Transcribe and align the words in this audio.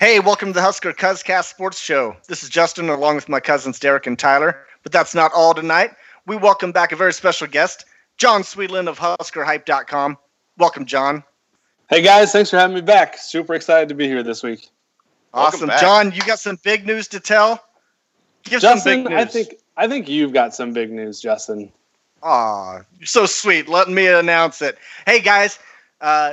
Hey, 0.00 0.18
welcome 0.18 0.48
to 0.48 0.54
the 0.54 0.62
Husker 0.62 0.94
Cuzcast 0.94 1.50
Sports 1.50 1.78
Show. 1.78 2.16
This 2.26 2.42
is 2.42 2.48
Justin, 2.48 2.88
along 2.88 3.16
with 3.16 3.28
my 3.28 3.38
cousins 3.38 3.78
Derek 3.78 4.06
and 4.06 4.18
Tyler. 4.18 4.64
But 4.82 4.92
that's 4.92 5.14
not 5.14 5.30
all 5.34 5.52
tonight. 5.52 5.90
We 6.26 6.36
welcome 6.36 6.72
back 6.72 6.92
a 6.92 6.96
very 6.96 7.12
special 7.12 7.46
guest, 7.46 7.84
John 8.16 8.40
Swedlund 8.40 8.88
of 8.88 8.98
HuskerHype.com. 8.98 10.16
Welcome, 10.56 10.86
John. 10.86 11.22
Hey 11.90 12.00
guys, 12.00 12.32
thanks 12.32 12.48
for 12.48 12.56
having 12.56 12.76
me 12.76 12.80
back. 12.80 13.18
Super 13.18 13.52
excited 13.52 13.90
to 13.90 13.94
be 13.94 14.06
here 14.06 14.22
this 14.22 14.42
week. 14.42 14.70
Awesome, 15.34 15.70
John. 15.78 16.12
You 16.12 16.22
got 16.22 16.38
some 16.38 16.58
big 16.64 16.86
news 16.86 17.06
to 17.08 17.20
tell. 17.20 17.62
Give 18.44 18.62
Justin, 18.62 19.06
I 19.08 19.26
think 19.26 19.56
I 19.76 19.86
think 19.86 20.08
you've 20.08 20.32
got 20.32 20.54
some 20.54 20.72
big 20.72 20.90
news, 20.90 21.20
Justin. 21.20 21.70
Aw, 22.22 22.80
you're 22.98 23.06
so 23.06 23.26
sweet. 23.26 23.68
Letting 23.68 23.94
me 23.94 24.06
announce 24.06 24.62
it. 24.62 24.78
Hey 25.04 25.20
guys, 25.20 25.58
uh, 26.00 26.32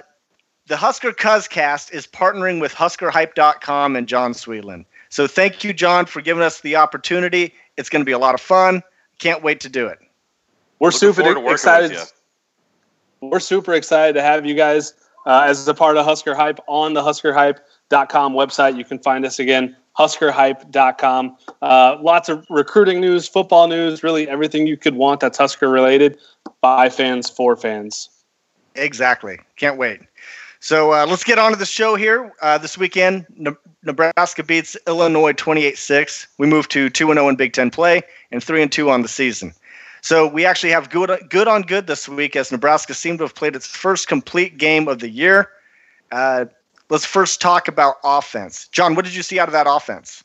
the 0.68 0.76
Husker 0.78 1.14
Cuzcast 1.14 1.94
is 1.94 2.06
partnering 2.06 2.60
with 2.60 2.74
HuskerHype.com 2.74 3.96
and 3.96 4.08
John 4.08 4.34
Swedlund. 4.34 4.86
So 5.10 5.26
thank 5.26 5.64
you, 5.64 5.74
John, 5.74 6.06
for 6.06 6.22
giving 6.22 6.44
us 6.44 6.60
the 6.60 6.76
opportunity. 6.76 7.54
It's 7.78 7.90
going 7.90 8.02
to 8.02 8.06
be 8.06 8.12
a 8.12 8.20
lot 8.20 8.36
of 8.36 8.42
fun. 8.42 8.84
Can't 9.20 9.42
wait 9.42 9.62
to 9.62 9.70
do 9.70 9.88
it. 9.88 10.00
We're 10.80 10.90
Looking 10.90 11.14
super 11.14 11.52
excited. 11.52 11.98
We're 13.22 13.40
super 13.40 13.74
excited 13.74 14.14
to 14.14 14.22
have 14.22 14.46
you 14.46 14.54
guys 14.56 14.94
uh, 15.26 15.46
as 15.48 15.68
a 15.68 15.74
part 15.74 15.98
of 15.98 16.06
Husker 16.06 16.36
Hype 16.36 16.60
on 16.68 16.94
the 16.94 17.02
HuskerHype.com 17.02 18.34
website. 18.34 18.78
You 18.78 18.84
can 18.84 19.00
find 19.00 19.26
us 19.26 19.40
again, 19.40 19.76
HuskerHype.com. 19.98 21.38
Uh, 21.62 21.98
lots 22.02 22.30
of 22.30 22.46
recruiting 22.50 23.00
news, 23.00 23.28
football 23.28 23.68
news, 23.68 24.04
really 24.04 24.28
everything 24.28 24.68
you 24.68 24.78
could 24.78 24.96
want 24.96 25.22
that's 25.22 25.38
Husker 25.38 25.70
related 25.70 26.18
by 26.62 26.90
fans 26.90 27.30
for 27.30 27.56
fans. 27.56 28.10
Exactly. 28.76 29.40
Can't 29.56 29.78
wait. 29.78 30.02
So 30.68 30.92
uh, 30.92 31.06
let's 31.08 31.24
get 31.24 31.40
on 31.40 31.54
to 31.54 31.58
the 31.58 31.66
show 31.66 31.96
here. 31.96 32.34
Uh, 32.42 32.58
this 32.58 32.78
weekend, 32.78 33.26
Nebraska 33.84 34.44
beats 34.44 34.76
Illinois 34.86 35.32
28 35.32 35.78
6. 35.78 36.28
We 36.40 36.46
move 36.46 36.68
to 36.68 36.90
2 36.90 37.08
0 37.08 37.30
in 37.30 37.38
Big 37.38 37.54
Ten 37.54 37.72
play 37.72 38.02
and 38.34 38.44
3 38.44 38.68
2 38.68 38.90
on 38.90 39.02
the 39.02 39.08
season. 39.08 39.54
So 40.02 40.28
we 40.28 40.46
actually 40.46 40.72
have 40.72 40.90
good, 40.90 41.10
good 41.30 41.48
on 41.48 41.62
good 41.62 41.88
this 41.88 42.10
week 42.10 42.36
as 42.36 42.52
Nebraska 42.52 42.94
seemed 42.94 43.20
to 43.20 43.24
have 43.24 43.34
played 43.34 43.56
its 43.56 43.66
first 43.66 44.10
complete 44.10 44.58
game 44.58 44.90
of 44.90 45.00
the 45.00 45.08
year. 45.08 45.52
Uh, 46.12 46.48
let's 46.90 47.06
first 47.06 47.40
talk 47.40 47.70
about 47.70 47.96
offense. 48.04 48.68
John, 48.68 48.94
what 48.94 49.06
did 49.06 49.16
you 49.16 49.24
see 49.24 49.40
out 49.40 49.48
of 49.48 49.54
that 49.54 49.68
offense? 49.70 50.22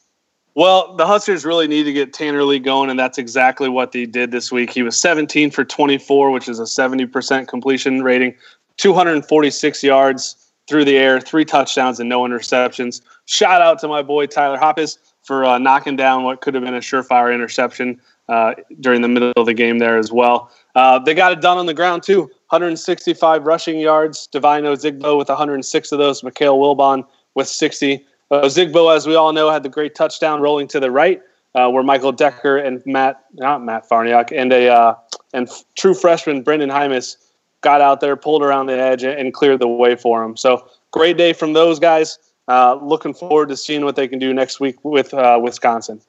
Well, 0.55 0.97
the 0.97 1.07
Huskers 1.07 1.45
really 1.45 1.69
need 1.69 1.85
to 1.85 1.93
get 1.93 2.13
Tanner 2.13 2.43
Lee 2.43 2.59
going, 2.59 2.91
and 2.91 2.98
that's 2.98 3.17
exactly 3.17 3.69
what 3.69 3.93
they 3.93 4.07
did 4.07 4.33
this 4.33 4.51
week. 4.51 4.70
He 4.70 4.83
was 4.83 4.98
17 4.98 5.53
for 5.53 5.65
24, 5.65 6.33
which 6.33 6.48
is 6.48 6.59
a 6.59 6.65
70% 6.65 7.47
completion 7.47 8.03
rating, 8.03 8.35
246 8.77 9.83
yards 9.83 10.37
through 10.69 10.84
the 10.84 10.97
air, 10.97 11.20
three 11.20 11.45
touchdowns 11.45 12.01
and 12.01 12.09
no 12.09 12.23
interceptions. 12.23 13.03
Shout 13.27 13.61
out 13.61 13.79
to 13.81 13.89
my 13.89 14.03
boy 14.03 14.27
Tyler 14.27 14.59
Hoppes 14.59 14.98
for 15.23 15.45
uh, 15.45 15.59
knocking 15.59 15.97
down 15.97 16.25
what 16.25 16.41
could 16.41 16.55
have 16.55 16.64
been 16.64 16.75
a 16.75 16.81
surefire 16.81 17.34
interception 17.34 18.01
uh, 18.29 18.55
during 18.81 19.03
the 19.03 19.09
middle 19.09 19.33
of 19.37 19.47
the 19.47 19.55
game 19.55 19.79
there 19.79 19.98
as 19.98 20.12
well. 20.12 20.51
Uh, 20.75 20.98
they 20.98 21.14
got 21.14 21.33
it 21.33 21.41
done 21.41 21.59
on 21.59 21.67
the 21.67 21.75
ground 21.75 22.03
too. 22.03 22.23
165 22.48 23.45
rushing 23.45 23.79
yards. 23.79 24.27
Devine 24.29 24.64
Ozigbo 24.64 25.19
with 25.19 25.29
106 25.29 25.92
of 25.92 25.98
those. 25.98 26.23
Mikale 26.23 26.57
Wilbon 26.57 27.05
with 27.34 27.48
60. 27.48 28.05
Uh, 28.31 28.42
Ozigbo, 28.42 28.95
as 28.95 29.07
we 29.07 29.14
all 29.14 29.33
know, 29.33 29.51
had 29.51 29.62
the 29.62 29.69
great 29.69 29.95
touchdown 29.95 30.41
rolling 30.41 30.69
to 30.69 30.81
the 30.81 30.91
right, 30.91 31.20
uh, 31.55 31.69
where 31.69 31.83
Michael 31.83 32.12
Decker 32.12 32.57
and 32.57 32.83
Matt, 32.86 33.25
not 33.34 33.62
Matt 33.62 33.89
Farniok, 33.89 34.33
and 34.34 34.53
a 34.53 34.69
uh, 34.69 34.95
and 35.34 35.51
true 35.77 35.95
freshman 35.95 36.42
Brendan 36.42 36.70
Jaimes 36.70 37.17
got 37.63 37.81
out 37.81 38.01
there, 38.01 38.17
pulled 38.17 38.43
around 38.43 38.67
the 38.67 38.79
edge, 38.79 39.03
and 39.03 39.33
cleared 39.33 39.61
the 39.61 39.69
way 39.69 39.97
for 39.97 40.23
him. 40.23 40.36
So 40.36 40.69
great 40.91 41.17
day 41.17 41.33
from 41.33 41.55
those 41.55 41.79
guys. 41.79 42.19
Uh, 42.48 42.75
looking 42.83 43.14
forward 43.14 43.48
to 43.48 43.57
seeing 43.57 43.85
what 43.85 43.97
they 43.97 44.07
can 44.07 44.19
do 44.19 44.35
next 44.35 44.61
week 44.61 44.85
with 44.85 45.14
uh, 45.14 45.39
Wisconsin. 45.42 46.01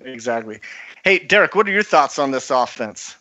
Exactly. 0.00 0.60
Hey, 1.04 1.18
Derek, 1.18 1.54
what 1.54 1.68
are 1.68 1.72
your 1.72 1.82
thoughts 1.82 2.18
on 2.18 2.30
this 2.30 2.50
offense? 2.50 3.16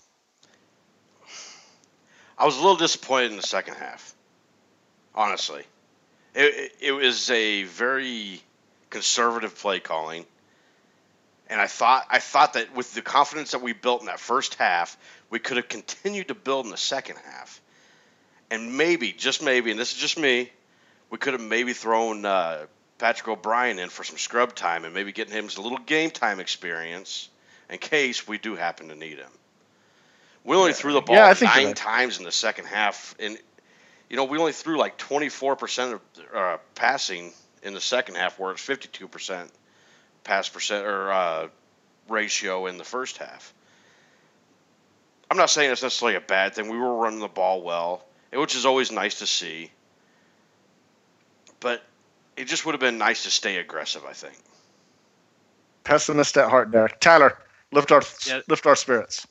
I 2.38 2.46
was 2.46 2.56
a 2.56 2.62
little 2.62 2.78
disappointed 2.78 3.32
in 3.32 3.38
the 3.38 3.44
second 3.44 3.76
half. 3.76 4.16
Honestly, 5.14 5.64
it, 6.34 6.56
it, 6.56 6.72
it 6.82 6.92
was 6.94 7.30
a 7.30 7.64
very 7.64 8.42
conservative 8.90 9.56
play 9.56 9.80
calling 9.80 10.26
and 11.54 11.62
I 11.62 11.68
thought 11.68 12.08
I 12.10 12.18
thought 12.18 12.54
that 12.54 12.76
with 12.76 12.94
the 12.96 13.02
confidence 13.04 13.52
that 13.52 13.62
we 13.62 13.74
built 13.74 14.02
in 14.02 14.08
that 14.08 14.20
first 14.20 14.56
half, 14.56 14.98
we 15.30 15.38
could 15.38 15.58
have 15.58 15.68
continued 15.68 16.30
to 16.30 16.36
build 16.36 16.66
in 16.66 16.72
the 16.72 16.78
second 16.78 17.18
half 17.24 17.62
and 18.54 18.78
maybe, 18.78 19.12
just 19.12 19.42
maybe, 19.42 19.72
and 19.72 19.80
this 19.80 19.94
is 19.94 19.98
just 19.98 20.20
me, 20.20 20.52
we 21.10 21.18
could 21.18 21.34
have 21.34 21.42
maybe 21.42 21.74
thrown 21.74 22.24
uh, 22.24 22.68
Patrick 23.00 23.28
O'Brien 23.28 23.80
in 23.80 23.90
for 23.90 24.04
some 24.04 24.18
scrub 24.18 24.54
time 24.54 24.86
and 24.86 24.94
maybe 24.94 25.12
getting 25.12 25.34
him 25.34 25.50
a 25.58 25.62
little 25.62 25.80
game 25.80 26.12
time 26.12 26.40
experience 26.40 27.30
in 27.68 27.80
case 27.80 28.28
we 28.28 28.38
do 28.38 28.56
happen 28.56 28.90
to 28.90 28.96
need 28.96 29.18
him. 29.18 29.32
We 30.44 30.56
only 30.56 30.70
yeah. 30.70 30.76
threw 30.76 30.94
the 30.94 31.02
ball 31.02 31.16
yeah, 31.16 31.34
nine 31.42 31.74
times 31.74 32.20
in 32.20 32.26
the 32.26 32.32
second 32.32 32.66
half, 32.66 33.16
and 33.20 33.40
you 34.08 34.18
know 34.18 34.26
we 34.26 34.38
only 34.38 34.52
threw 34.52 34.78
like 34.78 35.00
24% 35.00 35.94
of 35.94 36.02
uh, 36.36 36.58
passing 36.76 37.32
in 37.64 37.74
the 37.74 37.82
second 37.82 38.16
half, 38.16 38.38
where 38.38 38.52
it's 38.52 38.62
52% 38.62 39.50
pass 40.26 40.50
percent 40.50 40.86
or 40.86 41.12
uh, 41.12 41.48
ratio 42.08 42.68
in 42.68 42.78
the 42.78 42.84
first 42.84 43.18
half. 43.18 43.52
I'm 45.32 45.38
not 45.38 45.50
saying 45.50 45.72
it's 45.72 45.82
necessarily 45.82 46.18
a 46.18 46.22
bad 46.22 46.54
thing. 46.54 46.70
We 46.70 46.78
were 46.78 46.94
running 46.94 47.20
the 47.20 47.28
ball 47.28 47.64
well 47.64 48.04
which 48.36 48.56
is 48.56 48.66
always 48.66 48.92
nice 48.92 49.20
to 49.20 49.28
see. 49.28 49.72
But 51.60 51.84
it 52.36 52.46
just 52.46 52.66
would 52.66 52.74
have 52.74 52.82
been 52.82 52.98
nice 52.98 53.24
to 53.24 53.30
stay 53.30 53.58
aggressive, 53.58 54.04
I 54.06 54.14
think. 54.14 54.36
Pessimist 55.84 56.38
at 56.38 56.50
heart, 56.50 56.72
Derek. 56.72 57.00
Tyler, 57.00 57.38
lift 57.72 57.92
our 57.92 58.02
yeah. 58.28 58.42
lift 58.48 58.66
our 58.66 58.76
spirits. 58.76 59.28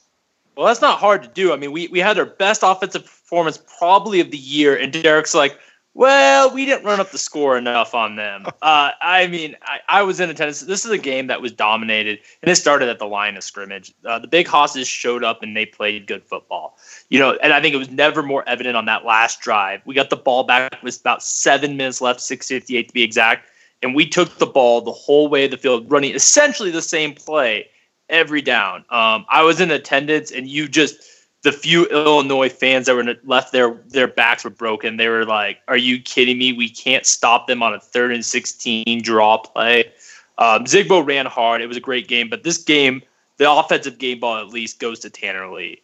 Well, 0.56 0.66
that's 0.66 0.82
not 0.82 0.98
hard 0.98 1.22
to 1.22 1.28
do. 1.28 1.52
I 1.52 1.56
mean, 1.56 1.72
we, 1.72 1.88
we 1.88 1.98
had 1.98 2.18
our 2.18 2.26
best 2.26 2.62
offensive 2.62 3.04
performance 3.04 3.58
probably 3.78 4.20
of 4.20 4.30
the 4.30 4.36
year, 4.36 4.76
and 4.76 4.92
Derek's 4.92 5.34
like, 5.34 5.58
well, 5.94 6.53
we 6.53 6.64
didn't 6.64 6.84
run 6.84 7.00
up 7.00 7.10
the 7.10 7.19
score 7.19 7.58
enough 7.58 7.94
on 7.94 8.16
them. 8.16 8.47
Uh, 8.62 8.92
I 9.03 9.26
mean, 9.26 9.56
I, 9.62 9.80
I, 9.88 10.03
was 10.03 10.20
in 10.20 10.30
attendance. 10.30 10.60
This 10.60 10.84
is 10.84 10.92
a 10.92 10.98
game 10.98 11.26
that 11.26 11.42
was 11.42 11.50
dominated, 11.50 12.20
and 12.42 12.50
it 12.50 12.54
started 12.54 12.88
at 12.88 13.00
the 13.00 13.06
line 13.06 13.36
of 13.36 13.42
scrimmage. 13.42 13.92
Uh, 14.04 14.20
the 14.20 14.28
big 14.28 14.47
hosses 14.47 14.86
showed 14.86 15.25
up 15.25 15.42
and 15.42 15.56
they 15.56 15.66
played 15.66 16.06
good 16.06 16.22
football. 16.22 16.78
You 17.08 17.19
know, 17.19 17.36
and 17.42 17.52
I 17.52 17.60
think 17.60 17.75
it 17.75 17.78
was 17.78 17.91
never 17.91 18.22
more 18.22 18.48
evident 18.48 18.76
on 18.76 18.84
that 18.84 19.04
last 19.04 19.41
drive. 19.41 19.81
We 19.84 19.97
got 19.97 20.10
the 20.10 20.16
ball 20.16 20.44
back 20.44 20.81
with 20.81 21.00
about 21.00 21.25
seven 21.25 21.76
minutes 21.76 22.00
left, 22.00 22.20
six 22.20 22.47
fifty 22.47 22.76
eight 22.76 22.86
to 22.86 22.94
be 22.94 23.02
exact, 23.02 23.48
and 23.82 23.97
we 23.97 24.08
took 24.08 24.38
the 24.38 24.47
ball 24.47 24.81
the 24.81 24.92
whole 24.92 25.28
way 25.28 25.47
of 25.47 25.50
the 25.50 25.58
field, 25.58 25.91
running 25.91 26.14
essentially 26.14 26.70
the 26.70 26.82
same 26.82 27.14
play 27.14 27.69
every 28.08 28.42
down. 28.42 28.84
Um, 28.91 29.26
I 29.28 29.42
was 29.42 29.60
in 29.60 29.72
attendance, 29.72 30.31
and 30.31 30.47
you 30.47 30.69
just 30.69 31.02
the 31.42 31.53
few 31.53 31.86
Illinois 31.86 32.48
fans 32.48 32.86
that 32.86 32.94
were 32.94 33.16
left 33.25 33.53
there, 33.53 33.75
their 33.88 34.06
backs 34.06 34.44
were 34.44 34.50
broken. 34.50 34.97
They 34.97 35.08
were 35.08 35.25
like, 35.25 35.58
"Are 35.69 35.76
you 35.76 36.00
kidding 36.00 36.38
me? 36.38 36.53
We 36.53 36.69
can't 36.69 37.04
stop 37.04 37.47
them 37.47 37.62
on 37.62 37.75
a 37.75 37.80
third 37.80 38.12
and 38.12 38.25
sixteen 38.25 39.03
draw 39.03 39.38
play." 39.38 39.92
Um, 40.38 40.64
Zigbo 40.64 41.06
ran 41.06 41.26
hard. 41.26 41.60
It 41.60 41.66
was 41.66 41.76
a 41.76 41.81
great 41.81 42.08
game, 42.08 42.28
but 42.28 42.42
this 42.42 42.58
game, 42.58 43.02
the 43.36 43.50
offensive 43.50 43.98
game 43.98 44.20
ball 44.20 44.38
at 44.38 44.48
least 44.48 44.78
goes 44.78 44.98
to 45.00 45.10
Tanner 45.10 45.52
Lee. 45.52 45.82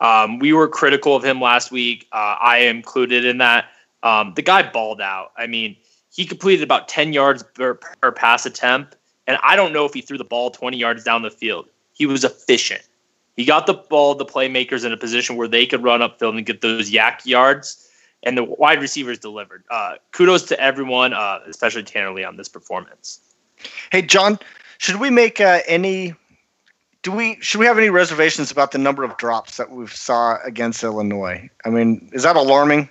Um, 0.00 0.38
we 0.38 0.52
were 0.52 0.66
critical 0.66 1.14
of 1.14 1.24
him 1.24 1.40
last 1.40 1.70
week. 1.70 2.06
Uh, 2.12 2.36
I 2.40 2.58
included 2.58 3.24
in 3.24 3.38
that. 3.38 3.66
Um, 4.02 4.32
the 4.34 4.42
guy 4.42 4.62
balled 4.62 5.00
out. 5.00 5.32
I 5.36 5.46
mean, 5.46 5.76
he 6.12 6.24
completed 6.24 6.62
about 6.62 6.88
ten 6.88 7.12
yards 7.12 7.42
per, 7.42 7.74
per 7.74 8.12
pass 8.12 8.46
attempt, 8.46 8.96
and 9.26 9.38
I 9.42 9.56
don't 9.56 9.72
know 9.72 9.84
if 9.84 9.92
he 9.92 10.00
threw 10.00 10.18
the 10.18 10.24
ball 10.24 10.50
twenty 10.50 10.78
yards 10.78 11.04
down 11.04 11.22
the 11.22 11.30
field. 11.30 11.68
He 11.92 12.06
was 12.06 12.24
efficient. 12.24 12.82
He 13.40 13.46
got 13.46 13.66
the 13.66 13.72
ball, 13.72 14.14
the 14.14 14.26
playmakers 14.26 14.84
in 14.84 14.92
a 14.92 14.98
position 14.98 15.34
where 15.34 15.48
they 15.48 15.64
could 15.64 15.82
run 15.82 16.00
upfield 16.00 16.36
and 16.36 16.44
get 16.44 16.60
those 16.60 16.90
YAC 16.90 17.24
yards, 17.24 17.88
and 18.22 18.36
the 18.36 18.44
wide 18.44 18.82
receivers 18.82 19.18
delivered. 19.18 19.64
Uh, 19.70 19.94
kudos 20.12 20.42
to 20.42 20.60
everyone, 20.60 21.14
uh, 21.14 21.38
especially 21.48 21.82
Tanner 21.82 22.12
Lee, 22.12 22.22
on 22.22 22.36
this 22.36 22.50
performance. 22.50 23.18
Hey, 23.90 24.02
John, 24.02 24.38
should 24.76 24.96
we 24.96 25.08
make 25.08 25.40
uh, 25.40 25.60
any? 25.66 26.12
Do 27.00 27.12
we 27.12 27.38
should 27.40 27.60
we 27.60 27.64
have 27.64 27.78
any 27.78 27.88
reservations 27.88 28.50
about 28.50 28.72
the 28.72 28.78
number 28.78 29.04
of 29.04 29.16
drops 29.16 29.56
that 29.56 29.70
we 29.70 29.86
saw 29.86 30.36
against 30.44 30.84
Illinois? 30.84 31.48
I 31.64 31.70
mean, 31.70 32.10
is 32.12 32.24
that 32.24 32.36
alarming? 32.36 32.90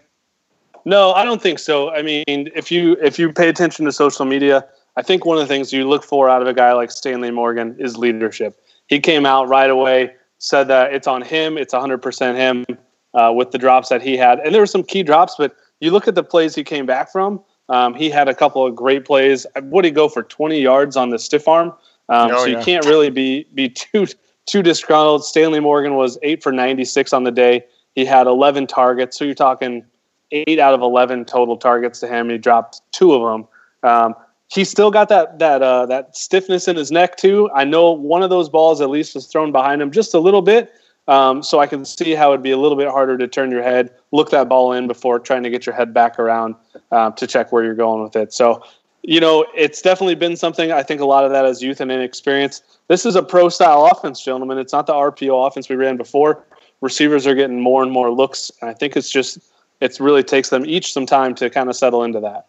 No, 0.84 1.12
I 1.12 1.26
don't 1.26 1.44
think 1.44 1.60
so. 1.60 1.92
I 1.92 2.02
mean, 2.02 2.24
if 2.28 2.72
you 2.72 2.98
if 3.04 3.20
you 3.20 3.32
pay 3.32 3.50
attention 3.50 3.86
to 3.86 3.92
social 3.92 4.26
media, 4.26 4.66
I 4.96 5.04
think 5.04 5.26
one 5.26 5.38
of 5.38 5.48
the 5.48 5.48
things 5.48 5.72
you 5.72 5.88
look 5.88 6.04
for 6.04 6.28
out 6.28 6.42
of 6.42 6.48
a 6.48 6.56
guy 6.56 6.74
like 6.74 6.90
Stanley 6.90 7.30
Morgan 7.30 7.76
is 7.78 7.98
leadership. 7.98 8.60
He 8.88 9.00
came 9.00 9.28
out 9.28 9.48
right 9.48 9.70
away 9.70 10.16
said 10.40 10.68
that 10.70 10.94
it's 10.94 11.08
on 11.08 11.22
him. 11.22 11.58
It's 11.58 11.74
100% 11.74 12.36
him 12.36 12.66
uh, 13.14 13.32
with 13.36 13.52
the 13.52 13.58
drops 13.58 13.90
that 13.90 14.02
he 14.02 14.18
had. 14.18 14.40
And 14.40 14.54
there 14.54 14.62
were 14.62 14.68
some 14.68 14.84
key 14.84 15.04
drops, 15.04 15.36
but 15.38 15.56
you 15.80 15.92
look 15.92 16.08
at 16.08 16.16
the 16.16 16.24
plays 16.24 16.56
he 16.56 16.64
came 16.64 16.86
back 16.86 17.12
from. 17.12 17.42
Um, 17.70 17.94
he 17.94 18.10
had 18.10 18.28
a 18.28 18.34
couple 18.34 18.66
of 18.66 18.76
great 18.76 19.06
plays. 19.06 19.46
Would 19.62 19.86
he 19.86 19.92
go 19.92 20.10
for 20.10 20.24
20 20.24 20.60
yards 20.60 20.98
on 20.98 21.12
the 21.12 21.20
stiff 21.20 21.48
arm? 21.48 21.70
Um, 22.10 22.32
oh, 22.32 22.40
so 22.40 22.46
you 22.46 22.58
can't 22.58 22.86
really 22.86 23.12
be 23.12 23.46
be 23.54 23.70
too 23.70 24.08
too 24.48 24.64
disgruntled. 24.64 25.24
Stanley 25.24 25.60
Morgan 25.60 25.94
was 25.94 26.18
eight 26.24 26.42
for 26.42 26.52
96 26.52 27.14
on 27.14 27.24
the 27.24 27.32
day. 27.32 27.64
He 27.94 28.04
had 28.04 28.26
11 28.26 28.66
targets. 28.66 29.18
So 29.18 29.26
you're 29.26 29.36
talking 29.36 29.86
eight 30.32 30.60
out 30.60 30.74
of 30.74 30.82
11 30.82 31.26
total 31.26 31.58
targets 31.58 32.00
to 32.00 32.08
him. 32.08 32.30
He 32.30 32.40
dropped 32.40 32.82
two 32.92 33.14
of 33.14 33.22
them. 33.22 33.48
Um, 33.84 34.16
he's 34.50 34.70
still 34.70 34.92
got 34.92 35.10
that 35.10 35.40
that 35.40 35.62
uh, 35.62 35.86
that 35.86 36.16
stiffness 36.16 36.68
in 36.68 36.76
his 36.76 36.92
neck 36.92 37.16
too. 37.16 37.50
I 37.56 37.64
know 37.64 37.92
one 37.92 38.22
of 38.22 38.30
those 38.30 38.50
balls 38.50 38.82
at 38.82 38.90
least 38.90 39.16
was 39.16 39.28
thrown 39.28 39.52
behind 39.52 39.82
him 39.82 39.92
just 39.92 40.14
a 40.14 40.20
little 40.20 40.42
bit, 40.42 40.74
um, 41.08 41.42
so 41.42 41.60
I 41.60 41.68
can 41.68 41.86
see 41.86 42.14
how 42.14 42.34
it'd 42.34 42.44
be 42.44 42.52
a 42.52 42.58
little 42.58 42.78
bit 42.78 42.88
harder 42.88 43.18
to 43.18 43.28
turn 43.28 43.50
your 43.50 43.64
head, 43.64 43.92
look 44.12 44.30
that 44.32 44.50
ball 44.50 44.74
in 44.74 44.88
before 44.88 45.20
trying 45.20 45.44
to 45.44 45.50
get 45.50 45.66
your 45.66 45.74
head 45.74 45.94
back 45.94 46.20
around 46.20 46.56
uh, 46.92 47.12
to 47.12 47.26
check 47.26 47.52
where 47.52 47.64
you're 47.64 47.74
going 47.74 48.04
with 48.04 48.16
it. 48.16 48.32
So, 48.32 48.64
you 49.02 49.20
know, 49.20 49.46
it's 49.56 49.82
definitely 49.82 50.16
been 50.16 50.36
something. 50.36 50.72
I 50.72 50.84
think 50.84 51.02
a 51.02 51.06
lot 51.06 51.24
of 51.24 51.32
that 51.32 51.46
is 51.46 51.64
youth 51.64 51.82
and 51.82 51.92
inexperience. 51.92 52.62
This 52.90 53.06
is 53.06 53.16
a 53.16 53.24
pro 53.24 53.50
style 53.50 53.90
offense, 53.92 54.24
gentlemen. 54.24 54.60
It's 54.60 54.74
not 54.74 54.86
the 54.86 54.94
RPO 54.94 55.48
offense 55.48 55.68
we 55.68 55.78
ran 55.78 55.98
before. 55.98 56.46
Receivers 56.82 57.26
are 57.26 57.36
getting 57.36 57.60
more 57.60 57.82
and 57.82 57.92
more 57.92 58.12
looks, 58.12 58.52
and 58.62 58.70
I 58.70 58.74
think 58.74 58.96
it's 58.96 59.10
just 59.10 59.40
it 59.82 60.00
really 60.00 60.24
takes 60.24 60.50
them 60.50 60.66
each 60.66 60.94
some 60.94 61.06
time 61.06 61.34
to 61.36 61.50
kind 61.50 61.70
of 61.70 61.76
settle 61.76 62.04
into 62.04 62.20
that. 62.20 62.48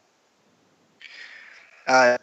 Uh, 1.91 2.17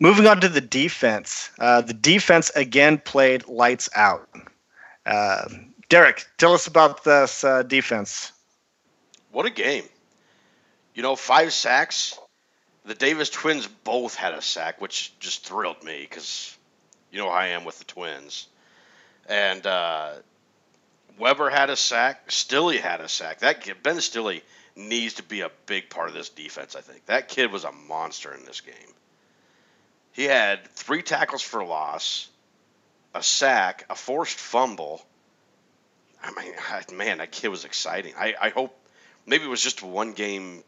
moving 0.00 0.26
on 0.26 0.40
to 0.40 0.48
the 0.48 0.60
defense. 0.60 1.50
Uh, 1.60 1.82
the 1.82 1.94
defense 1.94 2.50
again 2.50 2.98
played 2.98 3.46
lights 3.46 3.88
out. 3.94 4.28
Uh, 5.06 5.48
Derek, 5.88 6.26
tell 6.36 6.52
us 6.52 6.66
about 6.66 7.04
this 7.04 7.44
uh, 7.44 7.62
defense. 7.62 8.32
What 9.30 9.46
a 9.46 9.50
game. 9.50 9.84
You 10.96 11.04
know, 11.04 11.14
five 11.14 11.52
sacks. 11.52 12.18
The 12.84 12.96
Davis 12.96 13.30
twins 13.30 13.68
both 13.68 14.16
had 14.16 14.34
a 14.34 14.42
sack, 14.42 14.80
which 14.80 15.16
just 15.20 15.46
thrilled 15.46 15.84
me 15.84 16.00
because 16.00 16.58
you 17.12 17.18
know 17.18 17.30
how 17.30 17.36
I 17.36 17.46
am 17.48 17.64
with 17.64 17.78
the 17.78 17.84
twins. 17.84 18.48
And 19.28 19.64
uh, 19.64 20.14
Weber 21.20 21.50
had 21.50 21.70
a 21.70 21.76
sack. 21.76 22.32
Stille 22.32 22.80
had 22.80 23.00
a 23.00 23.08
sack. 23.08 23.38
That 23.40 23.64
Ben 23.84 24.00
Stille 24.00 24.40
needs 24.76 25.14
to 25.14 25.22
be 25.22 25.40
a 25.40 25.50
big 25.66 25.90
part 25.90 26.08
of 26.08 26.14
this 26.14 26.28
defense. 26.28 26.76
I 26.76 26.80
think 26.80 27.06
that 27.06 27.28
kid 27.28 27.52
was 27.52 27.64
a 27.64 27.72
monster 27.72 28.32
in 28.34 28.44
this 28.44 28.60
game. 28.60 28.74
He 30.12 30.24
had 30.24 30.66
three 30.68 31.02
tackles 31.02 31.42
for 31.42 31.64
loss, 31.64 32.28
a 33.14 33.22
sack, 33.22 33.86
a 33.90 33.94
forced 33.94 34.38
fumble. 34.38 35.04
I 36.22 36.32
mean, 36.32 36.52
man, 36.96 37.18
that 37.18 37.32
kid 37.32 37.48
was 37.48 37.64
exciting. 37.64 38.14
I, 38.18 38.34
I 38.40 38.48
hope 38.50 38.76
maybe 39.26 39.44
it 39.44 39.50
was 39.50 39.62
just 39.62 39.82
a 39.82 39.86
one 39.86 40.12
game 40.12 40.64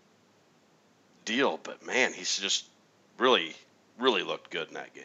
deal, 1.24 1.58
but 1.62 1.84
man, 1.84 2.12
he's 2.12 2.38
just 2.38 2.66
really, 3.18 3.54
really 3.98 4.22
looked 4.22 4.50
good 4.50 4.68
in 4.68 4.74
that 4.74 4.94
game. 4.94 5.04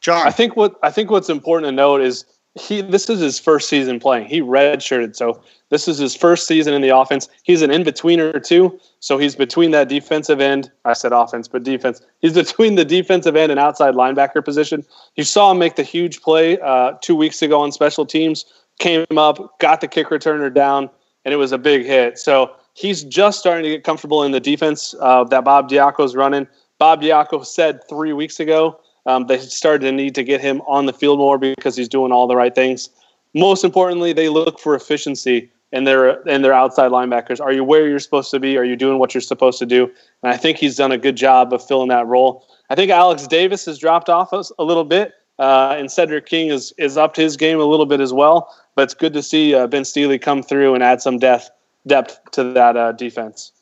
John, 0.00 0.26
I 0.26 0.30
think 0.30 0.56
what 0.56 0.78
I 0.82 0.90
think 0.90 1.10
what's 1.10 1.28
important 1.28 1.68
to 1.68 1.72
note 1.72 2.00
is 2.00 2.24
he 2.54 2.80
this 2.80 3.08
is 3.08 3.20
his 3.20 3.38
first 3.38 3.68
season 3.68 4.00
playing. 4.00 4.26
He 4.26 4.40
redshirted, 4.40 5.14
so 5.14 5.40
this 5.68 5.86
is 5.86 5.98
his 5.98 6.16
first 6.16 6.48
season 6.48 6.74
in 6.74 6.82
the 6.82 6.88
offense. 6.88 7.28
He's 7.44 7.62
an 7.62 7.70
in 7.70 7.84
betweener 7.84 8.44
too, 8.44 8.78
so 8.98 9.18
he's 9.18 9.36
between 9.36 9.70
that 9.70 9.88
defensive 9.88 10.40
end. 10.40 10.70
I 10.84 10.94
said 10.94 11.12
offense, 11.12 11.46
but 11.46 11.62
defense. 11.62 12.02
He's 12.20 12.34
between 12.34 12.74
the 12.74 12.84
defensive 12.84 13.36
end 13.36 13.52
and 13.52 13.60
outside 13.60 13.94
linebacker 13.94 14.44
position. 14.44 14.84
You 15.14 15.24
saw 15.24 15.52
him 15.52 15.58
make 15.58 15.76
the 15.76 15.84
huge 15.84 16.22
play 16.22 16.58
uh, 16.60 16.94
two 17.00 17.14
weeks 17.14 17.40
ago 17.40 17.60
on 17.60 17.70
special 17.70 18.04
teams. 18.04 18.44
Came 18.80 19.06
up, 19.16 19.58
got 19.60 19.80
the 19.80 19.88
kick 19.88 20.08
returner 20.08 20.52
down, 20.52 20.90
and 21.24 21.32
it 21.32 21.36
was 21.36 21.52
a 21.52 21.58
big 21.58 21.84
hit. 21.84 22.18
So 22.18 22.50
he's 22.74 23.04
just 23.04 23.38
starting 23.38 23.62
to 23.64 23.70
get 23.70 23.84
comfortable 23.84 24.24
in 24.24 24.32
the 24.32 24.40
defense 24.40 24.94
uh, 25.00 25.22
that 25.24 25.44
Bob 25.44 25.68
Diaco's 25.68 26.16
running. 26.16 26.48
Bob 26.78 27.02
Diaco 27.02 27.44
said 27.44 27.86
three 27.88 28.12
weeks 28.12 28.40
ago 28.40 28.80
um, 29.10 29.26
they 29.26 29.38
started 29.38 29.84
to 29.86 29.92
need 29.92 30.14
to 30.14 30.22
get 30.22 30.40
him 30.40 30.60
on 30.62 30.86
the 30.86 30.92
field 30.92 31.18
more 31.18 31.38
because 31.38 31.76
he's 31.76 31.88
doing 31.88 32.12
all 32.12 32.26
the 32.26 32.36
right 32.36 32.54
things. 32.54 32.88
Most 33.34 33.64
importantly, 33.64 34.12
they 34.12 34.28
look 34.28 34.58
for 34.58 34.74
efficiency 34.74 35.50
in 35.72 35.84
their 35.84 36.20
in 36.22 36.42
their 36.42 36.52
outside 36.52 36.90
linebackers. 36.90 37.40
Are 37.40 37.52
you 37.52 37.62
where 37.64 37.88
you're 37.88 37.98
supposed 37.98 38.30
to 38.32 38.40
be? 38.40 38.56
Are 38.56 38.64
you 38.64 38.76
doing 38.76 38.98
what 38.98 39.14
you're 39.14 39.20
supposed 39.20 39.58
to 39.60 39.66
do? 39.66 39.84
And 40.22 40.32
I 40.32 40.36
think 40.36 40.58
he's 40.58 40.76
done 40.76 40.92
a 40.92 40.98
good 40.98 41.16
job 41.16 41.52
of 41.52 41.64
filling 41.64 41.88
that 41.88 42.06
role. 42.06 42.46
I 42.70 42.74
think 42.74 42.90
Alex 42.90 43.26
Davis 43.26 43.64
has 43.66 43.78
dropped 43.78 44.08
off 44.08 44.32
a 44.32 44.64
little 44.64 44.84
bit, 44.84 45.14
uh, 45.38 45.74
and 45.78 45.88
Sedrick 45.88 46.26
King 46.26 46.48
is 46.48 46.72
is 46.78 46.96
upped 46.96 47.16
his 47.16 47.36
game 47.36 47.60
a 47.60 47.64
little 47.64 47.86
bit 47.86 48.00
as 48.00 48.12
well. 48.12 48.54
But 48.74 48.82
it's 48.82 48.94
good 48.94 49.12
to 49.12 49.22
see 49.22 49.54
uh, 49.54 49.66
Ben 49.66 49.84
Stille 49.84 50.18
come 50.18 50.42
through 50.42 50.74
and 50.74 50.82
add 50.82 51.00
some 51.02 51.18
depth 51.18 51.50
depth 51.86 52.18
to 52.32 52.44
that 52.52 52.76
uh, 52.76 52.92
defense. 52.92 53.52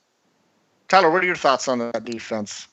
Tyler, 0.88 1.10
what 1.10 1.22
are 1.22 1.26
your 1.26 1.36
thoughts 1.36 1.68
on 1.68 1.78
that 1.78 2.04
defense? 2.04 2.67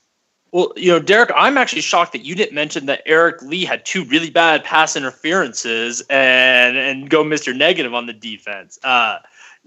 Well, 0.56 0.72
you 0.78 0.90
know, 0.90 1.00
Derek, 1.00 1.32
I'm 1.36 1.58
actually 1.58 1.82
shocked 1.82 2.14
that 2.14 2.24
you 2.24 2.34
didn't 2.34 2.56
mention 2.56 2.86
that 2.86 3.02
Eric 3.06 3.42
Lee 3.42 3.66
had 3.66 3.86
two 3.86 4.06
really 4.06 4.30
bad 4.30 4.64
pass 4.64 4.96
interferences 4.96 6.02
and 6.10 6.78
and 6.78 7.10
go 7.10 7.26
Mr. 7.26 7.54
Negative 7.54 7.94
on 7.94 8.06
the 8.06 8.14
defense. 8.14 8.80
Uh, 8.82 9.18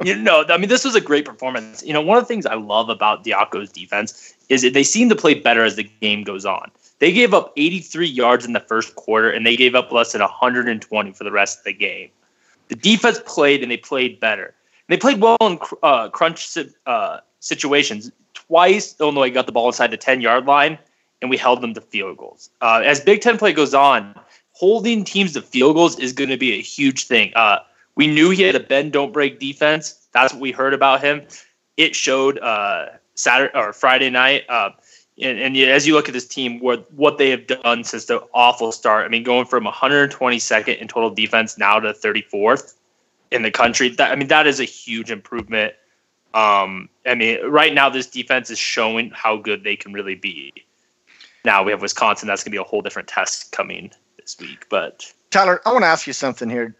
you 0.02 0.16
know, 0.16 0.46
I 0.48 0.56
mean, 0.56 0.70
this 0.70 0.86
was 0.86 0.94
a 0.94 1.00
great 1.02 1.26
performance. 1.26 1.82
You 1.82 1.92
know, 1.92 2.00
one 2.00 2.16
of 2.16 2.24
the 2.24 2.28
things 2.28 2.46
I 2.46 2.54
love 2.54 2.88
about 2.88 3.22
Diaco's 3.22 3.70
defense 3.70 4.34
is 4.48 4.62
that 4.62 4.72
they 4.72 4.82
seem 4.82 5.10
to 5.10 5.14
play 5.14 5.34
better 5.34 5.62
as 5.62 5.76
the 5.76 5.90
game 6.00 6.24
goes 6.24 6.46
on. 6.46 6.70
They 7.00 7.12
gave 7.12 7.34
up 7.34 7.52
83 7.58 8.06
yards 8.06 8.46
in 8.46 8.54
the 8.54 8.60
first 8.60 8.94
quarter, 8.94 9.30
and 9.30 9.44
they 9.44 9.56
gave 9.56 9.74
up 9.74 9.92
less 9.92 10.12
than 10.12 10.22
120 10.22 11.12
for 11.12 11.22
the 11.22 11.30
rest 11.30 11.58
of 11.58 11.64
the 11.64 11.74
game. 11.74 12.08
The 12.68 12.76
defense 12.76 13.20
played, 13.26 13.62
and 13.62 13.70
they 13.70 13.76
played 13.76 14.20
better. 14.20 14.54
They 14.88 14.96
played 14.96 15.20
well 15.20 15.36
in 15.42 15.58
uh, 15.82 16.08
crunch 16.08 16.56
uh, 16.86 17.18
situations 17.40 18.10
twice 18.48 18.94
Illinois 19.00 19.30
got 19.30 19.46
the 19.46 19.52
ball 19.52 19.66
inside 19.66 19.90
the 19.90 19.96
10 19.96 20.20
yard 20.20 20.46
line, 20.46 20.78
and 21.22 21.30
we 21.30 21.36
held 21.36 21.60
them 21.60 21.74
to 21.74 21.80
field 21.80 22.16
goals. 22.16 22.50
Uh, 22.60 22.82
as 22.84 23.00
Big 23.00 23.20
Ten 23.20 23.38
play 23.38 23.52
goes 23.52 23.74
on, 23.74 24.18
holding 24.52 25.04
teams 25.04 25.32
to 25.34 25.42
field 25.42 25.76
goals 25.76 25.98
is 25.98 26.12
going 26.12 26.30
to 26.30 26.36
be 26.36 26.52
a 26.52 26.62
huge 26.62 27.06
thing. 27.06 27.32
Uh, 27.36 27.58
we 27.94 28.06
knew 28.06 28.30
he 28.30 28.42
had 28.42 28.54
a 28.54 28.60
bend, 28.60 28.92
don't 28.92 29.12
break 29.12 29.38
defense. 29.38 30.08
That's 30.12 30.32
what 30.32 30.40
we 30.40 30.52
heard 30.52 30.74
about 30.74 31.02
him. 31.02 31.22
It 31.76 31.94
showed 31.94 32.38
uh, 32.38 32.86
Saturday 33.14 33.52
or 33.56 33.72
Friday 33.72 34.10
night. 34.10 34.44
Uh, 34.48 34.70
and, 35.20 35.38
and, 35.38 35.56
as 35.56 35.86
you 35.86 35.94
look 35.94 36.08
at 36.08 36.14
this 36.14 36.26
team, 36.26 36.60
what 36.60 36.92
what 36.92 37.18
they 37.18 37.30
have 37.30 37.48
done 37.48 37.82
since 37.82 38.04
the 38.04 38.22
awful 38.32 38.70
start. 38.70 39.04
I 39.04 39.08
mean, 39.08 39.24
going 39.24 39.46
from 39.46 39.64
122nd 39.64 40.78
in 40.78 40.86
total 40.86 41.10
defense 41.10 41.58
now 41.58 41.80
to 41.80 41.92
34th 41.92 42.74
in 43.32 43.42
the 43.42 43.50
country. 43.50 43.88
That 43.88 44.12
I 44.12 44.14
mean, 44.14 44.28
that 44.28 44.46
is 44.46 44.60
a 44.60 44.64
huge 44.64 45.10
improvement. 45.10 45.74
Um, 46.38 46.88
I 47.04 47.16
mean, 47.16 47.44
right 47.46 47.74
now 47.74 47.88
this 47.88 48.06
defense 48.06 48.48
is 48.48 48.58
showing 48.58 49.10
how 49.10 49.36
good 49.36 49.64
they 49.64 49.74
can 49.74 49.92
really 49.92 50.14
be. 50.14 50.52
Now 51.44 51.64
we 51.64 51.72
have 51.72 51.82
Wisconsin. 51.82 52.28
That's 52.28 52.44
going 52.44 52.52
to 52.52 52.56
be 52.56 52.60
a 52.60 52.64
whole 52.64 52.80
different 52.80 53.08
test 53.08 53.50
coming 53.50 53.90
this 54.18 54.36
week. 54.38 54.66
But 54.70 55.12
Tyler, 55.30 55.60
I 55.66 55.72
want 55.72 55.82
to 55.82 55.88
ask 55.88 56.06
you 56.06 56.12
something 56.12 56.48
here. 56.48 56.76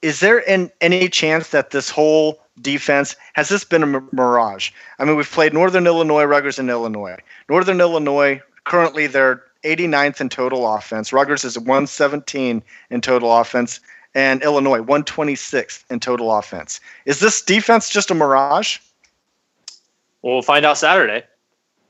Is 0.00 0.20
there 0.20 0.48
an, 0.48 0.70
any 0.80 1.08
chance 1.08 1.50
that 1.50 1.70
this 1.70 1.90
whole 1.90 2.40
defense 2.60 3.16
has 3.32 3.48
this 3.48 3.64
been 3.64 3.82
a 3.82 4.00
mirage? 4.12 4.70
I 4.98 5.04
mean, 5.04 5.16
we've 5.16 5.30
played 5.30 5.52
Northern 5.54 5.86
Illinois, 5.86 6.24
Rutgers, 6.24 6.58
and 6.58 6.70
Illinois. 6.70 7.16
Northern 7.48 7.80
Illinois 7.80 8.40
currently 8.64 9.08
they're 9.08 9.42
89th 9.64 10.20
in 10.20 10.28
total 10.28 10.72
offense. 10.72 11.12
Rutgers 11.12 11.44
is 11.44 11.58
117 11.58 12.62
in 12.90 13.00
total 13.00 13.36
offense, 13.36 13.80
and 14.14 14.42
Illinois 14.42 14.80
126th 14.80 15.84
in 15.90 15.98
total 15.98 16.32
offense. 16.36 16.80
Is 17.04 17.18
this 17.18 17.42
defense 17.42 17.90
just 17.90 18.10
a 18.10 18.14
mirage? 18.14 18.78
We'll 20.22 20.42
find 20.42 20.64
out 20.66 20.78
Saturday. 20.78 21.24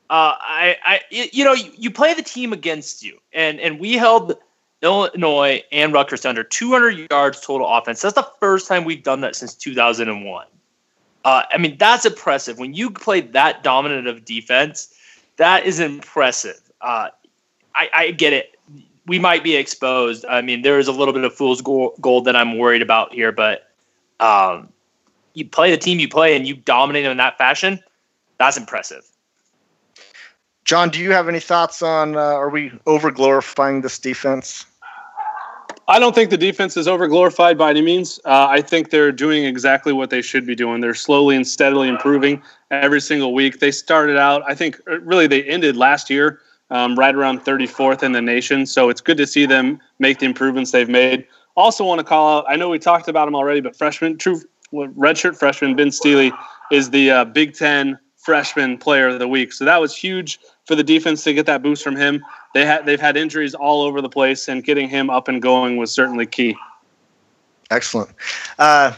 Uh, 0.09 0.35
I, 0.41 0.77
I, 0.85 1.01
you 1.11 1.45
know, 1.45 1.53
you, 1.53 1.71
you, 1.77 1.91
play 1.91 2.15
the 2.15 2.23
team 2.23 2.53
against 2.53 3.05
you, 3.05 3.19
and 3.33 3.61
and 3.61 3.79
we 3.79 3.93
held 3.93 4.37
Illinois 4.83 5.63
and 5.71 5.93
Rutgers 5.93 6.25
under 6.25 6.43
200 6.43 7.11
yards 7.11 7.41
total 7.41 7.69
offense. 7.69 8.01
That's 8.01 8.15
the 8.15 8.29
first 8.41 8.67
time 8.67 8.85
we've 8.85 9.05
done 9.05 9.21
that 9.21 9.37
since 9.37 9.55
2001. 9.55 10.47
Uh, 11.25 11.43
I 11.53 11.59
mean, 11.59 11.77
that's 11.79 12.07
impressive. 12.07 12.59
When 12.59 12.75
you 12.75 12.91
play 12.91 13.21
that 13.21 13.63
dominant 13.63 14.09
of 14.09 14.25
defense, 14.25 14.93
that 15.37 15.65
is 15.65 15.79
impressive. 15.79 16.61
Uh, 16.81 17.11
I, 17.75 17.91
I 17.95 18.11
get 18.11 18.33
it. 18.33 18.59
We 19.07 19.19
might 19.19 19.45
be 19.45 19.55
exposed. 19.55 20.25
I 20.27 20.41
mean, 20.41 20.63
there 20.63 20.79
is 20.79 20.89
a 20.89 20.93
little 20.93 21.15
bit 21.15 21.25
of 21.25 21.35
fool's 21.35 21.61
gold 21.63 22.25
that 22.25 22.35
I'm 22.35 22.59
worried 22.59 22.83
about 22.83 23.13
here, 23.13 23.33
but 23.33 23.71
um, 24.19 24.71
you 25.35 25.45
play 25.45 25.71
the 25.71 25.77
team 25.77 26.01
you 26.01 26.09
play 26.09 26.37
and 26.37 26.49
you 26.49 26.57
dominate 26.57 27.05
in 27.05 27.17
that 27.19 27.39
fashion 27.39 27.81
that's 28.40 28.56
impressive. 28.56 29.04
John, 30.64 30.88
do 30.88 30.99
you 30.99 31.12
have 31.12 31.28
any 31.28 31.40
thoughts 31.40 31.82
on? 31.82 32.16
Uh, 32.16 32.20
are 32.20 32.49
we 32.49 32.73
over 32.87 33.11
glorifying 33.11 33.82
this 33.82 33.99
defense? 33.99 34.64
I 35.88 35.99
don't 35.99 36.14
think 36.14 36.30
the 36.30 36.38
defense 36.38 36.75
is 36.76 36.88
over 36.88 37.06
glorified 37.06 37.59
by 37.59 37.68
any 37.68 37.82
means. 37.82 38.18
Uh, 38.25 38.47
I 38.49 38.62
think 38.62 38.88
they're 38.88 39.12
doing 39.12 39.44
exactly 39.44 39.92
what 39.92 40.09
they 40.09 40.23
should 40.23 40.47
be 40.47 40.54
doing. 40.54 40.80
They're 40.80 40.94
slowly 40.94 41.37
and 41.37 41.47
steadily 41.47 41.88
improving 41.88 42.42
every 42.70 43.02
single 43.02 43.35
week. 43.35 43.61
They 43.61 43.73
started 43.73 44.16
out, 44.16 44.42
I 44.47 44.54
think, 44.54 44.80
uh, 44.90 45.00
really 45.00 45.26
they 45.26 45.42
ended 45.42 45.76
last 45.76 46.09
year 46.09 46.40
um, 46.70 46.99
right 46.99 47.14
around 47.14 47.40
34th 47.40 48.02
in 48.02 48.12
the 48.12 48.23
nation. 48.23 48.64
So 48.64 48.88
it's 48.88 49.02
good 49.02 49.18
to 49.18 49.26
see 49.26 49.44
them 49.44 49.80
make 49.99 50.18
the 50.18 50.26
improvements 50.26 50.70
they've 50.70 50.88
made. 50.88 51.26
Also, 51.56 51.85
want 51.85 51.99
to 51.99 52.04
call 52.04 52.38
out. 52.38 52.47
I 52.49 52.56
know 52.56 52.70
we 52.70 52.78
talked 52.78 53.06
about 53.06 53.28
him 53.28 53.35
already, 53.35 53.61
but 53.61 53.76
freshman, 53.76 54.16
true 54.16 54.40
redshirt 54.73 55.37
freshman 55.37 55.76
Ben 55.76 55.90
Stille 55.90 56.32
is 56.70 56.90
the 56.90 57.11
uh, 57.11 57.25
Big 57.26 57.54
Ten 57.54 57.99
freshman 58.31 58.79
player 58.79 59.09
of 59.09 59.19
the 59.19 59.27
week. 59.27 59.53
So 59.53 59.65
that 59.65 59.81
was 59.81 59.97
huge 59.97 60.39
for 60.65 60.77
the 60.77 60.85
defense 60.85 61.25
to 61.25 61.35
get 61.35 61.47
that 61.47 61.65
boost 61.65 61.83
from 61.83 61.97
him. 61.97 62.25
They 62.55 62.65
had 62.65 62.87
they've 62.87 63.01
had 63.01 63.17
injuries 63.17 63.57
all 63.57 63.83
over 63.83 64.01
the 64.01 64.09
place, 64.09 64.47
and 64.47 64.63
getting 64.63 64.89
him 64.89 65.11
up 65.11 65.27
and 65.27 65.43
going 65.43 65.79
was 65.79 65.91
certainly 65.91 66.27
key. 66.27 66.57
Excellent. 67.73 68.11
Uh, 68.57 68.93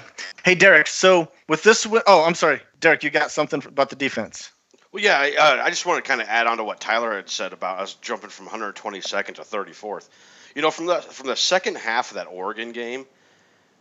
hey, 0.45 0.55
Derek. 0.55 0.87
So 0.87 1.29
with 1.49 1.63
this, 1.63 1.87
oh, 2.07 2.25
I'm 2.25 2.35
sorry, 2.35 2.61
Derek. 2.81 3.03
You 3.03 3.09
got 3.09 3.31
something 3.31 3.65
about 3.65 3.89
the 3.89 3.97
defense? 3.97 4.51
Well, 4.93 5.03
yeah, 5.03 5.19
I, 5.19 5.33
uh, 5.33 5.63
I 5.65 5.71
just 5.71 5.87
want 5.87 6.05
to 6.05 6.07
kind 6.07 6.21
of 6.21 6.29
add 6.29 6.47
on 6.47 6.59
to 6.59 6.65
what 6.65 6.79
Tyler 6.79 7.17
had 7.17 7.31
said 7.31 7.55
about 7.55 7.79
us 7.79 7.95
jumping 7.95 8.29
from 8.29 8.49
122nd 8.49 9.37
to 9.37 9.43
34th. 9.43 10.11
You 10.55 10.61
know, 10.61 10.71
from 10.71 10.85
the 10.85 10.97
from 10.97 11.27
the 11.27 11.37
second 11.37 11.79
half 11.79 12.11
of 12.11 12.17
that 12.17 12.27
Oregon 12.27 12.73
game, 12.73 13.07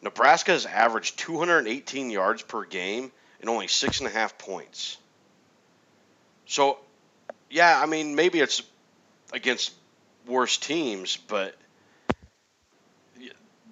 Nebraska 0.01 0.53
has 0.53 0.65
averaged 0.65 1.19
218 1.19 2.09
yards 2.09 2.41
per 2.41 2.63
game 2.63 3.11
and 3.41 3.49
only 3.49 3.67
six 3.67 3.99
and 3.99 4.07
a 4.07 4.11
half 4.11 4.37
points. 4.37 4.97
So, 6.51 6.79
yeah, 7.49 7.79
I 7.81 7.85
mean, 7.85 8.13
maybe 8.15 8.41
it's 8.41 8.61
against 9.31 9.71
worse 10.27 10.57
teams, 10.57 11.15
but 11.15 11.55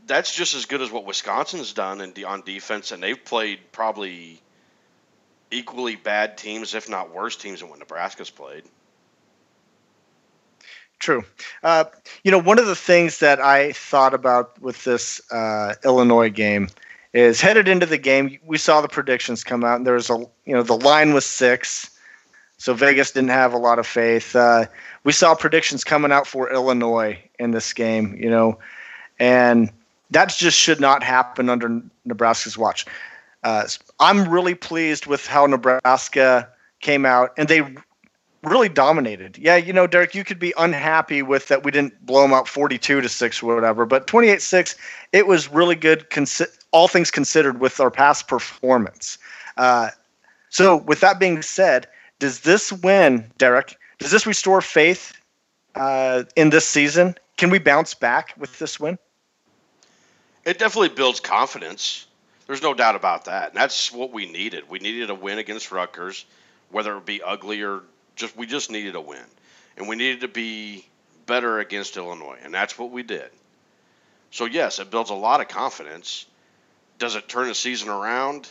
that's 0.07 0.33
just 0.33 0.55
as 0.55 0.63
good 0.63 0.81
as 0.81 0.89
what 0.89 1.05
Wisconsin's 1.05 1.73
done 1.73 1.99
in, 1.99 2.13
on 2.23 2.41
defense, 2.43 2.93
and 2.93 3.03
they've 3.03 3.21
played 3.21 3.59
probably 3.73 4.41
equally 5.51 5.97
bad 5.97 6.37
teams, 6.37 6.73
if 6.73 6.89
not 6.89 7.13
worse 7.13 7.35
teams, 7.35 7.59
than 7.59 7.67
what 7.67 7.79
Nebraska's 7.79 8.29
played. 8.29 8.63
True. 10.99 11.25
Uh, 11.61 11.83
you 12.23 12.31
know, 12.31 12.39
one 12.39 12.59
of 12.59 12.65
the 12.65 12.77
things 12.77 13.19
that 13.19 13.41
I 13.41 13.73
thought 13.73 14.13
about 14.13 14.57
with 14.61 14.85
this 14.85 15.19
uh, 15.33 15.73
Illinois 15.83 16.29
game 16.29 16.69
is 17.11 17.41
headed 17.41 17.67
into 17.67 17.87
the 17.87 17.97
game. 17.97 18.39
We 18.45 18.57
saw 18.57 18.79
the 18.79 18.87
predictions 18.87 19.43
come 19.43 19.65
out, 19.65 19.75
and 19.75 19.85
there 19.85 19.95
was 19.95 20.09
a 20.09 20.19
you 20.45 20.53
know 20.53 20.63
the 20.63 20.77
line 20.77 21.13
was 21.13 21.25
six, 21.25 21.98
so 22.59 22.73
Vegas 22.73 23.11
didn't 23.11 23.29
have 23.29 23.53
a 23.53 23.57
lot 23.57 23.79
of 23.79 23.87
faith. 23.87 24.35
Uh, 24.35 24.65
we 25.05 25.13
saw 25.13 25.33
predictions 25.33 25.83
coming 25.83 26.11
out 26.11 26.27
for 26.27 26.51
Illinois 26.51 27.17
in 27.39 27.51
this 27.51 27.73
game, 27.73 28.15
you 28.19 28.29
know, 28.29 28.59
and 29.17 29.71
that 30.11 30.29
just 30.29 30.57
should 30.57 30.81
not 30.81 31.01
happen 31.01 31.49
under 31.49 31.81
Nebraska's 32.05 32.57
watch. 32.57 32.85
Uh, 33.43 33.65
I'm 34.01 34.29
really 34.29 34.55
pleased 34.55 35.05
with 35.07 35.25
how 35.25 35.45
Nebraska 35.45 36.49
came 36.81 37.05
out, 37.05 37.31
and 37.37 37.47
they 37.47 37.61
really 38.43 38.67
dominated. 38.67 39.37
Yeah, 39.37 39.55
you 39.55 39.71
know, 39.71 39.87
Derek, 39.87 40.13
you 40.13 40.25
could 40.25 40.39
be 40.39 40.53
unhappy 40.57 41.21
with 41.21 41.47
that 41.47 41.63
we 41.63 41.71
didn't 41.71 42.05
blow 42.05 42.23
them 42.23 42.33
out 42.33 42.49
42 42.49 42.99
to 42.99 43.07
6 43.07 43.43
or 43.43 43.55
whatever, 43.55 43.85
but 43.85 44.05
28 44.05 44.41
6, 44.41 44.75
it 45.13 45.27
was 45.27 45.49
really 45.49 45.75
good, 45.75 46.09
consi- 46.09 46.57
all 46.71 46.89
things 46.89 47.09
considered, 47.09 47.61
with 47.61 47.79
our 47.79 47.91
past 47.91 48.27
performance. 48.27 49.17
Uh, 49.55 49.91
so, 50.49 50.75
with 50.75 50.99
that 50.99 51.19
being 51.19 51.41
said, 51.41 51.87
does 52.19 52.41
this 52.41 52.71
win, 52.71 53.31
Derek, 53.37 53.77
does 53.97 54.11
this 54.11 54.25
restore 54.25 54.61
faith 54.61 55.13
uh, 55.75 56.23
in 56.35 56.49
this 56.49 56.67
season? 56.67 57.15
Can 57.37 57.49
we 57.49 57.59
bounce 57.59 57.93
back 57.93 58.33
with 58.37 58.59
this 58.59 58.79
win? 58.79 58.97
It 60.45 60.59
definitely 60.59 60.89
builds 60.89 61.19
confidence. 61.19 62.07
There's 62.47 62.61
no 62.61 62.73
doubt 62.73 62.95
about 62.95 63.25
that. 63.25 63.49
And 63.49 63.57
that's 63.57 63.91
what 63.91 64.11
we 64.11 64.25
needed. 64.25 64.69
We 64.69 64.79
needed 64.79 65.09
a 65.09 65.15
win 65.15 65.37
against 65.37 65.71
Rutgers, 65.71 66.25
whether 66.71 66.97
it 66.97 67.05
be 67.05 67.21
ugly 67.21 67.61
or 67.61 67.81
just 68.15 68.35
we 68.35 68.45
just 68.45 68.69
needed 68.69 68.95
a 68.95 69.01
win, 69.01 69.23
and 69.77 69.87
we 69.87 69.95
needed 69.95 70.21
to 70.21 70.27
be 70.27 70.85
better 71.25 71.59
against 71.59 71.95
Illinois, 71.97 72.37
and 72.43 72.53
that's 72.53 72.77
what 72.77 72.91
we 72.91 73.01
did. 73.01 73.29
So 74.31 74.45
yes, 74.45 74.79
it 74.79 74.91
builds 74.91 75.09
a 75.09 75.15
lot 75.15 75.41
of 75.41 75.47
confidence. 75.47 76.25
Does 76.97 77.15
it 77.15 77.29
turn 77.29 77.47
the 77.47 77.55
season 77.55 77.89
around? 77.89 78.47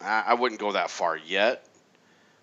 I, 0.00 0.24
I 0.28 0.34
wouldn't 0.34 0.60
go 0.60 0.72
that 0.72 0.90
far 0.90 1.16
yet, 1.16 1.64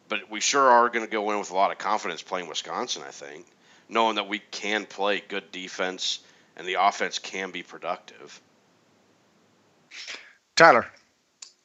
but 0.07 0.29
we 0.29 0.39
sure 0.39 0.69
are 0.69 0.89
going 0.89 1.05
to 1.05 1.11
go 1.11 1.31
in 1.31 1.39
with 1.39 1.51
a 1.51 1.55
lot 1.55 1.71
of 1.71 1.77
confidence 1.77 2.21
playing 2.21 2.47
Wisconsin. 2.47 3.03
I 3.07 3.11
think, 3.11 3.45
knowing 3.89 4.15
that 4.15 4.27
we 4.27 4.39
can 4.51 4.85
play 4.85 5.23
good 5.27 5.51
defense 5.51 6.19
and 6.55 6.67
the 6.67 6.75
offense 6.75 7.19
can 7.19 7.51
be 7.51 7.63
productive. 7.63 8.39
Tyler. 10.55 10.87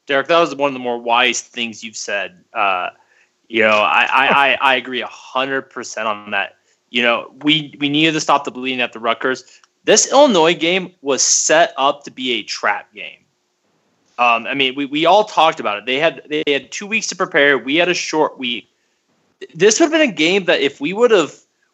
Derek, 0.07 0.27
that 0.27 0.39
was 0.39 0.53
one 0.55 0.67
of 0.67 0.73
the 0.73 0.79
more 0.79 0.97
wise 0.97 1.41
things 1.41 1.83
you've 1.83 1.95
said. 1.95 2.43
Uh, 2.53 2.89
you 3.47 3.61
know, 3.61 3.77
I 3.77 4.07
I, 4.09 4.57
I, 4.61 4.75
agree 4.75 5.01
hundred 5.01 5.69
percent 5.69 6.07
on 6.07 6.31
that. 6.31 6.57
You 6.89 7.03
know, 7.03 7.33
we 7.43 7.75
we 7.79 7.87
needed 7.87 8.13
to 8.13 8.19
stop 8.19 8.43
the 8.43 8.51
bleeding 8.51 8.81
at 8.81 8.93
the 8.93 8.99
Rutgers. 8.99 9.43
This 9.83 10.11
Illinois 10.11 10.55
game 10.55 10.93
was 11.01 11.21
set 11.21 11.73
up 11.77 12.03
to 12.03 12.11
be 12.11 12.33
a 12.33 12.43
trap 12.43 12.93
game. 12.93 13.25
Um, 14.21 14.45
I 14.45 14.53
mean, 14.53 14.75
we, 14.75 14.85
we 14.85 15.05
all 15.05 15.23
talked 15.23 15.59
about 15.59 15.77
it. 15.77 15.85
They 15.85 15.97
had 15.97 16.21
they 16.29 16.43
had 16.47 16.71
two 16.71 16.85
weeks 16.85 17.07
to 17.07 17.15
prepare. 17.15 17.57
We 17.57 17.77
had 17.77 17.89
a 17.89 17.93
short 17.93 18.37
week. 18.37 18.67
This 19.55 19.79
would 19.79 19.85
have 19.85 19.91
been 19.91 20.09
a 20.09 20.13
game 20.13 20.45
that 20.45 20.61
if 20.61 20.79
we 20.79 20.93
would 20.93 21.11
have 21.11 21.33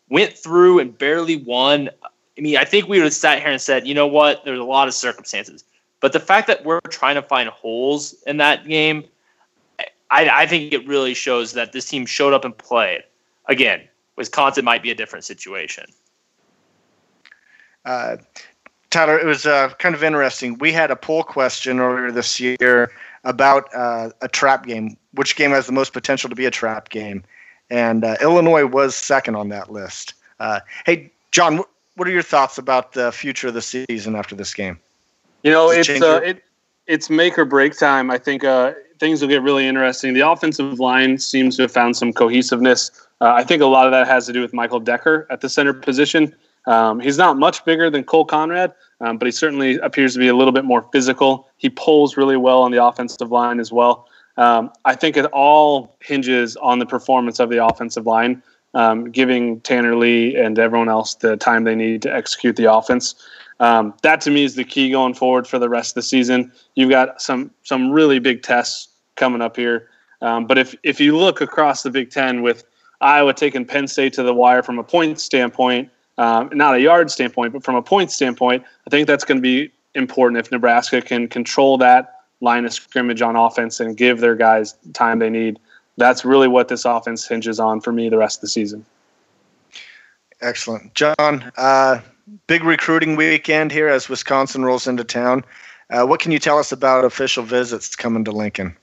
went 0.09 0.33
through 0.33 0.79
and 0.79 0.97
barely 0.97 1.35
won, 1.35 1.89
I 2.37 2.41
mean, 2.41 2.55
I 2.55 2.63
think 2.63 2.87
we 2.87 2.99
would 2.99 3.03
have 3.03 3.13
sat 3.13 3.39
here 3.39 3.49
and 3.49 3.61
said, 3.61 3.85
you 3.85 3.93
know 3.93 4.07
what? 4.07 4.45
There's 4.45 4.59
a 4.59 4.63
lot 4.63 4.87
of 4.87 4.93
circumstances. 4.93 5.65
But 5.99 6.13
the 6.13 6.19
fact 6.21 6.47
that 6.47 6.63
we're 6.63 6.79
trying 6.89 7.15
to 7.15 7.21
find 7.21 7.49
holes 7.49 8.15
in 8.25 8.37
that 8.37 8.65
game 8.65 9.03
I, 10.09 10.29
I 10.43 10.45
think 10.47 10.73
it 10.73 10.87
really 10.87 11.13
shows 11.13 11.53
that 11.53 11.71
this 11.73 11.89
team 11.89 12.05
showed 12.05 12.33
up 12.33 12.45
and 12.45 12.57
played. 12.57 13.03
Again, 13.45 13.81
Wisconsin 14.15 14.65
might 14.65 14.83
be 14.83 14.91
a 14.91 14.95
different 14.95 15.25
situation. 15.25 15.85
Uh, 17.85 18.17
Tyler, 18.89 19.19
it 19.19 19.25
was 19.25 19.45
uh, 19.45 19.69
kind 19.79 19.95
of 19.95 20.03
interesting. 20.03 20.57
We 20.59 20.71
had 20.71 20.91
a 20.91 20.95
poll 20.95 21.23
question 21.23 21.79
earlier 21.79 22.11
this 22.11 22.39
year 22.39 22.91
about 23.23 23.73
uh, 23.75 24.11
a 24.21 24.27
trap 24.27 24.65
game. 24.65 24.97
Which 25.13 25.35
game 25.35 25.51
has 25.51 25.65
the 25.65 25.71
most 25.71 25.93
potential 25.93 26.29
to 26.29 26.35
be 26.35 26.45
a 26.45 26.51
trap 26.51 26.89
game? 26.89 27.23
And 27.69 28.05
uh, 28.05 28.15
Illinois 28.21 28.65
was 28.65 28.95
second 28.95 29.35
on 29.35 29.49
that 29.49 29.71
list. 29.71 30.13
Uh, 30.39 30.61
hey, 30.85 31.11
John, 31.31 31.63
what 31.95 32.07
are 32.07 32.11
your 32.11 32.21
thoughts 32.21 32.57
about 32.57 32.93
the 32.93 33.11
future 33.11 33.49
of 33.49 33.53
the 33.53 33.61
season 33.61 34.15
after 34.15 34.35
this 34.35 34.53
game? 34.53 34.79
You 35.43 35.51
know, 35.51 35.69
it's 35.69 35.89
uh, 35.89 36.21
it, 36.23 36.43
it's 36.85 37.09
make 37.09 37.37
or 37.37 37.45
break 37.45 37.77
time. 37.77 38.09
I 38.09 38.17
think 38.17 38.43
things 38.99 39.21
will 39.21 39.29
get 39.29 39.41
really 39.41 39.67
interesting. 39.67 40.13
The 40.13 40.27
offensive 40.29 40.79
line 40.79 41.17
seems 41.17 41.55
to 41.57 41.63
have 41.63 41.71
found 41.71 41.97
some 41.97 42.13
cohesiveness. 42.13 42.91
Uh, 43.21 43.33
I 43.33 43.43
think 43.43 43.61
a 43.61 43.65
lot 43.65 43.85
of 43.85 43.91
that 43.91 44.07
has 44.07 44.25
to 44.27 44.33
do 44.33 44.41
with 44.41 44.53
Michael 44.53 44.79
Decker 44.79 45.27
at 45.29 45.41
the 45.41 45.49
center 45.49 45.73
position. 45.73 46.35
Um, 46.67 46.99
he's 46.99 47.17
not 47.17 47.37
much 47.37 47.63
bigger 47.65 47.89
than 47.89 48.03
Cole 48.03 48.25
Conrad, 48.25 48.73
um, 49.01 49.17
but 49.17 49.25
he 49.25 49.31
certainly 49.31 49.77
appears 49.77 50.13
to 50.13 50.19
be 50.19 50.27
a 50.27 50.35
little 50.35 50.51
bit 50.51 50.65
more 50.65 50.83
physical. 50.91 51.49
He 51.57 51.69
pulls 51.69 52.17
really 52.17 52.37
well 52.37 52.61
on 52.61 52.71
the 52.71 52.83
offensive 52.83 53.31
line 53.31 53.59
as 53.59 53.71
well. 53.71 54.07
Um, 54.35 54.71
I 54.85 54.93
think 54.93 55.17
it 55.17 55.25
all 55.27 55.95
hinges 56.01 56.55
on 56.57 56.79
the 56.79 56.85
performance 56.85 57.39
of 57.39 57.49
the 57.49 57.65
offensive 57.65 58.05
line, 58.05 58.43
um, 58.73 59.09
giving 59.09 59.61
Tanner 59.61 59.95
Lee 59.95 60.35
and 60.35 60.59
everyone 60.59 60.89
else 60.89 61.15
the 61.15 61.37
time 61.37 61.63
they 61.63 61.73
need 61.73 62.01
to 62.03 62.13
execute 62.13 62.55
the 62.55 62.71
offense. 62.71 63.15
Um, 63.59 63.93
that 64.03 64.21
to 64.21 64.29
me 64.29 64.43
is 64.43 64.55
the 64.55 64.63
key 64.63 64.91
going 64.91 65.15
forward 65.15 65.47
for 65.47 65.57
the 65.57 65.69
rest 65.69 65.91
of 65.91 65.95
the 65.95 66.01
season. 66.03 66.51
You've 66.75 66.91
got 66.91 67.19
some 67.21 67.49
some 67.63 67.91
really 67.91 68.19
big 68.19 68.43
tests 68.43 68.89
coming 69.15 69.41
up 69.41 69.55
here. 69.55 69.89
Um, 70.21 70.45
but 70.45 70.57
if 70.57 70.75
if 70.83 70.99
you 70.99 71.17
look 71.17 71.41
across 71.41 71.81
the 71.81 71.89
Big 71.89 72.11
Ten 72.11 72.43
with 72.43 72.63
Iowa 73.01 73.33
taking 73.33 73.65
Penn 73.65 73.87
State 73.87 74.13
to 74.13 74.23
the 74.23 74.33
wire 74.33 74.61
from 74.61 74.77
a 74.77 74.83
point 74.83 75.19
standpoint, 75.19 75.89
um, 76.17 76.49
not 76.53 76.75
a 76.75 76.81
yard 76.81 77.11
standpoint, 77.11 77.53
but 77.53 77.63
from 77.63 77.75
a 77.75 77.81
point 77.81 78.11
standpoint, 78.11 78.63
I 78.85 78.89
think 78.89 79.07
that's 79.07 79.23
going 79.23 79.37
to 79.37 79.41
be 79.41 79.71
important 79.95 80.39
if 80.39 80.51
Nebraska 80.51 81.01
can 81.01 81.27
control 81.27 81.77
that 81.79 82.21
line 82.41 82.65
of 82.65 82.73
scrimmage 82.73 83.21
on 83.21 83.35
offense 83.35 83.79
and 83.79 83.97
give 83.97 84.19
their 84.19 84.35
guys 84.35 84.75
time 84.93 85.19
they 85.19 85.29
need. 85.29 85.59
That's 85.97 86.23
really 86.23 86.47
what 86.47 86.67
this 86.67 86.85
offense 86.85 87.27
hinges 87.27 87.59
on 87.59 87.81
for 87.81 87.91
me 87.91 88.09
the 88.09 88.17
rest 88.17 88.37
of 88.37 88.41
the 88.41 88.47
season. 88.47 88.85
Excellent, 90.41 90.93
John. 90.93 91.51
Uh, 91.57 92.01
big 92.45 92.63
recruiting 92.63 93.15
weekend 93.15 93.71
here 93.71 93.87
as 93.87 94.07
Wisconsin 94.07 94.63
rolls 94.63 94.87
into 94.87 95.03
town. 95.03 95.43
Uh, 95.89 96.05
what 96.05 96.19
can 96.19 96.31
you 96.31 96.39
tell 96.39 96.59
us 96.59 96.71
about 96.71 97.05
official 97.05 97.43
visits 97.43 97.95
coming 97.95 98.23
to 98.25 98.31
Lincoln? 98.31 98.75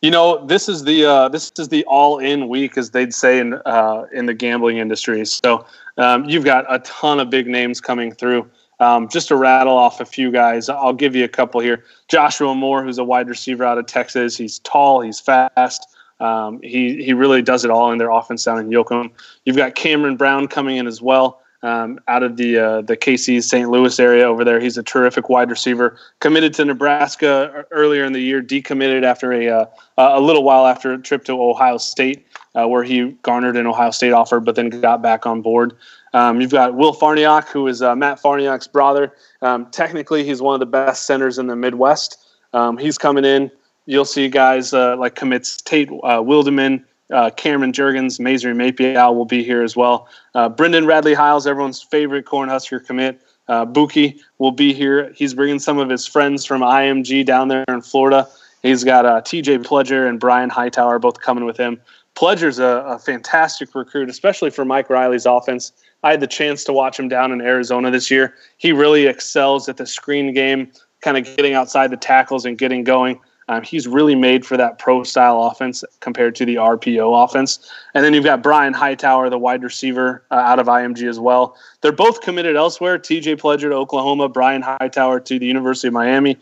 You 0.00 0.10
know, 0.10 0.44
this 0.46 0.68
is 0.68 0.84
the 0.84 1.04
uh, 1.04 1.28
this 1.28 1.50
is 1.58 1.68
the 1.68 1.84
all-in 1.84 2.48
week, 2.48 2.78
as 2.78 2.90
they'd 2.90 3.12
say 3.12 3.38
in 3.38 3.54
uh, 3.66 4.06
in 4.12 4.26
the 4.26 4.34
gambling 4.34 4.78
industry. 4.78 5.24
So 5.26 5.66
um, 5.98 6.28
you've 6.28 6.44
got 6.44 6.64
a 6.72 6.78
ton 6.80 7.20
of 7.20 7.30
big 7.30 7.46
names 7.46 7.80
coming 7.80 8.12
through. 8.12 8.48
Um, 8.80 9.08
just 9.08 9.28
to 9.28 9.36
rattle 9.36 9.76
off 9.76 10.00
a 10.00 10.04
few 10.04 10.30
guys, 10.30 10.68
I'll 10.68 10.92
give 10.92 11.16
you 11.16 11.24
a 11.24 11.28
couple 11.28 11.60
here. 11.60 11.84
Joshua 12.06 12.54
Moore, 12.54 12.84
who's 12.84 12.98
a 12.98 13.04
wide 13.04 13.28
receiver 13.28 13.64
out 13.64 13.76
of 13.76 13.86
Texas. 13.86 14.36
He's 14.36 14.60
tall, 14.60 15.00
he's 15.00 15.18
fast. 15.18 15.86
Um, 16.20 16.60
he 16.62 17.02
he 17.04 17.12
really 17.12 17.42
does 17.42 17.64
it 17.64 17.70
all 17.70 17.92
in 17.92 17.98
their 17.98 18.10
offense 18.10 18.44
down 18.44 18.58
in 18.58 18.70
Yoakum. 18.70 19.10
You've 19.44 19.56
got 19.56 19.74
Cameron 19.74 20.16
Brown 20.16 20.48
coming 20.48 20.76
in 20.76 20.86
as 20.86 21.02
well 21.02 21.40
um, 21.62 21.98
out 22.06 22.22
of 22.22 22.36
the 22.36 22.58
uh, 22.58 22.80
the 22.82 22.96
KC 22.96 23.42
St. 23.42 23.68
Louis 23.68 23.98
area 23.98 24.24
over 24.24 24.44
there. 24.44 24.60
He's 24.60 24.78
a 24.78 24.82
terrific 24.82 25.28
wide 25.28 25.50
receiver. 25.50 25.98
Committed 26.20 26.54
to 26.54 26.64
Nebraska 26.64 27.64
earlier 27.70 28.04
in 28.04 28.12
the 28.12 28.20
year, 28.20 28.42
decommitted 28.42 29.02
after 29.02 29.32
a 29.32 29.48
uh, 29.48 29.66
a 29.96 30.20
little 30.20 30.44
while 30.44 30.66
after 30.66 30.92
a 30.92 30.98
trip 30.98 31.24
to 31.24 31.32
Ohio 31.32 31.78
State, 31.78 32.26
uh, 32.54 32.68
where 32.68 32.84
he 32.84 33.10
garnered 33.22 33.56
an 33.56 33.66
Ohio 33.66 33.90
State 33.90 34.12
offer, 34.12 34.40
but 34.40 34.54
then 34.54 34.68
got 34.68 35.02
back 35.02 35.26
on 35.26 35.42
board. 35.42 35.76
Um, 36.14 36.40
you've 36.40 36.52
got 36.52 36.74
Will 36.74 36.94
Farniok, 36.94 37.48
who 37.48 37.66
is 37.66 37.82
uh, 37.82 37.94
Matt 37.94 38.20
Farniok's 38.20 38.66
brother. 38.66 39.12
Um, 39.42 39.66
technically, 39.70 40.24
he's 40.24 40.40
one 40.40 40.54
of 40.54 40.60
the 40.60 40.66
best 40.66 41.06
centers 41.06 41.38
in 41.38 41.48
the 41.48 41.56
Midwest. 41.56 42.24
Um, 42.52 42.78
he's 42.78 42.96
coming 42.96 43.24
in. 43.24 43.50
You'll 43.86 44.04
see 44.04 44.28
guys 44.28 44.72
uh, 44.72 44.96
like 44.96 45.16
commits 45.16 45.60
Tate 45.60 45.88
uh, 45.88 46.20
Wildeman, 46.20 46.84
uh, 47.12 47.30
Cameron 47.30 47.72
Jurgens, 47.72 48.20
Masry 48.20 48.54
Mapieu 48.54 48.94
will 49.12 49.24
be 49.24 49.42
here 49.42 49.62
as 49.62 49.76
well. 49.76 50.08
Uh, 50.34 50.48
Brendan 50.48 50.86
Radley 50.86 51.14
Hiles, 51.14 51.46
everyone's 51.46 51.82
favorite 51.82 52.26
Cornhusker 52.26 52.84
commit. 52.84 53.20
Uh, 53.48 53.64
Buki 53.64 54.20
will 54.38 54.52
be 54.52 54.74
here. 54.74 55.12
He's 55.14 55.32
bringing 55.34 55.58
some 55.58 55.78
of 55.78 55.88
his 55.88 56.06
friends 56.06 56.44
from 56.44 56.60
IMG 56.60 57.24
down 57.24 57.48
there 57.48 57.64
in 57.68 57.80
Florida. 57.80 58.28
He's 58.62 58.84
got 58.84 59.06
uh, 59.06 59.20
TJ 59.22 59.64
Pledger 59.64 60.08
and 60.08 60.20
Brian 60.20 60.50
Hightower 60.50 60.98
both 60.98 61.20
coming 61.20 61.44
with 61.44 61.56
him. 61.56 61.80
Pledger's 62.14 62.58
a, 62.58 62.84
a 62.86 62.98
fantastic 62.98 63.74
recruit, 63.74 64.10
especially 64.10 64.50
for 64.50 64.64
Mike 64.64 64.90
Riley's 64.90 65.24
offense. 65.24 65.72
I 66.02 66.10
had 66.10 66.20
the 66.20 66.26
chance 66.26 66.64
to 66.64 66.72
watch 66.72 66.98
him 66.98 67.08
down 67.08 67.32
in 67.32 67.40
Arizona 67.40 67.90
this 67.90 68.10
year. 68.10 68.34
He 68.56 68.72
really 68.72 69.06
excels 69.06 69.68
at 69.68 69.76
the 69.76 69.86
screen 69.86 70.34
game, 70.34 70.70
kind 71.00 71.16
of 71.16 71.24
getting 71.36 71.54
outside 71.54 71.90
the 71.90 71.96
tackles 71.96 72.44
and 72.44 72.58
getting 72.58 72.84
going. 72.84 73.20
Um, 73.48 73.62
he's 73.62 73.88
really 73.88 74.14
made 74.14 74.44
for 74.44 74.56
that 74.56 74.78
pro 74.78 75.02
style 75.02 75.42
offense 75.44 75.82
compared 76.00 76.34
to 76.36 76.44
the 76.44 76.56
RPO 76.56 77.24
offense. 77.24 77.70
And 77.94 78.04
then 78.04 78.12
you've 78.12 78.24
got 78.24 78.42
Brian 78.42 78.74
Hightower, 78.74 79.30
the 79.30 79.38
wide 79.38 79.62
receiver 79.62 80.22
uh, 80.30 80.34
out 80.34 80.58
of 80.58 80.66
IMG 80.66 81.08
as 81.08 81.18
well. 81.18 81.56
They're 81.80 81.92
both 81.92 82.20
committed 82.20 82.56
elsewhere. 82.56 82.98
TJ 82.98 83.40
Pledger 83.40 83.70
to 83.70 83.74
Oklahoma, 83.74 84.28
Brian 84.28 84.62
Hightower 84.62 85.20
to 85.20 85.38
the 85.38 85.46
University 85.46 85.88
of 85.88 85.94
Miami. 85.94 86.36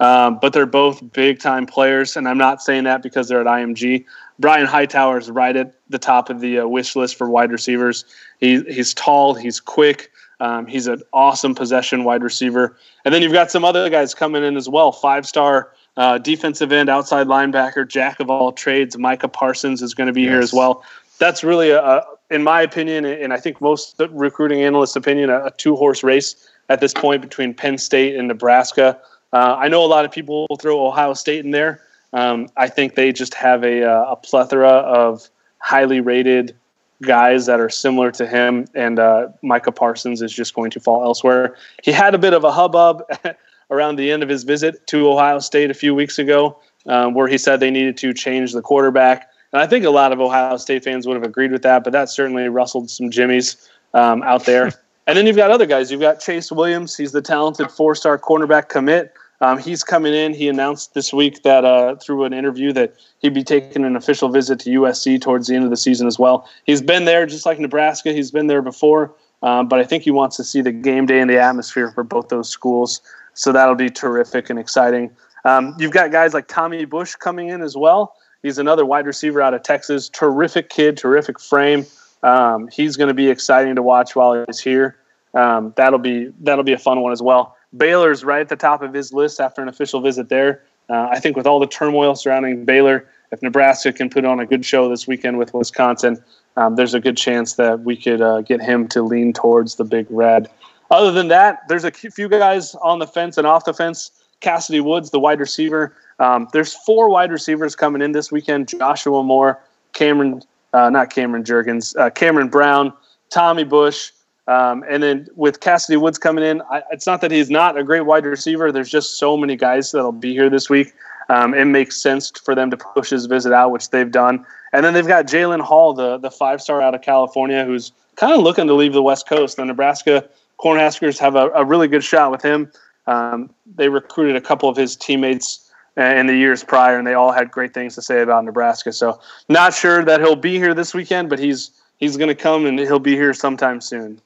Um, 0.00 0.38
but 0.40 0.52
they're 0.52 0.66
both 0.66 1.12
big 1.12 1.38
time 1.38 1.66
players. 1.66 2.16
And 2.16 2.28
I'm 2.28 2.38
not 2.38 2.62
saying 2.62 2.84
that 2.84 3.02
because 3.02 3.28
they're 3.28 3.40
at 3.40 3.46
IMG. 3.46 4.04
Brian 4.38 4.66
Hightower 4.66 5.18
is 5.18 5.30
right 5.30 5.54
at 5.54 5.74
the 5.90 5.98
top 5.98 6.30
of 6.30 6.40
the 6.40 6.60
uh, 6.60 6.66
wish 6.66 6.96
list 6.96 7.16
for 7.16 7.28
wide 7.28 7.52
receivers. 7.52 8.04
He, 8.40 8.62
he's 8.62 8.94
tall, 8.94 9.34
he's 9.34 9.60
quick. 9.60 10.10
Um, 10.40 10.66
he's 10.66 10.88
an 10.88 11.02
awesome 11.12 11.54
possession 11.54 12.02
wide 12.02 12.24
receiver. 12.24 12.76
And 13.04 13.14
then 13.14 13.22
you've 13.22 13.32
got 13.32 13.52
some 13.52 13.64
other 13.64 13.88
guys 13.88 14.12
coming 14.12 14.42
in 14.42 14.56
as 14.56 14.68
well. 14.68 14.90
Five 14.90 15.24
star 15.24 15.70
uh, 15.96 16.18
defensive 16.18 16.72
end, 16.72 16.88
outside 16.88 17.26
linebacker, 17.26 17.86
jack 17.86 18.20
of 18.20 18.30
all 18.30 18.52
trades. 18.52 18.96
Micah 18.96 19.28
Parsons 19.28 19.82
is 19.82 19.94
going 19.94 20.06
to 20.06 20.12
be 20.12 20.22
yes. 20.22 20.30
here 20.30 20.40
as 20.40 20.52
well. 20.52 20.84
That's 21.18 21.44
really, 21.44 21.70
a, 21.70 22.02
in 22.30 22.42
my 22.42 22.62
opinion, 22.62 23.04
and 23.04 23.32
I 23.32 23.38
think 23.38 23.60
most 23.60 24.00
recruiting 24.10 24.62
analysts' 24.62 24.96
opinion, 24.96 25.30
a, 25.30 25.46
a 25.46 25.50
two 25.50 25.76
horse 25.76 26.02
race 26.02 26.48
at 26.68 26.80
this 26.80 26.94
point 26.94 27.22
between 27.22 27.54
Penn 27.54 27.78
State 27.78 28.16
and 28.16 28.28
Nebraska. 28.28 28.98
Uh, 29.32 29.56
I 29.58 29.68
know 29.68 29.84
a 29.84 29.86
lot 29.86 30.04
of 30.04 30.10
people 30.10 30.46
will 30.48 30.56
throw 30.56 30.86
Ohio 30.86 31.14
State 31.14 31.44
in 31.44 31.50
there. 31.50 31.82
Um, 32.12 32.48
I 32.56 32.68
think 32.68 32.94
they 32.94 33.12
just 33.12 33.34
have 33.34 33.64
a, 33.64 33.82
a 33.82 34.16
plethora 34.16 34.68
of 34.68 35.28
highly 35.58 36.00
rated 36.00 36.54
guys 37.02 37.46
that 37.46 37.60
are 37.60 37.70
similar 37.70 38.10
to 38.12 38.26
him, 38.26 38.66
and 38.74 38.98
uh, 38.98 39.28
Micah 39.42 39.72
Parsons 39.72 40.22
is 40.22 40.32
just 40.32 40.54
going 40.54 40.70
to 40.70 40.80
fall 40.80 41.02
elsewhere. 41.04 41.56
He 41.82 41.92
had 41.92 42.14
a 42.14 42.18
bit 42.18 42.32
of 42.32 42.44
a 42.44 42.52
hubbub 42.52 43.02
around 43.72 43.96
the 43.96 44.10
end 44.10 44.22
of 44.22 44.28
his 44.28 44.44
visit 44.44 44.86
to 44.88 45.10
Ohio 45.10 45.38
State 45.38 45.70
a 45.70 45.74
few 45.74 45.94
weeks 45.94 46.18
ago, 46.18 46.58
um, 46.86 47.14
where 47.14 47.26
he 47.26 47.38
said 47.38 47.58
they 47.58 47.70
needed 47.70 47.96
to 47.96 48.12
change 48.12 48.52
the 48.52 48.62
quarterback. 48.62 49.28
And 49.52 49.60
I 49.60 49.66
think 49.66 49.84
a 49.84 49.90
lot 49.90 50.12
of 50.12 50.20
Ohio 50.20 50.56
State 50.58 50.84
fans 50.84 51.06
would 51.06 51.16
have 51.16 51.24
agreed 51.24 51.52
with 51.52 51.62
that, 51.62 51.82
but 51.82 51.92
that 51.92 52.08
certainly 52.08 52.48
rustled 52.48 52.90
some 52.90 53.10
jimmies 53.10 53.68
um, 53.94 54.22
out 54.22 54.44
there. 54.44 54.66
and 55.06 55.18
then 55.18 55.26
you've 55.26 55.36
got 55.36 55.50
other 55.50 55.66
guys. 55.66 55.90
You've 55.90 56.00
got 56.00 56.20
Chase 56.20 56.52
Williams. 56.52 56.96
He's 56.96 57.12
the 57.12 57.22
talented 57.22 57.70
four 57.70 57.94
star 57.94 58.18
cornerback 58.18 58.68
commit. 58.68 59.14
Um, 59.42 59.58
he's 59.58 59.82
coming 59.82 60.14
in. 60.14 60.34
He 60.34 60.48
announced 60.48 60.94
this 60.94 61.12
week 61.12 61.42
that 61.42 61.64
uh, 61.64 61.96
through 61.96 62.24
an 62.24 62.32
interview 62.32 62.72
that 62.74 62.94
he'd 63.18 63.34
be 63.34 63.42
taking 63.42 63.84
an 63.84 63.96
official 63.96 64.28
visit 64.28 64.60
to 64.60 64.70
USC 64.70 65.20
towards 65.20 65.48
the 65.48 65.56
end 65.56 65.64
of 65.64 65.70
the 65.70 65.76
season 65.76 66.06
as 66.06 66.16
well. 66.16 66.48
He's 66.64 66.80
been 66.80 67.06
there 67.06 67.26
just 67.26 67.44
like 67.44 67.58
Nebraska. 67.58 68.12
He's 68.12 68.30
been 68.30 68.46
there 68.46 68.62
before, 68.62 69.12
um, 69.42 69.66
but 69.66 69.80
I 69.80 69.84
think 69.84 70.04
he 70.04 70.12
wants 70.12 70.36
to 70.36 70.44
see 70.44 70.60
the 70.60 70.70
game 70.70 71.06
day 71.06 71.20
and 71.20 71.28
the 71.28 71.40
atmosphere 71.40 71.90
for 71.90 72.04
both 72.04 72.28
those 72.28 72.48
schools. 72.48 73.00
So 73.34 73.52
that'll 73.52 73.74
be 73.74 73.90
terrific 73.90 74.50
and 74.50 74.58
exciting. 74.58 75.10
Um, 75.44 75.74
you've 75.78 75.92
got 75.92 76.12
guys 76.12 76.34
like 76.34 76.48
Tommy 76.48 76.84
Bush 76.84 77.14
coming 77.14 77.48
in 77.48 77.62
as 77.62 77.76
well. 77.76 78.14
He's 78.42 78.58
another 78.58 78.84
wide 78.84 79.06
receiver 79.06 79.40
out 79.40 79.54
of 79.54 79.62
Texas. 79.62 80.08
Terrific 80.08 80.68
kid, 80.68 80.96
terrific 80.96 81.40
frame. 81.40 81.86
Um, 82.22 82.68
he's 82.68 82.96
going 82.96 83.08
to 83.08 83.14
be 83.14 83.28
exciting 83.28 83.74
to 83.76 83.82
watch 83.82 84.14
while 84.14 84.44
he's 84.46 84.60
here. 84.60 84.96
Um, 85.34 85.72
that'll 85.76 85.98
be 85.98 86.30
that'll 86.40 86.64
be 86.64 86.72
a 86.72 86.78
fun 86.78 87.00
one 87.00 87.12
as 87.12 87.22
well. 87.22 87.56
Baylor's 87.76 88.22
right 88.22 88.40
at 88.40 88.48
the 88.48 88.56
top 88.56 88.82
of 88.82 88.92
his 88.92 89.12
list 89.12 89.40
after 89.40 89.62
an 89.62 89.68
official 89.68 90.00
visit 90.00 90.28
there. 90.28 90.62
Uh, 90.90 91.08
I 91.10 91.20
think 91.20 91.36
with 91.36 91.46
all 91.46 91.58
the 91.58 91.66
turmoil 91.66 92.14
surrounding 92.14 92.64
Baylor, 92.64 93.08
if 93.30 93.40
Nebraska 93.42 93.92
can 93.92 94.10
put 94.10 94.24
on 94.24 94.40
a 94.40 94.46
good 94.46 94.64
show 94.64 94.88
this 94.88 95.06
weekend 95.06 95.38
with 95.38 95.54
Wisconsin, 95.54 96.22
um, 96.56 96.76
there's 96.76 96.92
a 96.92 97.00
good 97.00 97.16
chance 97.16 97.54
that 97.54 97.80
we 97.80 97.96
could 97.96 98.20
uh, 98.20 98.42
get 98.42 98.60
him 98.60 98.88
to 98.88 99.02
lean 99.02 99.32
towards 99.32 99.76
the 99.76 99.84
Big 99.84 100.06
Red. 100.10 100.50
Other 100.92 101.10
than 101.10 101.28
that, 101.28 101.66
there's 101.68 101.84
a 101.84 101.90
few 101.90 102.28
guys 102.28 102.74
on 102.76 102.98
the 102.98 103.06
fence 103.06 103.38
and 103.38 103.46
off 103.46 103.64
the 103.64 103.72
fence. 103.72 104.10
Cassidy 104.40 104.80
Woods, 104.80 105.10
the 105.10 105.18
wide 105.18 105.40
receiver. 105.40 105.96
Um, 106.18 106.48
there's 106.52 106.74
four 106.74 107.08
wide 107.08 107.32
receivers 107.32 107.74
coming 107.74 108.02
in 108.02 108.12
this 108.12 108.30
weekend: 108.30 108.68
Joshua 108.68 109.22
Moore, 109.22 109.58
Cameron, 109.94 110.42
uh, 110.74 110.90
not 110.90 111.08
Cameron 111.10 111.44
Jurgens, 111.44 111.96
uh, 111.96 112.10
Cameron 112.10 112.48
Brown, 112.48 112.92
Tommy 113.30 113.64
Bush, 113.64 114.10
um, 114.48 114.84
and 114.86 115.02
then 115.02 115.28
with 115.34 115.60
Cassidy 115.60 115.96
Woods 115.96 116.18
coming 116.18 116.44
in, 116.44 116.60
I, 116.70 116.82
it's 116.90 117.06
not 117.06 117.22
that 117.22 117.30
he's 117.30 117.48
not 117.48 117.78
a 117.78 117.84
great 117.84 118.02
wide 118.02 118.26
receiver. 118.26 118.70
There's 118.70 118.90
just 118.90 119.18
so 119.18 119.36
many 119.36 119.56
guys 119.56 119.92
that'll 119.92 120.12
be 120.12 120.34
here 120.34 120.50
this 120.50 120.68
week. 120.68 120.92
Um, 121.30 121.54
it 121.54 121.64
makes 121.64 121.96
sense 121.96 122.30
for 122.44 122.54
them 122.54 122.70
to 122.70 122.76
push 122.76 123.08
his 123.08 123.24
visit 123.24 123.54
out, 123.54 123.70
which 123.70 123.88
they've 123.88 124.10
done. 124.10 124.44
And 124.74 124.84
then 124.84 124.92
they've 124.92 125.06
got 125.06 125.26
Jalen 125.26 125.60
Hall, 125.60 125.94
the 125.94 126.18
the 126.18 126.30
five 126.30 126.60
star 126.60 126.82
out 126.82 126.94
of 126.94 127.00
California, 127.00 127.64
who's 127.64 127.92
kind 128.16 128.34
of 128.34 128.42
looking 128.42 128.66
to 128.66 128.74
leave 128.74 128.92
the 128.92 129.02
West 129.02 129.26
Coast. 129.26 129.56
The 129.56 129.64
Nebraska 129.64 130.28
Cornhuskers 130.62 131.18
have 131.18 131.34
a, 131.34 131.50
a 131.50 131.64
really 131.64 131.88
good 131.88 132.04
shot 132.04 132.30
with 132.30 132.42
him. 132.42 132.70
Um, 133.06 133.50
they 133.74 133.88
recruited 133.88 134.36
a 134.36 134.40
couple 134.40 134.68
of 134.68 134.76
his 134.76 134.94
teammates 134.94 135.70
uh, 135.98 136.02
in 136.02 136.26
the 136.26 136.36
years 136.36 136.62
prior, 136.62 136.96
and 136.96 137.06
they 137.06 137.14
all 137.14 137.32
had 137.32 137.50
great 137.50 137.74
things 137.74 137.94
to 137.96 138.02
say 138.02 138.22
about 138.22 138.44
Nebraska. 138.44 138.92
So, 138.92 139.20
not 139.48 139.74
sure 139.74 140.04
that 140.04 140.20
he'll 140.20 140.36
be 140.36 140.56
here 140.56 140.72
this 140.72 140.94
weekend, 140.94 141.28
but 141.28 141.38
he's 141.38 141.70
he's 141.98 142.16
going 142.16 142.28
to 142.28 142.34
come 142.34 142.64
and 142.64 142.78
he'll 142.78 142.98
be 142.98 143.14
here 143.14 143.34
sometime 143.34 143.80
soon. 143.80 144.20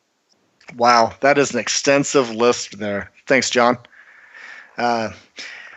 Wow, 0.77 1.15
that 1.21 1.39
is 1.39 1.53
an 1.53 1.61
extensive 1.61 2.31
list 2.31 2.79
there. 2.79 3.11
Thanks, 3.27 3.51
John. 3.51 3.79
Uh, 4.77 5.11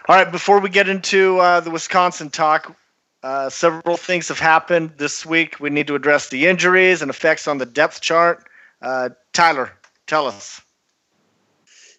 all 0.07 0.15
right, 0.15 0.31
before 0.31 0.59
we 0.59 0.69
get 0.69 0.89
into 0.89 1.39
uh, 1.39 1.59
the 1.59 1.71
Wisconsin 1.71 2.29
talk, 2.29 2.75
uh, 3.21 3.49
several 3.49 3.97
things 3.97 4.27
have 4.27 4.39
happened 4.39 4.93
this 4.97 5.25
week. 5.25 5.59
We 5.59 5.69
need 5.69 5.87
to 5.87 5.95
address 5.95 6.29
the 6.29 6.47
injuries 6.47 7.01
and 7.01 7.09
effects 7.09 7.47
on 7.47 7.59
the 7.59 7.65
depth 7.65 8.01
chart. 8.01 8.43
Uh, 8.81 9.09
Tyler, 9.33 9.71
Tell 10.09 10.25
us. 10.25 10.59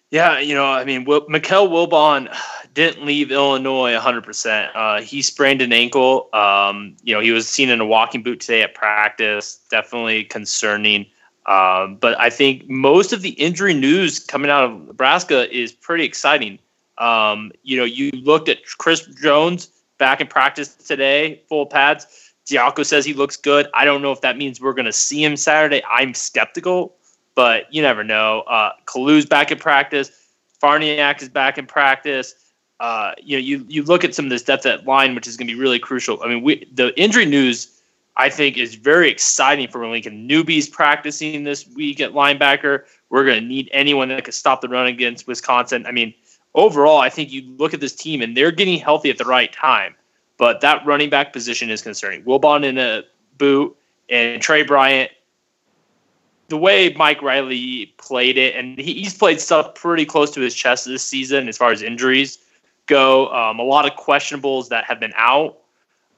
Yeah, 0.09 0.37
you 0.39 0.53
know, 0.53 0.65
I 0.65 0.83
mean, 0.83 1.05
Will, 1.05 1.25
Mikale 1.29 1.69
Wilbon 1.69 2.27
didn't 2.73 3.05
leave 3.05 3.31
Illinois 3.31 3.93
100%. 3.93 4.69
Uh, 4.75 5.01
he 5.01 5.21
sprained 5.21 5.61
an 5.61 5.71
ankle. 5.71 6.27
Um, 6.33 6.97
you 7.03 7.15
know, 7.15 7.21
he 7.21 7.31
was 7.31 7.47
seen 7.47 7.69
in 7.69 7.79
a 7.79 7.85
walking 7.85 8.21
boot 8.21 8.41
today 8.41 8.63
at 8.63 8.75
practice. 8.75 9.61
Definitely 9.69 10.25
concerning. 10.25 11.05
Um, 11.45 11.95
but 11.95 12.19
I 12.19 12.29
think 12.29 12.69
most 12.69 13.13
of 13.13 13.21
the 13.21 13.29
injury 13.29 13.73
news 13.73 14.19
coming 14.19 14.51
out 14.51 14.65
of 14.65 14.87
Nebraska 14.87 15.49
is 15.49 15.71
pretty 15.71 16.03
exciting. 16.03 16.59
Um, 16.97 17.53
you 17.63 17.77
know, 17.77 17.85
you 17.85 18.11
looked 18.11 18.49
at 18.49 18.57
Chris 18.77 19.07
Jones 19.21 19.69
back 19.99 20.19
in 20.19 20.27
practice 20.27 20.75
today, 20.75 21.43
full 21.47 21.65
pads. 21.65 22.07
Diaco 22.45 22.85
says 22.85 23.05
he 23.05 23.13
looks 23.13 23.37
good. 23.37 23.67
I 23.73 23.85
don't 23.85 24.01
know 24.01 24.11
if 24.11 24.19
that 24.19 24.35
means 24.35 24.59
we're 24.59 24.73
going 24.73 24.83
to 24.83 24.91
see 24.91 25.23
him 25.23 25.37
Saturday. 25.37 25.81
I'm 25.89 26.13
skeptical 26.13 26.97
but 27.41 27.73
you 27.73 27.81
never 27.81 28.03
know. 28.03 28.41
Uh, 28.41 28.71
Kalu's 28.85 29.25
back 29.25 29.51
in 29.51 29.57
practice. 29.57 30.11
Farniok 30.61 31.23
is 31.23 31.29
back 31.29 31.57
in 31.57 31.65
practice. 31.65 32.35
Uh, 32.79 33.13
you 33.19 33.35
know, 33.35 33.41
you 33.41 33.65
you 33.67 33.81
look 33.81 34.03
at 34.03 34.13
some 34.13 34.25
of 34.25 34.29
this 34.29 34.43
depth 34.43 34.63
at 34.67 34.85
line, 34.85 35.15
which 35.15 35.25
is 35.25 35.37
going 35.37 35.47
to 35.47 35.53
be 35.55 35.59
really 35.59 35.79
crucial. 35.79 36.21
I 36.21 36.27
mean, 36.27 36.43
we 36.43 36.67
the 36.71 36.93
injury 37.01 37.25
news 37.25 37.81
I 38.15 38.29
think 38.29 38.59
is 38.59 38.75
very 38.75 39.09
exciting 39.09 39.69
for 39.69 39.87
Lincoln. 39.87 40.27
Newby's 40.27 40.69
practicing 40.69 41.43
this 41.43 41.67
week 41.69 41.99
at 41.99 42.11
linebacker. 42.11 42.83
We're 43.09 43.25
going 43.25 43.41
to 43.41 43.47
need 43.47 43.71
anyone 43.73 44.09
that 44.09 44.23
could 44.23 44.35
stop 44.35 44.61
the 44.61 44.69
run 44.69 44.85
against 44.85 45.25
Wisconsin. 45.25 45.87
I 45.87 45.91
mean, 45.91 46.13
overall, 46.53 46.99
I 46.99 47.09
think 47.09 47.31
you 47.31 47.41
look 47.57 47.73
at 47.73 47.79
this 47.79 47.95
team 47.95 48.21
and 48.21 48.37
they're 48.37 48.51
getting 48.51 48.77
healthy 48.77 49.09
at 49.09 49.17
the 49.17 49.25
right 49.25 49.51
time. 49.51 49.95
But 50.37 50.61
that 50.61 50.85
running 50.85 51.09
back 51.09 51.33
position 51.33 51.71
is 51.71 51.81
concerning. 51.81 52.21
Wilbon 52.23 52.63
in 52.63 52.77
a 52.77 53.01
boot 53.39 53.75
and 54.09 54.39
Tre 54.43 54.61
Bryant 54.61 55.09
the 56.51 56.57
way 56.57 56.93
Mike 56.93 57.21
Riley 57.21 57.93
played 57.97 58.37
it, 58.37 58.57
and 58.57 58.77
he's 58.77 59.17
played 59.17 59.39
stuff 59.39 59.73
pretty 59.73 60.05
close 60.05 60.31
to 60.31 60.41
his 60.41 60.53
chest 60.53 60.85
this 60.85 61.01
season 61.01 61.47
as 61.47 61.57
far 61.57 61.71
as 61.71 61.81
injuries 61.81 62.39
go. 62.87 63.33
Um, 63.33 63.57
a 63.57 63.63
lot 63.63 63.89
of 63.89 63.97
questionables 63.97 64.67
that 64.67 64.83
have 64.83 64.99
been 64.99 65.13
out. 65.15 65.59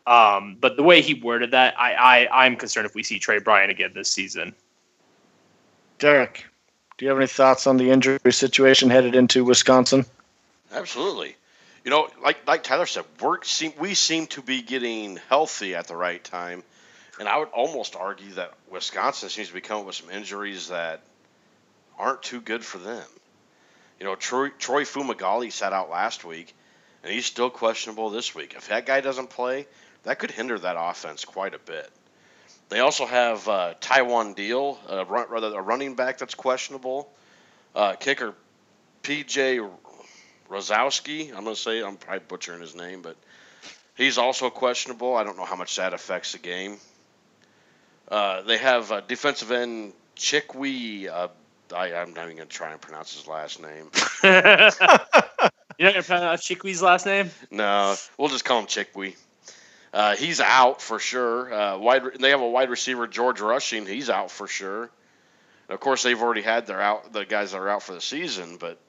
Um, 0.07 0.57
but 0.59 0.75
the 0.75 0.81
way 0.81 1.01
he 1.01 1.13
worded 1.13 1.51
that, 1.51 1.79
I, 1.79 1.93
I 1.93 2.45
I'm 2.45 2.55
concerned 2.55 2.87
if 2.87 2.95
we 2.95 3.03
see 3.03 3.19
Tre 3.19 3.37
Bryant 3.37 3.69
again 3.69 3.91
this 3.93 4.09
season. 4.09 4.55
Derek, 5.99 6.45
do 6.97 7.05
you 7.05 7.09
have 7.09 7.19
any 7.19 7.27
thoughts 7.27 7.67
on 7.67 7.77
the 7.77 7.91
injury 7.91 8.19
situation 8.31 8.89
headed 8.89 9.15
into 9.15 9.45
Wisconsin? 9.45 10.03
Absolutely. 10.73 11.35
You 11.85 11.91
know, 11.91 12.09
like 12.23 12.45
like 12.47 12.63
Tyler 12.63 12.87
said, 12.87 13.05
work 13.21 13.45
seem, 13.45 13.71
we 13.79 13.93
seem 13.93 14.25
to 14.27 14.41
be 14.41 14.63
getting 14.63 15.19
healthy 15.29 15.75
at 15.75 15.85
the 15.87 15.95
right 15.95 16.23
time 16.23 16.63
and 17.23 17.29
I 17.29 17.37
would 17.37 17.51
almost 17.53 17.95
argue 17.95 18.31
that 18.31 18.51
Wisconsin 18.69 19.29
seems 19.29 19.47
to 19.47 19.53
be 19.53 19.61
coming 19.61 19.85
with 19.85 19.95
some 19.95 20.09
injuries 20.09 20.67
that 20.67 20.99
aren't 21.97 22.21
too 22.21 22.41
good 22.41 22.65
for 22.65 22.79
them. 22.79 23.07
You 23.97 24.05
know, 24.05 24.15
Troy, 24.15 24.49
Troy 24.49 24.83
Fumagalli 24.83 25.49
sat 25.49 25.71
out 25.71 25.89
last 25.89 26.25
week, 26.25 26.53
and 27.01 27.13
he's 27.13 27.25
still 27.25 27.49
questionable 27.49 28.09
this 28.09 28.35
week. 28.35 28.55
If 28.57 28.67
that 28.67 28.85
guy 28.85 28.99
doesn't 28.99 29.29
play, 29.29 29.67
that 30.03 30.19
could 30.19 30.31
hinder 30.31 30.59
that 30.59 30.75
offense 30.77 31.23
quite 31.23 31.53
a 31.53 31.59
bit. 31.59 31.89
They 32.67 32.81
also 32.81 33.05
have 33.05 33.47
uh, 33.47 33.75
Taiwan 33.79 34.33
Deal, 34.33 34.77
uh, 34.91 35.05
run, 35.05 35.27
rather 35.29 35.57
a 35.57 35.61
running 35.61 35.95
back 35.95 36.17
that's 36.17 36.35
questionable. 36.35 37.09
Uh, 37.73 37.93
kicker 37.93 38.35
P.J. 39.01 39.61
Rosowski. 40.49 41.29
I'm 41.29 41.45
going 41.45 41.55
to 41.55 41.61
say 41.61 41.81
I'm 41.81 41.95
probably 41.95 42.25
butchering 42.27 42.59
his 42.59 42.75
name, 42.75 43.01
but 43.01 43.15
he's 43.95 44.17
also 44.17 44.49
questionable. 44.49 45.15
I 45.15 45.23
don't 45.23 45.37
know 45.37 45.45
how 45.45 45.55
much 45.55 45.77
that 45.77 45.93
affects 45.93 46.33
the 46.33 46.39
game. 46.39 46.79
Uh, 48.07 48.41
they 48.41 48.57
have 48.57 48.91
uh, 48.91 49.01
defensive 49.01 49.51
end 49.51 49.93
Chikwe. 50.15 51.09
Uh, 51.09 51.27
I, 51.75 51.89
am 51.89 52.13
not 52.13 52.25
even 52.25 52.37
going 52.37 52.47
to 52.49 52.55
try 52.55 52.71
and 52.71 52.81
pronounce 52.81 53.15
his 53.15 53.27
last 53.27 53.61
name. 53.61 53.89
You're 54.23 55.87
not 55.89 55.93
going 55.93 55.93
to 55.93 56.03
pronounce 56.03 56.47
Chikwe's 56.47 56.81
last 56.81 57.05
name? 57.05 57.31
No, 57.49 57.95
we'll 58.17 58.29
just 58.29 58.45
call 58.45 58.59
him 58.59 58.67
Chikwe. 58.67 59.15
Uh, 59.93 60.15
he's 60.15 60.39
out 60.39 60.81
for 60.81 60.99
sure. 60.99 61.53
Uh, 61.53 61.77
wide, 61.77 62.03
they 62.19 62.31
have 62.31 62.41
a 62.41 62.49
wide 62.49 62.69
receiver, 62.69 63.07
George 63.07 63.41
Rushing. 63.41 63.85
He's 63.85 64.09
out 64.09 64.31
for 64.31 64.47
sure. 64.47 64.89
And 65.67 65.75
of 65.75 65.79
course, 65.79 66.03
they've 66.03 66.19
already 66.19 66.41
had 66.41 66.65
their 66.65 66.81
out 66.81 67.13
the 67.13 67.25
guys 67.25 67.51
that 67.51 67.59
are 67.59 67.69
out 67.69 67.83
for 67.83 67.93
the 67.93 68.01
season. 68.01 68.57
But 68.59 68.79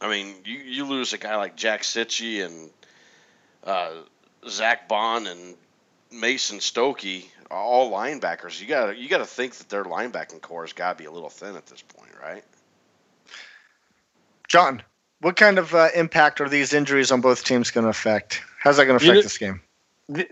I 0.00 0.08
mean, 0.08 0.34
you, 0.44 0.58
you 0.58 0.84
lose 0.84 1.14
a 1.14 1.18
guy 1.18 1.36
like 1.36 1.56
Jack 1.56 1.82
Cichy 1.82 2.44
and 2.44 2.70
uh, 3.64 3.92
Zack 4.48 4.88
Baun 4.88 5.26
and 5.26 5.54
Mason 6.12 6.58
Stokke, 6.58 7.24
all 7.50 7.90
linebackers. 7.90 8.60
You 8.60 8.66
got 8.66 8.96
you 8.96 9.08
got 9.08 9.18
to 9.18 9.26
think 9.26 9.54
that 9.56 9.68
their 9.68 9.84
linebacking 9.84 10.40
corps 10.40 10.64
has 10.64 10.72
got 10.72 10.96
to 10.96 11.02
be 11.02 11.06
a 11.06 11.10
little 11.10 11.30
thin 11.30 11.56
at 11.56 11.66
this 11.66 11.82
point, 11.82 12.10
right? 12.22 12.44
John, 14.48 14.82
what 15.20 15.36
kind 15.36 15.58
of 15.58 15.74
uh, 15.74 15.88
impact 15.94 16.40
are 16.40 16.48
these 16.48 16.72
injuries 16.72 17.10
on 17.10 17.20
both 17.20 17.44
teams 17.44 17.70
going 17.70 17.84
to 17.84 17.90
affect? 17.90 18.42
How's 18.60 18.76
that 18.76 18.84
going 18.86 18.98
to 18.98 19.04
affect 19.04 19.16
you 19.16 19.22
this 19.22 19.38
game? 19.38 19.60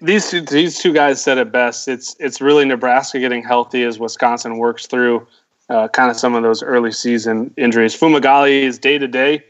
these 0.03 0.31
two, 0.31 0.43
these 0.43 0.79
two 0.79 0.93
guys 0.93 1.23
said 1.23 1.39
it 1.39 1.51
best. 1.51 1.89
It's 1.89 2.15
it's 2.21 2.41
really 2.41 2.65
Nebraska 2.65 3.19
getting 3.19 3.43
healthy 3.43 3.85
as 3.85 3.99
Wisconsin 3.99 4.59
works 4.59 4.87
through 4.87 5.27
uh, 5.71 5.89
kind 5.89 6.11
of 6.11 6.17
some 6.17 6.35
of 6.35 6.43
those 6.43 6.63
early 6.63 6.93
season 6.93 7.53
injuries. 7.57 7.99
Fumagalli 7.99 8.63
is 8.63 8.79
day 8.79 8.99
to 8.99 9.09
day. 9.09 9.45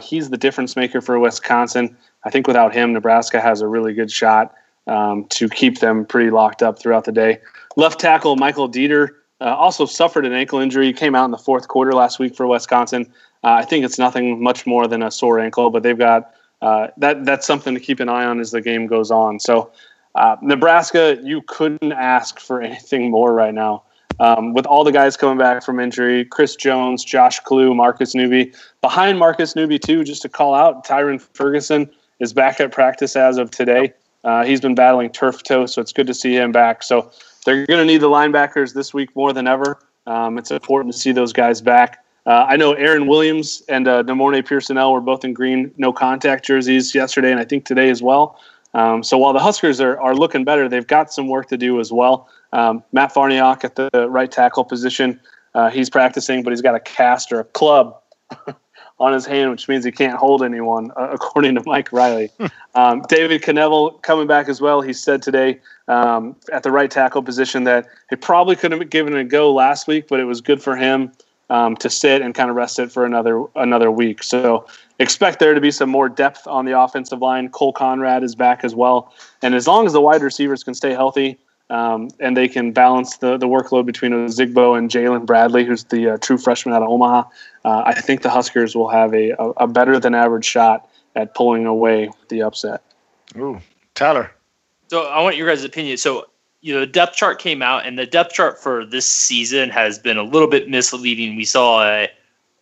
He's 0.00 0.30
the 0.30 0.36
difference 0.36 0.76
maker 0.76 1.00
for 1.00 1.18
Wisconsin. 1.18 1.96
I 2.22 2.30
think 2.30 2.46
without 2.46 2.72
him, 2.72 2.92
Nebraska 2.92 3.40
has 3.40 3.60
a 3.62 3.66
really 3.66 3.92
good 3.94 4.12
shot 4.12 4.54
um, 4.86 5.26
to 5.30 5.48
keep 5.48 5.78
them 5.78 6.04
pretty 6.04 6.30
locked 6.30 6.62
up 6.62 6.78
throughout 6.78 7.04
the 7.04 7.12
day. 7.12 7.38
Left 7.76 7.98
tackle 7.98 8.36
Michael 8.36 8.68
Deiter 8.68 9.08
uh, 9.40 9.54
also 9.56 9.86
suffered 9.86 10.24
an 10.24 10.32
ankle 10.32 10.58
injury. 10.58 10.86
He 10.86 10.92
came 10.92 11.14
out 11.14 11.24
in 11.24 11.30
the 11.30 11.38
fourth 11.38 11.68
quarter 11.68 11.92
last 11.92 12.18
week 12.18 12.36
for 12.36 12.46
Wisconsin. 12.46 13.12
Uh, 13.44 13.54
I 13.54 13.64
think 13.64 13.84
it's 13.84 13.98
nothing 13.98 14.42
much 14.42 14.66
more 14.66 14.86
than 14.86 15.02
a 15.02 15.10
sore 15.10 15.40
ankle, 15.40 15.70
but 15.70 15.82
they've 15.82 15.98
got 15.98 16.34
uh, 16.60 16.88
that 16.96 17.24
that's 17.24 17.46
something 17.46 17.74
to 17.74 17.80
keep 17.80 17.98
an 17.98 18.08
eye 18.08 18.24
on 18.24 18.38
as 18.38 18.52
the 18.52 18.60
game 18.60 18.86
goes 18.86 19.10
on. 19.10 19.40
So, 19.40 19.72
uh, 20.14 20.36
Nebraska, 20.42 21.18
you 21.22 21.42
couldn't 21.48 21.92
ask 21.92 22.38
for 22.38 22.62
anything 22.62 23.10
more 23.10 23.32
right 23.34 23.54
now. 23.54 23.82
Um, 24.20 24.52
with 24.52 24.66
all 24.66 24.84
the 24.84 24.92
guys 24.92 25.16
coming 25.16 25.38
back 25.38 25.64
from 25.64 25.80
injury, 25.80 26.24
Chris 26.26 26.54
Jones, 26.54 27.04
Josh 27.04 27.40
Kalu, 27.40 27.74
Marcus 27.74 28.14
Newby. 28.14 28.52
Behind 28.80 29.18
Marcus 29.18 29.56
Newby, 29.56 29.78
too, 29.78 30.04
just 30.04 30.22
to 30.22 30.28
call 30.28 30.54
out, 30.54 30.86
Tyrin 30.86 31.20
Ferguson 31.20 31.90
is 32.20 32.32
back 32.32 32.60
at 32.60 32.70
practice 32.70 33.16
as 33.16 33.38
of 33.38 33.50
today. 33.50 33.92
Uh, 34.24 34.44
he's 34.44 34.60
been 34.60 34.74
battling 34.74 35.10
turf 35.10 35.42
toe, 35.42 35.66
so 35.66 35.80
it's 35.80 35.92
good 35.92 36.06
to 36.06 36.14
see 36.14 36.34
him 36.34 36.52
back. 36.52 36.82
So 36.82 37.10
they're 37.44 37.66
going 37.66 37.80
to 37.80 37.84
need 37.84 37.98
the 37.98 38.08
linebackers 38.08 38.74
this 38.74 38.94
week 38.94 39.14
more 39.16 39.32
than 39.32 39.46
ever. 39.46 39.78
Um, 40.06 40.38
it's 40.38 40.50
important 40.50 40.92
to 40.94 40.98
see 40.98 41.12
those 41.12 41.32
guys 41.32 41.60
back. 41.60 42.04
Uh, 42.24 42.46
I 42.48 42.56
know 42.56 42.72
Aaron 42.74 43.08
Williams 43.08 43.62
and 43.68 43.88
uh, 43.88 44.04
De'Mornay 44.04 44.46
Pierson-El 44.46 44.92
were 44.92 45.00
both 45.00 45.24
in 45.24 45.32
green 45.32 45.72
no 45.76 45.92
contact 45.92 46.44
jerseys 46.44 46.94
yesterday, 46.94 47.32
and 47.32 47.40
I 47.40 47.44
think 47.44 47.64
today 47.64 47.90
as 47.90 48.00
well. 48.00 48.38
Um, 48.74 49.02
so 49.02 49.18
while 49.18 49.32
the 49.32 49.40
Huskers 49.40 49.80
are, 49.80 50.00
are 50.00 50.14
looking 50.14 50.44
better, 50.44 50.68
they've 50.68 50.86
got 50.86 51.12
some 51.12 51.28
work 51.28 51.48
to 51.48 51.56
do 51.56 51.80
as 51.80 51.92
well. 51.92 52.28
Um, 52.52 52.82
Matt 52.92 53.12
Farniok 53.12 53.64
at 53.64 53.74
the 53.74 54.08
right 54.08 54.30
tackle 54.30 54.64
position, 54.64 55.20
uh, 55.54 55.68
he's 55.70 55.90
practicing, 55.90 56.42
but 56.42 56.50
he's 56.50 56.62
got 56.62 56.74
a 56.74 56.80
cast 56.80 57.32
or 57.32 57.40
a 57.40 57.44
club 57.44 58.00
on 59.02 59.12
his 59.12 59.26
hand, 59.26 59.50
which 59.50 59.66
means 59.68 59.84
he 59.84 59.90
can't 59.90 60.14
hold 60.14 60.44
anyone, 60.44 60.92
uh, 60.96 61.08
according 61.12 61.56
to 61.56 61.62
Mike 61.66 61.92
Riley. 61.92 62.30
um, 62.76 63.02
David 63.08 63.42
Knevel 63.42 64.00
coming 64.02 64.28
back 64.28 64.48
as 64.48 64.60
well. 64.60 64.80
He 64.80 64.92
said 64.92 65.22
today 65.22 65.60
um, 65.88 66.36
at 66.52 66.62
the 66.62 66.70
right 66.70 66.90
tackle 66.90 67.22
position 67.22 67.64
that 67.64 67.88
he 68.08 68.16
probably 68.16 68.54
couldn't 68.54 68.78
have 68.78 68.90
given 68.90 69.14
it 69.16 69.20
a 69.20 69.24
go 69.24 69.52
last 69.52 69.88
week, 69.88 70.06
but 70.06 70.20
it 70.20 70.24
was 70.24 70.40
good 70.40 70.62
for 70.62 70.76
him 70.76 71.10
um, 71.50 71.76
to 71.78 71.90
sit 71.90 72.22
and 72.22 72.32
kind 72.32 72.48
of 72.48 72.54
rest 72.54 72.78
it 72.78 72.92
for 72.92 73.04
another 73.04 73.44
another 73.56 73.90
week. 73.90 74.22
So 74.22 74.66
expect 75.00 75.40
there 75.40 75.52
to 75.52 75.60
be 75.60 75.72
some 75.72 75.90
more 75.90 76.08
depth 76.08 76.46
on 76.46 76.64
the 76.64 76.78
offensive 76.78 77.20
line. 77.20 77.48
Cole 77.48 77.72
Conrad 77.72 78.22
is 78.22 78.36
back 78.36 78.62
as 78.62 78.74
well, 78.74 79.12
and 79.42 79.54
as 79.56 79.66
long 79.66 79.84
as 79.84 79.92
the 79.92 80.00
wide 80.00 80.22
receivers 80.22 80.62
can 80.62 80.74
stay 80.74 80.92
healthy. 80.92 81.38
Um, 81.70 82.10
and 82.20 82.36
they 82.36 82.48
can 82.48 82.72
balance 82.72 83.16
the, 83.16 83.38
the 83.38 83.46
workload 83.46 83.86
between 83.86 84.12
Zigbo 84.28 84.76
and 84.76 84.90
Jaylin 84.90 85.24
Bradley, 85.24 85.64
who's 85.64 85.84
the 85.84 86.10
uh, 86.10 86.16
true 86.18 86.36
freshman 86.36 86.74
out 86.74 86.82
of 86.82 86.88
Omaha. 86.90 87.22
Uh, 87.64 87.82
I 87.86 87.94
think 87.94 88.22
the 88.22 88.30
Huskers 88.30 88.74
will 88.74 88.88
have 88.88 89.14
a, 89.14 89.30
a, 89.30 89.50
a, 89.50 89.66
better 89.68 90.00
than 90.00 90.14
average 90.14 90.44
shot 90.44 90.88
at 91.14 91.34
pulling 91.34 91.64
away 91.64 92.10
the 92.28 92.42
upset. 92.42 92.82
Ooh, 93.36 93.60
Tyler. 93.94 94.32
So 94.88 95.06
I 95.06 95.22
want 95.22 95.36
your 95.36 95.48
guys' 95.48 95.62
opinion. 95.62 95.96
So 95.96 96.26
you 96.60 96.72
know, 96.72 96.80
the 96.80 96.86
depth 96.86 97.16
chart 97.16 97.38
came 97.38 97.60
out, 97.60 97.86
and 97.86 97.98
the 97.98 98.06
depth 98.06 98.32
chart 98.32 98.58
for 98.58 98.84
this 98.86 99.06
season 99.06 99.68
has 99.70 99.98
been 99.98 100.16
a 100.16 100.22
little 100.22 100.48
bit 100.48 100.68
misleading. 100.68 101.36
We 101.36 101.44
saw 101.44 101.80
uh, 101.80 102.06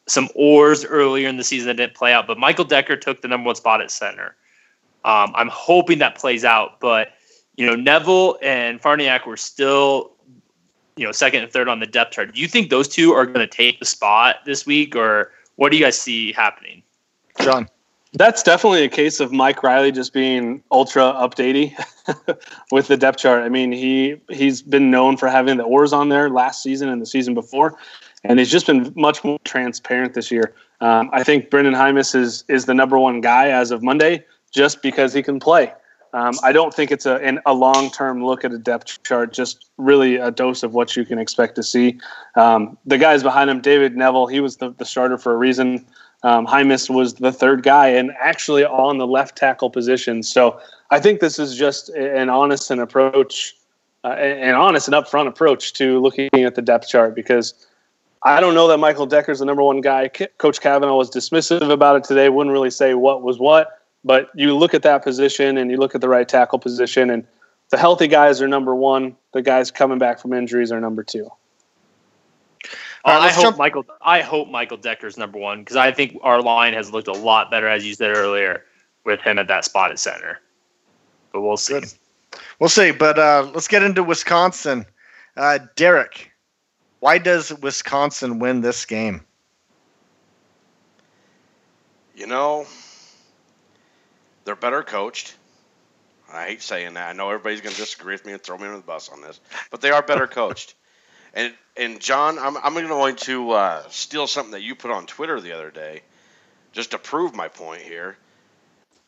some 0.07 0.29
ORs 0.35 0.85
earlier 0.85 1.29
in 1.29 1.37
the 1.37 1.45
season 1.45 1.69
that 1.69 1.77
didn't 1.77 1.95
play 1.95 2.13
out, 2.13 2.27
but 2.27 2.39
Michael 2.39 2.65
Decker 2.65 2.97
took 2.97 3.21
the 3.21 3.29
number 3.29 3.47
one 3.47 3.55
spot 3.55 3.81
at 3.81 3.91
center. 3.91 4.35
Um, 5.05 5.33
I'm 5.35 5.49
hoping 5.49 5.99
that 5.99 6.17
plays 6.17 6.45
out, 6.45 6.81
but 6.81 7.13
you 7.57 7.67
know, 7.67 7.77
Knevel 7.77 8.37
and 8.43 8.81
Farniok 8.81 9.27
were 9.27 9.37
still, 9.37 10.13
you 11.01 11.07
know, 11.07 11.13
second 11.13 11.43
and 11.43 11.51
third 11.51 11.67
on 11.67 11.81
the 11.81 11.87
depth 11.87 12.13
chart. 12.13 12.35
Do 12.35 12.41
you 12.41 12.47
think 12.47 12.69
those 12.69 12.87
two 12.87 13.13
are 13.13 13.25
going 13.25 13.41
to 13.41 13.47
take 13.47 13.79
the 13.79 13.87
spot 13.87 14.37
this 14.45 14.67
week, 14.67 14.95
or 14.95 15.33
what 15.57 15.71
do 15.71 15.79
you 15.79 15.83
guys 15.83 15.99
see 15.99 16.31
happening? 16.33 16.83
John. 17.41 17.69
That's 18.13 18.43
definitely 18.43 18.85
a 18.85 18.89
case 18.89 19.21
of 19.21 19.33
Mike 19.33 19.63
Riley 19.63 19.93
just 19.93 20.13
being 20.13 20.63
ultra 20.73 21.03
updatey 21.03 21.73
with 22.73 22.89
the 22.89 22.97
depth 22.97 23.19
chart. 23.19 23.45
I 23.45 23.49
mean, 23.49 23.73
he 23.73 24.17
he's 24.29 24.63
been 24.63 24.91
known 24.91 25.17
for 25.17 25.29
having 25.29 25.57
the 25.57 25.63
ORs 25.63 25.93
on 25.93 26.09
there 26.09 26.29
last 26.29 26.63
season 26.63 26.89
and 26.89 27.01
the 27.01 27.07
season 27.07 27.35
before, 27.35 27.77
and 28.25 28.39
he's 28.39 28.51
just 28.51 28.67
been 28.67 28.93
much 28.97 29.23
more 29.23 29.39
transparent 29.45 30.15
this 30.15 30.31
year. 30.31 30.53
Um, 30.81 31.09
I 31.13 31.23
think 31.23 31.51
Brendan 31.51 31.75
Jaimes 31.75 32.15
is 32.17 32.45
is 32.49 32.67
the 32.67 32.75
number 32.75 32.99
one 32.99 33.21
guy 33.21 33.49
as 33.49 33.71
of 33.71 33.81
Monday, 33.83 34.25
just 34.51 34.83
because 34.83 35.15
he 35.15 35.23
can 35.23 35.39
play. 35.39 35.73
Um, 36.13 36.35
I 36.43 36.53
don't 36.53 36.75
think 36.75 36.91
it's 36.91 37.07
a 37.07 37.17
an, 37.17 37.41
a 37.47 37.55
long 37.55 37.91
term 37.91 38.25
look 38.25 38.45
at 38.45 38.53
a 38.53 38.59
depth 38.59 39.03
chart. 39.05 39.33
Just 39.33 39.71
really 39.79 40.17
a 40.17 40.31
dose 40.31 40.63
of 40.63 40.75
what 40.75 40.97
you 40.97 41.05
can 41.05 41.19
expect 41.19 41.55
to 41.57 41.63
see. 41.63 42.01
Um, 42.35 42.77
the 42.85 42.99
guys 42.99 43.23
behind 43.23 43.51
him, 43.51 43.61
David 43.61 43.95
Knevel, 43.95 44.31
he 44.31 44.41
was 44.41 44.57
the, 44.57 44.71
the 44.71 44.85
starter 44.85 45.19
for 45.19 45.33
a 45.33 45.37
reason. 45.37 45.87
Um, 46.23 46.47
Jaimes 46.47 46.91
was 46.91 47.15
the 47.15 47.33
third 47.33 47.63
guy 47.63 47.89
and 47.89 48.13
actually 48.21 48.65
on 48.65 48.99
the 48.99 49.07
left 49.07 49.37
tackle 49.37 49.71
position. 49.71 50.23
So 50.23 50.61
I 50.91 51.01
think 51.01 51.21
this 51.21 51.39
is 51.39 51.57
just 51.57 51.89
an 51.91 52.29
honest 52.29 52.71
and 52.71 52.81
approach, 52.81 53.57
uh, 54.05 54.09
an 54.09 54.55
honest 54.55 54.87
and 54.87 54.95
upfront 54.95 55.29
approach 55.29 55.73
to 55.75 55.99
looking 55.99 56.29
at 56.35 56.57
the 56.57 56.63
depth 56.63 56.89
chart 56.89 57.15
because 57.15 57.55
I 58.23 58.41
don't 58.41 58.55
know 58.55 58.69
that 58.69 58.77
Michael 58.79 59.07
Decker's 59.07 59.39
the 59.39 59.47
number 59.47 59.63
one 59.63 59.81
guy. 59.81 60.09
Coach 60.37 60.61
Cavanaugh 60.61 60.97
was 60.97 61.11
dismissive 61.11 61.71
about 61.71 61.97
it 61.97 62.05
today. 62.05 62.29
Wouldn't 62.29 62.53
really 62.53 62.71
say 62.71 62.93
what 62.93 63.23
was 63.23 63.39
what, 63.39 63.80
but 64.05 64.31
you 64.35 64.57
look 64.57 64.75
at 64.75 64.83
that 64.83 65.03
position 65.03 65.59
and 65.59 65.71
you 65.71 65.77
look 65.77 65.95
at 65.95 66.01
the 66.01 66.09
right 66.09 66.29
tackle 66.29 66.59
position, 66.59 67.11
and 67.11 67.27
the 67.71 67.79
healthy 67.79 68.07
guys 68.07 68.41
are 68.41 68.49
number 68.49 68.75
one. 68.75 69.17
The 69.33 69.43
guys 69.43 69.71
coming 69.71 69.99
back 69.99 70.21
from 70.21 70.33
injuries 70.33 70.73
are 70.73 70.81
number 70.81 71.03
two. 71.03 71.31
Uh, 73.05 73.19
I 73.19 73.31
hope 73.31 73.43
jump. 73.43 73.59
Michael. 73.59 73.87
I 74.03 74.21
hope 74.21 74.49
Michael 74.49 74.77
Decker's 74.77 75.17
number 75.17 75.39
one 75.39 75.61
because 75.61 75.77
I 75.77 75.91
think 75.91 76.19
our 76.23 76.43
line 76.43 76.75
has 76.75 76.91
looked 76.93 77.09
a 77.09 77.13
lot 77.13 77.51
better, 77.51 77.67
as 77.67 77.87
you 77.87 77.95
said 77.95 78.15
earlier, 78.15 78.65
with 79.05 79.21
him 79.21 79.39
at 79.39 79.49
that 79.49 79.65
spot 79.65 79.91
at 79.91 79.99
center. 79.99 80.41
But 81.33 81.41
we'll 81.41 81.57
see. 81.57 81.81
Good. 81.81 81.93
We'll 82.59 82.69
see. 82.69 82.91
But 82.91 83.19
uh, 83.19 83.51
let's 83.55 83.69
get 83.69 83.83
into 83.83 84.03
Wisconsin. 84.03 84.85
Uh, 85.37 85.61
Derek, 85.77 86.31
why 86.99 87.17
does 87.19 87.53
Wisconsin 87.61 88.39
win 88.39 88.61
this 88.61 88.85
game? 88.85 89.25
You 92.15 92.27
know, 92.27 92.67
they're 94.45 94.57
better 94.57 94.83
coached. 94.83 95.35
I 96.33 96.47
hate 96.47 96.63
saying 96.63 96.95
that. 96.95 97.09
I 97.09 97.13
know 97.13 97.29
everybody's 97.31 97.61
going 97.61 97.75
to 97.75 97.81
disagree 97.81 98.15
with 98.15 98.25
me 98.25 98.33
and 98.33 98.43
throw 98.43 98.57
me 98.57 98.65
under 98.65 98.77
the 98.77 98.83
bus 98.83 99.09
on 99.09 99.21
this, 99.21 99.41
but 99.71 99.81
they 99.81 99.91
are 99.91 100.03
better 100.03 100.27
coached. 100.29 100.75
And 101.35 101.55
and 101.77 102.01
John, 102.01 102.39
I'm 102.39 102.57
I'm 102.57 102.75
going 102.75 103.17
to 103.17 103.51
uh, 103.53 103.83
steal 103.89 104.27
something 104.27 104.53
that 104.53 104.63
you 104.63 104.75
put 104.75 104.91
on 104.91 105.07
Twitter 105.07 105.41
the 105.41 105.53
other 105.53 105.71
day, 105.71 106.03
just 106.73 106.93
to 106.93 106.99
prove 106.99 107.35
my 107.35 107.49
point 107.49 107.83
here. 107.83 108.17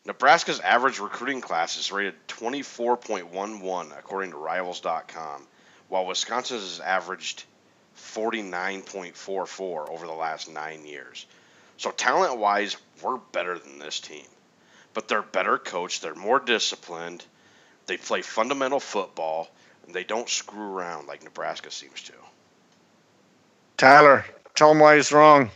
Nebraska's 0.05 0.59
average 0.59 0.99
recruiting 0.99 1.39
class 1.39 1.77
is 1.77 1.89
rated 1.89 2.15
24.11 2.27 3.97
according 3.97 4.31
to 4.31 4.37
Rivals.com, 4.37 5.47
while 5.87 6.05
Wisconsin's 6.05 6.61
has 6.61 6.79
averaged 6.81 7.45
49.44 7.97 9.89
over 9.89 10.05
the 10.05 10.11
last 10.11 10.51
nine 10.51 10.85
years. 10.85 11.25
So 11.77 11.91
talent-wise, 11.91 12.75
we're 13.01 13.17
better 13.31 13.57
than 13.57 13.79
this 13.79 14.01
team, 14.01 14.25
but 14.93 15.07
they're 15.07 15.21
better 15.21 15.57
coached. 15.57 16.01
They're 16.01 16.15
more 16.15 16.39
disciplined. 16.39 17.25
They 17.85 17.97
play 17.97 18.21
fundamental 18.21 18.79
football 18.79 19.49
and 19.85 19.93
they 19.93 20.03
don't 20.03 20.29
screw 20.29 20.73
around 20.73 21.07
like 21.07 21.23
Nebraska 21.23 21.71
seems 21.71 22.01
to. 22.03 22.13
Tyler, 23.77 24.25
tell 24.55 24.71
him 24.71 24.79
why 24.79 24.95
he's 24.95 25.11
wrong. 25.11 25.49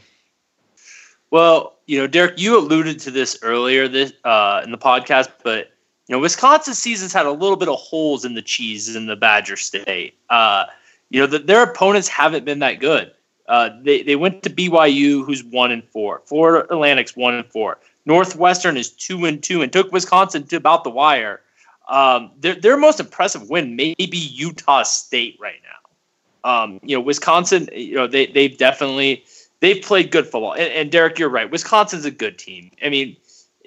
Well, 1.31 1.75
you 1.85 1.99
know, 1.99 2.07
Derek, 2.07 2.39
you 2.39 2.57
alluded 2.57 2.99
to 3.01 3.11
this 3.11 3.37
earlier 3.41 3.87
this 3.87 4.13
uh, 4.23 4.61
in 4.63 4.71
the 4.71 4.77
podcast, 4.77 5.29
but 5.43 5.71
You 6.07 6.15
know, 6.15 6.19
Wisconsin's 6.19 6.77
season's 6.79 7.13
had 7.13 7.25
a 7.25 7.31
little 7.31 7.57
bit 7.57 7.67
of 7.67 7.77
holes 7.77 8.23
in 8.25 8.33
the 8.33 8.41
cheese 8.41 8.95
in 8.95 9.07
the 9.07 9.15
Badger 9.15 9.57
State. 9.57 10.17
Uh, 10.29 10.65
you 11.09 11.19
know, 11.19 11.27
the, 11.27 11.39
their 11.39 11.63
opponents 11.63 12.07
haven't 12.07 12.45
been 12.45 12.59
that 12.59 12.79
good. 12.79 13.11
Uh, 13.47 13.69
they, 13.81 14.03
they 14.03 14.15
went 14.15 14.43
to 14.43 14.49
BYU, 14.49 15.25
who's 15.25 15.43
one 15.43 15.71
and 15.71 15.83
four. 15.85 16.21
Florida 16.25 16.65
Atlantic's 16.69 17.15
one 17.15 17.33
and 17.33 17.45
four. 17.45 17.77
Northwestern 18.07 18.77
is 18.77 18.89
two 18.89 19.25
and 19.25 19.43
two, 19.43 19.61
and 19.61 19.71
took 19.71 19.91
Wisconsin 19.91 20.43
to 20.47 20.55
about 20.55 20.85
the 20.85 20.89
wire. 20.89 21.41
Um, 21.89 22.31
their 22.39 22.55
their 22.55 22.77
most 22.77 23.01
impressive 23.01 23.49
win 23.49 23.75
may 23.75 23.93
be 23.95 24.17
Utah 24.17 24.83
State 24.83 25.37
right 25.41 25.59
now. 25.63 26.49
Um, 26.49 26.79
you 26.83 26.95
know, 26.95 27.01
Wisconsin. 27.01 27.67
You 27.73 27.95
know, 27.95 28.07
they 28.07 28.27
they've 28.27 28.57
definitely 28.57 29.25
they've 29.59 29.83
played 29.83 30.09
good 30.11 30.25
football. 30.25 30.53
And, 30.53 30.71
and 30.71 30.91
Derek, 30.91 31.19
you're 31.19 31.29
right. 31.29 31.51
Wisconsin's 31.51 32.05
a 32.05 32.11
good 32.11 32.39
team. 32.39 32.71
I 32.81 32.87
mean, 32.87 33.17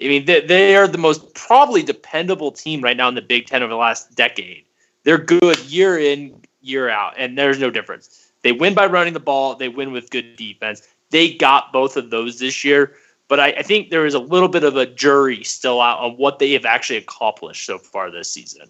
I 0.02 0.08
mean 0.08 0.24
they, 0.24 0.40
they 0.40 0.74
are 0.74 0.88
the 0.88 0.98
most 0.98 1.34
probably 1.34 1.82
dependable 1.82 2.50
team 2.50 2.80
right 2.80 2.96
now 2.96 3.08
in 3.08 3.16
the 3.16 3.22
Big 3.22 3.46
Ten 3.46 3.62
over 3.62 3.70
the 3.70 3.76
last 3.76 4.14
decade. 4.14 4.64
They're 5.04 5.18
good 5.18 5.58
year 5.66 5.98
in 5.98 6.40
year 6.62 6.88
out, 6.88 7.12
and 7.18 7.36
there's 7.36 7.58
no 7.58 7.70
difference. 7.70 8.32
They 8.40 8.52
win 8.52 8.72
by 8.72 8.86
running 8.86 9.12
the 9.12 9.20
ball. 9.20 9.54
They 9.54 9.68
win 9.68 9.92
with 9.92 10.08
good 10.08 10.36
defense. 10.36 10.88
They 11.10 11.34
got 11.34 11.74
both 11.74 11.98
of 11.98 12.08
those 12.08 12.38
this 12.38 12.64
year. 12.64 12.94
But 13.30 13.38
I, 13.38 13.50
I, 13.52 13.62
think 13.62 13.90
there 13.90 14.04
is 14.04 14.14
a 14.14 14.18
little 14.18 14.48
bit 14.48 14.64
of 14.64 14.76
a 14.76 14.84
jury 14.84 15.44
still 15.44 15.80
out 15.80 16.00
on 16.00 16.14
what 16.16 16.40
they 16.40 16.50
have 16.54 16.64
actually 16.64 16.96
accomplished 16.96 17.64
so 17.64 17.78
far 17.78 18.10
this 18.10 18.30
season. 18.30 18.68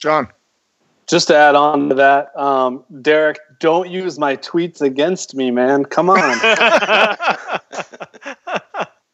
John. 0.00 0.26
Just 1.06 1.28
to 1.28 1.36
add 1.36 1.54
on 1.54 1.90
to 1.90 1.94
that, 1.94 2.36
um, 2.36 2.82
Derek, 3.00 3.38
don't 3.60 3.88
use 3.88 4.18
my 4.18 4.36
tweets 4.38 4.80
against 4.80 5.36
me, 5.36 5.52
man. 5.52 5.84
Come 5.84 6.10
on. 6.10 6.18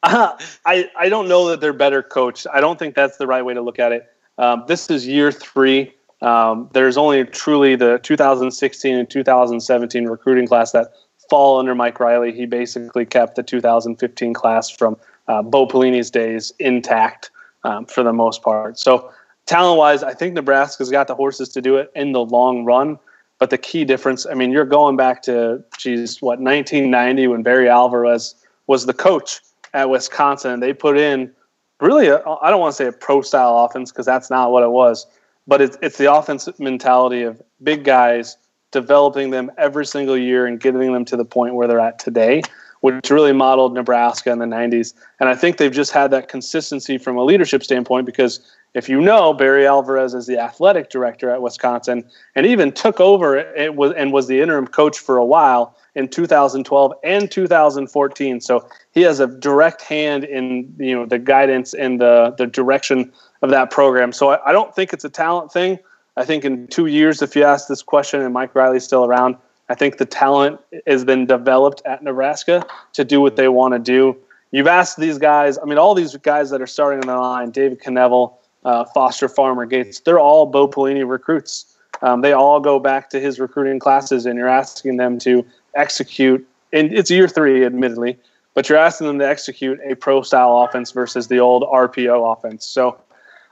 I, 0.02 0.88
I 0.98 1.08
don't 1.10 1.28
know 1.28 1.50
that 1.50 1.60
they're 1.60 1.74
better 1.74 2.02
coached. 2.02 2.46
I 2.50 2.62
don't 2.62 2.78
think 2.78 2.94
that's 2.94 3.18
the 3.18 3.26
right 3.26 3.44
way 3.44 3.52
to 3.52 3.60
look 3.60 3.78
at 3.78 3.92
it. 3.92 4.06
Um, 4.38 4.64
this 4.68 4.88
is 4.88 5.06
year 5.06 5.30
three. 5.30 5.92
Um, 6.22 6.70
there's 6.72 6.96
only 6.96 7.24
truly 7.26 7.76
the 7.76 7.98
2016 8.02 8.96
and 8.96 9.10
2017 9.10 10.06
recruiting 10.06 10.46
class 10.46 10.72
that 10.72 10.92
fall 11.28 11.58
under 11.58 11.74
Mike 11.74 12.00
Riley. 12.00 12.32
He 12.32 12.46
basically 12.46 13.04
kept 13.06 13.36
the 13.36 13.42
2015 13.42 14.34
class 14.34 14.70
from 14.70 14.96
uh, 15.28 15.42
Bo 15.42 15.66
Pelini's 15.66 16.10
days 16.10 16.52
intact 16.58 17.30
um, 17.64 17.86
for 17.86 18.02
the 18.02 18.12
most 18.12 18.42
part. 18.42 18.78
So, 18.78 19.10
talent 19.46 19.78
wise, 19.78 20.02
I 20.02 20.14
think 20.14 20.34
Nebraska's 20.34 20.90
got 20.90 21.08
the 21.08 21.14
horses 21.14 21.48
to 21.50 21.62
do 21.62 21.76
it 21.76 21.90
in 21.94 22.12
the 22.12 22.24
long 22.24 22.64
run. 22.64 22.98
But 23.38 23.50
the 23.50 23.58
key 23.58 23.84
difference, 23.84 24.24
I 24.24 24.34
mean, 24.34 24.52
you're 24.52 24.64
going 24.64 24.96
back 24.96 25.22
to, 25.22 25.64
geez, 25.76 26.22
what, 26.22 26.38
1990 26.38 27.26
when 27.26 27.42
Barry 27.42 27.68
Alvarez 27.68 28.36
was 28.68 28.86
the 28.86 28.94
coach 28.94 29.40
at 29.74 29.90
Wisconsin. 29.90 30.60
They 30.60 30.72
put 30.72 30.96
in 30.96 31.32
really, 31.80 32.08
I 32.08 32.50
don't 32.50 32.60
want 32.60 32.72
to 32.72 32.76
say 32.76 32.86
a 32.86 32.92
pro 32.92 33.20
style 33.20 33.64
offense 33.64 33.90
because 33.90 34.06
that's 34.06 34.30
not 34.30 34.52
what 34.52 34.62
it 34.62 34.70
was, 34.70 35.06
but 35.48 35.60
it's, 35.60 35.76
it's 35.82 35.98
the 35.98 36.12
offensive 36.12 36.58
mentality 36.60 37.22
of 37.22 37.42
big 37.62 37.82
guys 37.82 38.36
developing 38.72 39.30
them 39.30 39.50
every 39.56 39.86
single 39.86 40.18
year 40.18 40.46
and 40.46 40.58
getting 40.58 40.92
them 40.92 41.04
to 41.04 41.16
the 41.16 41.24
point 41.24 41.54
where 41.54 41.68
they're 41.68 41.78
at 41.78 41.98
today, 41.98 42.42
which 42.80 43.10
really 43.10 43.32
modeled 43.32 43.74
Nebraska 43.74 44.32
in 44.32 44.38
the 44.38 44.46
90s. 44.46 44.94
And 45.20 45.28
I 45.28 45.36
think 45.36 45.58
they've 45.58 45.70
just 45.70 45.92
had 45.92 46.10
that 46.10 46.28
consistency 46.28 46.98
from 46.98 47.16
a 47.16 47.22
leadership 47.22 47.62
standpoint 47.62 48.06
because 48.06 48.40
if 48.74 48.88
you 48.88 49.00
know 49.00 49.34
Barry 49.34 49.66
Alvarez 49.66 50.14
is 50.14 50.26
the 50.26 50.38
athletic 50.38 50.90
director 50.90 51.30
at 51.30 51.42
Wisconsin 51.42 52.04
and 52.34 52.46
even 52.46 52.72
took 52.72 53.00
over 53.00 53.36
it 53.36 53.76
was 53.76 53.92
and 53.92 54.12
was 54.12 54.26
the 54.26 54.40
interim 54.40 54.66
coach 54.66 54.98
for 54.98 55.18
a 55.18 55.24
while 55.24 55.76
in 55.94 56.08
2012 56.08 56.92
and 57.04 57.30
2014. 57.30 58.40
So 58.40 58.66
he 58.92 59.02
has 59.02 59.20
a 59.20 59.26
direct 59.26 59.82
hand 59.82 60.24
in 60.24 60.74
you 60.78 60.94
know 60.94 61.04
the 61.04 61.18
guidance 61.18 61.74
and 61.74 62.00
the 62.00 62.34
the 62.38 62.46
direction 62.46 63.12
of 63.42 63.50
that 63.50 63.70
program. 63.70 64.12
So 64.12 64.30
I, 64.30 64.50
I 64.50 64.52
don't 64.52 64.74
think 64.74 64.92
it's 64.92 65.04
a 65.04 65.10
talent 65.10 65.52
thing. 65.52 65.78
I 66.16 66.24
think 66.24 66.44
in 66.44 66.66
two 66.66 66.86
years, 66.86 67.22
if 67.22 67.34
you 67.34 67.44
ask 67.44 67.68
this 67.68 67.82
question 67.82 68.20
and 68.20 68.34
Mike 68.34 68.54
Riley's 68.54 68.84
still 68.84 69.04
around, 69.04 69.36
I 69.68 69.74
think 69.74 69.96
the 69.96 70.04
talent 70.04 70.60
has 70.86 71.04
been 71.04 71.26
developed 71.26 71.82
at 71.86 72.02
Nebraska 72.02 72.66
to 72.92 73.04
do 73.04 73.20
what 73.20 73.36
they 73.36 73.48
want 73.48 73.72
to 73.72 73.78
do. 73.78 74.16
You've 74.50 74.66
asked 74.66 74.98
these 74.98 75.16
guys, 75.16 75.58
I 75.58 75.64
mean, 75.64 75.78
all 75.78 75.94
these 75.94 76.14
guys 76.16 76.50
that 76.50 76.60
are 76.60 76.66
starting 76.66 77.00
on 77.00 77.06
the 77.06 77.16
line, 77.16 77.50
David 77.50 77.80
Knevel, 77.80 78.34
uh, 78.64 78.84
Foster 78.84 79.28
Farmer 79.28 79.64
Gates, 79.64 80.00
they're 80.00 80.20
all 80.20 80.44
Bo 80.46 80.68
Pelini 80.68 81.08
recruits. 81.08 81.74
Um, 82.02 82.20
they 82.20 82.32
all 82.32 82.60
go 82.60 82.78
back 82.78 83.08
to 83.10 83.20
his 83.20 83.40
recruiting 83.40 83.78
classes, 83.78 84.26
and 84.26 84.38
you're 84.38 84.48
asking 84.48 84.98
them 84.98 85.18
to 85.20 85.46
execute. 85.74 86.46
And 86.72 86.92
it's 86.92 87.10
year 87.10 87.28
three, 87.28 87.64
admittedly, 87.64 88.18
but 88.54 88.68
you're 88.68 88.78
asking 88.78 89.06
them 89.06 89.18
to 89.20 89.26
execute 89.26 89.80
a 89.84 89.94
pro 89.94 90.22
style 90.22 90.58
offense 90.58 90.90
versus 90.90 91.28
the 91.28 91.38
old 91.38 91.62
RPO 91.62 92.36
offense. 92.36 92.66
So 92.66 92.98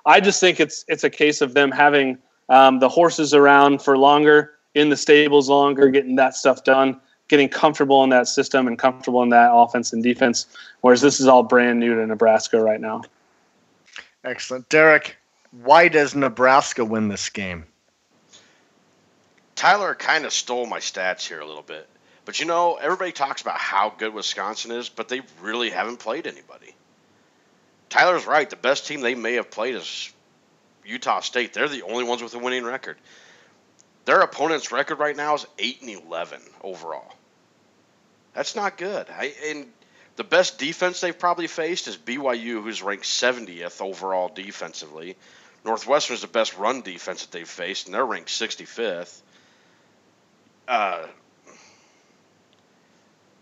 I 0.05 0.21
just 0.21 0.41
think 0.41 0.61
it's 0.61 0.85
it's 0.89 1.05
a 1.05 1.11
case 1.11 1.41
of 1.41 1.55
them 1.55 1.71
having 1.71 2.19
um, 2.51 2.81
the 2.81 2.89
horses 2.89 3.33
around 3.33 3.81
for 3.81 3.97
longer, 3.97 4.53
in 4.75 4.91
the 4.91 4.97
stables 4.97 5.49
longer, 5.49 5.89
getting 5.89 6.17
that 6.17 6.35
stuff 6.35 6.65
done, 6.65 7.01
getting 7.29 7.49
comfortable 7.49 8.05
in 8.05 8.11
that 8.11 8.29
system 8.29 8.67
and 8.67 8.79
comfortable 8.79 9.23
in 9.23 9.31
that 9.31 9.51
offense 9.53 9.93
and 9.93 10.03
defense. 10.03 10.47
Whereas 10.83 11.01
this 11.01 11.21
is 11.21 11.27
all 11.27 11.43
brand 11.43 11.81
new 11.81 11.95
to 11.95 12.07
Nebraska 12.07 12.61
right 12.61 12.81
now. 12.81 13.03
Excellent. 14.25 14.69
Derek, 14.69 15.17
why 15.63 15.89
does 15.89 16.15
Nebraska 16.15 16.85
win 16.85 17.09
this 17.09 17.31
game? 17.31 17.65
Tyler 19.55 19.95
kind 19.95 20.25
of 20.25 20.33
stole 20.33 20.67
my 20.67 20.79
stats 20.79 21.27
here 21.27 21.41
a 21.41 21.47
little 21.47 21.63
bit. 21.63 21.89
But 22.25 22.39
you 22.39 22.47
know, 22.47 22.77
everybody 22.77 23.13
talks 23.13 23.43
about 23.43 23.59
how 23.59 23.95
good 23.97 24.15
Wisconsin 24.15 24.71
is, 24.71 24.89
but 24.89 25.09
they 25.09 25.23
really 25.41 25.71
haven't 25.71 25.99
played 25.99 26.27
anybody. 26.27 26.75
Tyler's 27.89 28.27
right. 28.27 28.49
The 28.49 28.57
best 28.57 28.87
team 28.87 29.01
they 29.01 29.15
may 29.15 29.35
have 29.35 29.51
played 29.51 29.75
is 29.75 30.13
Utah 30.85 31.21
State, 31.21 31.53
they're 31.53 31.69
the 31.69 31.83
only 31.83 32.05
ones 32.05 32.23
with 32.23 32.35
a 32.35 32.39
winning 32.39 32.65
record. 32.65 32.97
Their 34.05 34.21
opponent's 34.21 34.73
record 34.73 34.99
right 34.99 35.17
now 35.17 35.35
is 35.35 35.47
eight 35.59 35.83
and 35.83 35.91
eleven 35.91 36.41
overall. 36.63 37.15
That's 38.35 38.57
not 38.57 38.79
good. 38.79 39.07
I, 39.11 39.35
and 39.49 39.67
the 40.17 40.25
best 40.25 40.59
defense 40.59 41.01
they've 41.01 41.19
probably 41.19 41.47
faced 41.47 41.89
is 41.89 41.97
BYU, 41.97 42.63
who's 42.63 42.83
ranked 42.83 43.05
70th 43.05 43.81
overall 43.81 44.29
defensively. 44.29 45.17
Northwestern's 45.65 46.23
the 46.23 46.27
best 46.27 46.57
run 46.57 46.81
defense 46.83 47.23
that 47.23 47.33
they've 47.33 47.49
faced, 47.49 47.87
and 47.87 47.95
they're 47.95 48.05
ranked 48.05 48.31
65th. 48.31 49.21
Uh, 50.67 51.07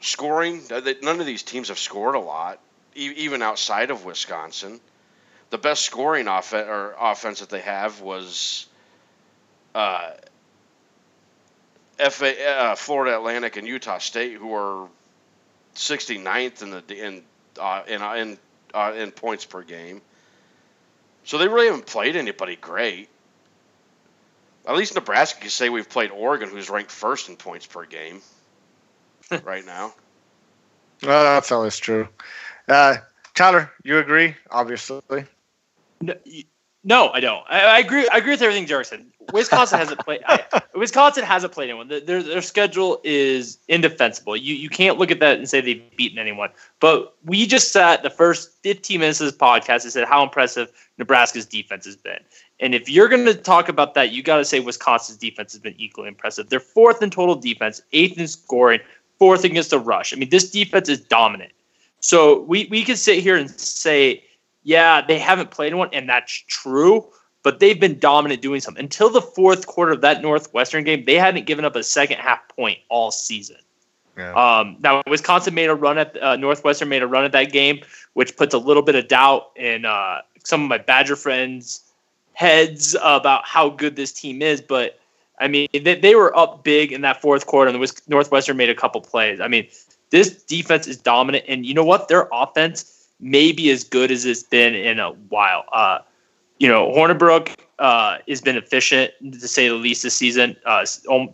scoring, 0.01 0.63
none 1.03 1.21
of 1.21 1.27
these 1.27 1.43
teams 1.43 1.69
have 1.69 1.79
scored 1.79 2.15
a 2.15 2.21
lot, 2.21 2.59
even 2.95 3.43
outside 3.43 3.91
of 3.91 4.05
Wisconsin 4.05 4.81
the 5.51 5.59
best 5.59 5.83
scoring 5.83 6.29
off- 6.29 6.53
or 6.53 6.95
offense 6.99 7.41
that 7.41 7.51
they 7.51 7.61
have 7.61 8.01
was 8.01 8.67
uh, 9.75 10.11
FA, 11.99 12.49
uh, 12.49 12.75
Florida 12.75 13.17
Atlantic 13.17 13.57
and 13.57 13.67
Utah 13.67 13.99
State, 13.99 14.35
who 14.35 14.55
are 14.55 14.89
69th 15.75 16.63
in 16.63 16.71
the 16.71 17.07
in 17.07 17.23
uh, 17.61 17.83
in 17.87 18.03
in, 18.03 18.39
uh, 18.75 18.93
in 18.97 19.11
points 19.11 19.45
per 19.45 19.63
game. 19.63 20.01
So 21.25 21.39
they 21.39 21.49
really 21.49 21.67
haven't 21.67 21.87
played 21.87 22.17
anybody 22.17 22.57
great. 22.57 23.09
At 24.67 24.77
least 24.77 24.95
Nebraska 24.95 25.41
can 25.41 25.51
say 25.51 25.69
we've 25.69 25.89
played 25.89 26.11
Oregon, 26.11 26.49
who's 26.49 26.69
ranked 26.69 26.91
first 26.91 27.29
in 27.29 27.37
points 27.37 27.67
per 27.67 27.85
game 27.87 28.21
right 29.45 29.65
now. 29.65 29.95
Well, 31.03 31.35
that's 31.35 31.53
always 31.53 31.79
true. 31.79 32.09
Uh, 32.67 32.97
Tyler, 33.35 33.71
you 33.83 33.99
agree? 33.99 34.35
Obviously. 34.51 35.01
No, 36.01 36.15
no 36.85 37.09
I 37.11 37.21
don't. 37.21 37.45
I, 37.49 37.61
I, 37.61 37.79
agree. 37.79 38.09
I 38.09 38.19
agree 38.19 38.33
with 38.33 38.43
everything 38.43 38.67
Jared 38.67 38.87
said. 38.87 39.07
Wisconsin 39.33 39.79
hasn't 39.79 40.01
played. 40.01 40.21
I, 40.27 40.63
Wisconsin 40.75 41.25
hasn't 41.25 41.53
played 41.53 41.69
anyone. 41.69 41.89
Their 41.89 42.23
their 42.23 42.43
schedule 42.43 43.01
is 43.05 43.59
indefensible. 43.69 44.37
You 44.37 44.55
you 44.55 44.69
can't 44.69 44.99
look 44.99 45.11
at 45.11 45.21
that 45.21 45.39
and 45.39 45.49
say 45.49 45.61
they've 45.61 45.83
beaten 45.97 46.19
anyone. 46.19 46.51
But 46.81 47.15
we 47.25 47.47
just 47.47 47.73
sat 47.73 48.03
the 48.03 48.11
first 48.11 48.53
15 48.63 49.01
minutes 49.01 49.21
of 49.21 49.27
this 49.27 49.37
podcast 49.37 49.85
and 49.85 49.93
said 49.93 50.09
how 50.09 50.23
impressive 50.23 50.71
Nebraska's 50.97 51.47
defense 51.47 51.85
has 51.85 51.97
been. 51.97 52.21
And 52.61 52.75
if 52.75 52.89
you're 52.89 53.09
going 53.09 53.27
to 53.27 53.35
talk 53.35 53.69
about 53.69 53.95
that, 53.95 54.13
you 54.13 54.23
got 54.23 54.39
to 54.39 54.45
say 54.45 54.61
Wisconsin's 54.61 55.19
defense 55.19 55.53
has 55.53 55.61
been 55.61 55.75
equally 55.79 56.09
impressive. 56.09 56.49
They're 56.49 56.59
fourth 56.61 57.03
in 57.03 57.11
total 57.11 57.37
defense, 57.37 57.81
eighth 57.93 58.19
in 58.19 58.27
scoring, 58.27 58.81
fourth 59.19 59.45
against 59.45 59.71
the 59.71 59.79
rush. 59.79 60.13
I 60.13 60.17
mean, 60.17 60.31
this 60.31 60.51
defense 60.51 60.89
is 60.89 61.01
dominant. 61.01 61.53
So 62.01 62.41
we 62.43 62.67
we 62.71 62.85
can 62.85 62.97
sit 62.97 63.23
here 63.23 63.37
and 63.37 63.51
say 63.51 64.23
yeah, 64.69 65.01
they 65.01 65.19
haven't 65.19 65.51
played 65.51 65.75
one, 65.75 65.89
and 65.95 66.07
that's 66.07 66.45
true. 66.47 67.09
But 67.43 67.59
they've 67.59 67.81
been 67.81 67.99
dominant 67.99 68.43
doing 68.43 68.61
something 68.61 68.85
until 68.85 69.09
the 69.09 69.23
fourth 69.23 69.67
quarter 69.67 69.93
of 69.93 70.03
that 70.03 70.21
Northwestern 70.21 70.85
game. 70.85 71.07
They 71.07 71.15
hadn't 71.15 71.47
given 71.47 71.65
up 71.65 71.75
a 71.75 71.83
second 71.83 72.19
half 72.19 72.47
point 72.55 72.79
all 72.91 73.11
season. 73.11 73.57
Yeah. 74.19 74.33
Um, 74.35 74.77
now 74.81 75.03
Wisconsin 75.07 75.55
made 75.55 75.71
a 75.71 75.75
run 75.75 75.97
at 75.97 76.23
uh, 76.23 76.37
Northwestern 76.37 76.91
made 76.91 77.03
a 77.03 77.07
run 77.07 77.25
at 77.25 77.33
that 77.33 77.51
game, 77.51 77.81
which 78.13 78.37
puts 78.37 78.53
a 78.53 78.59
little 78.59 78.83
bit 78.83 78.95
of 78.95 79.09
doubt 79.09 79.53
in 79.57 79.87
uh, 79.87 80.19
some 80.45 80.65
of 80.65 80.69
my 80.69 80.77
Badger 80.77 81.17
friends' 81.17 81.81
heads 82.35 82.95
about 83.03 83.47
how 83.47 83.71
good 83.71 83.97
this 83.97 84.13
team 84.13 84.43
is. 84.43 84.61
But 84.61 85.01
I 85.41 85.49
mean, 85.49 85.69
they, 85.73 85.95
they 85.95 86.15
were 86.15 86.37
up 86.37 86.63
big 86.63 86.93
in 86.93 87.01
that 87.01 87.23
fourth 87.23 87.47
quarter, 87.47 87.71
and 87.71 87.83
the 87.83 88.03
Northwestern 88.07 88.59
made 88.59 88.69
a 88.69 88.75
couple 88.75 89.01
plays. 89.01 89.41
I 89.41 89.49
mean, 89.49 89.67
this 90.11 90.43
defense 90.43 90.87
is 90.87 90.99
dominant, 90.99 91.47
and 91.49 91.65
you 91.65 91.73
know 91.73 91.85
what? 91.85 92.09
Their 92.09 92.29
offense 92.33 92.98
maybe 93.21 93.71
as 93.71 93.85
good 93.85 94.11
as 94.11 94.25
it's 94.25 94.43
been 94.43 94.75
in 94.75 94.99
a 94.99 95.11
while. 95.11 95.65
Uh, 95.73 95.99
you 96.59 96.69
know, 96.69 96.89
Hornibrook 96.93 97.55
uh, 97.79 98.19
has 98.29 98.41
been 98.41 98.57
efficient 98.57 99.13
to 99.33 99.49
say 99.49 99.69
the 99.69 99.75
least 99.75 100.03
this 100.03 100.15
season. 100.15 100.57
Uh, 100.65 100.85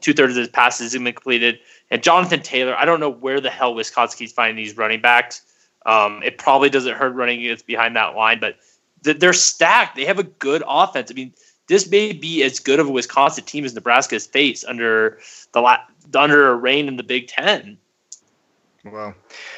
Two 0.01 0.13
thirds 0.13 0.33
of 0.33 0.37
his 0.37 0.49
passes 0.49 0.93
have 0.93 1.03
been 1.03 1.15
completed. 1.15 1.59
And 1.91 2.03
Jonathan 2.03 2.43
Taylor, 2.43 2.77
I 2.77 2.85
don't 2.85 3.01
know 3.01 3.11
where 3.11 3.41
the 3.41 3.51
hell 3.51 3.75
Wisconsin's 3.75 4.33
finding 4.33 4.57
these 4.57 4.77
running 4.77 5.01
backs. 5.01 5.43
Um, 5.87 6.23
it 6.23 6.39
probably 6.39 6.71
doesn't 6.71 6.97
hurt 6.97 7.15
running 7.15 7.41
against 7.41 7.67
behind 7.67 7.95
that 7.97 8.17
line, 8.17 8.41
but 8.41 8.57
th- 9.05 9.19
they're 9.19 9.33
stacked. 9.33 9.97
They 9.97 10.05
have 10.07 10.19
a 10.19 10.25
good 10.25 10.63
offense. 10.67 11.11
I 11.11 11.15
mean, 11.15 11.33
this 11.67 11.89
may 11.91 12.13
be 12.13 12.43
as 12.43 12.59
good 12.59 12.81
of 12.81 12.89
a 12.89 12.91
Wisconsin 12.91 13.45
team 13.45 13.65
as 13.65 13.75
Nebraska 13.75 14.15
has 14.15 14.27
faced 14.27 14.65
under 14.67 15.19
the 15.53 15.61
la- 15.61 15.85
under 16.15 16.49
a 16.51 16.55
reign 16.55 16.89
in 16.89 16.97
the 16.97 17.03
Big 17.03 17.29
Ten. 17.29 17.79
Well, 18.85 19.15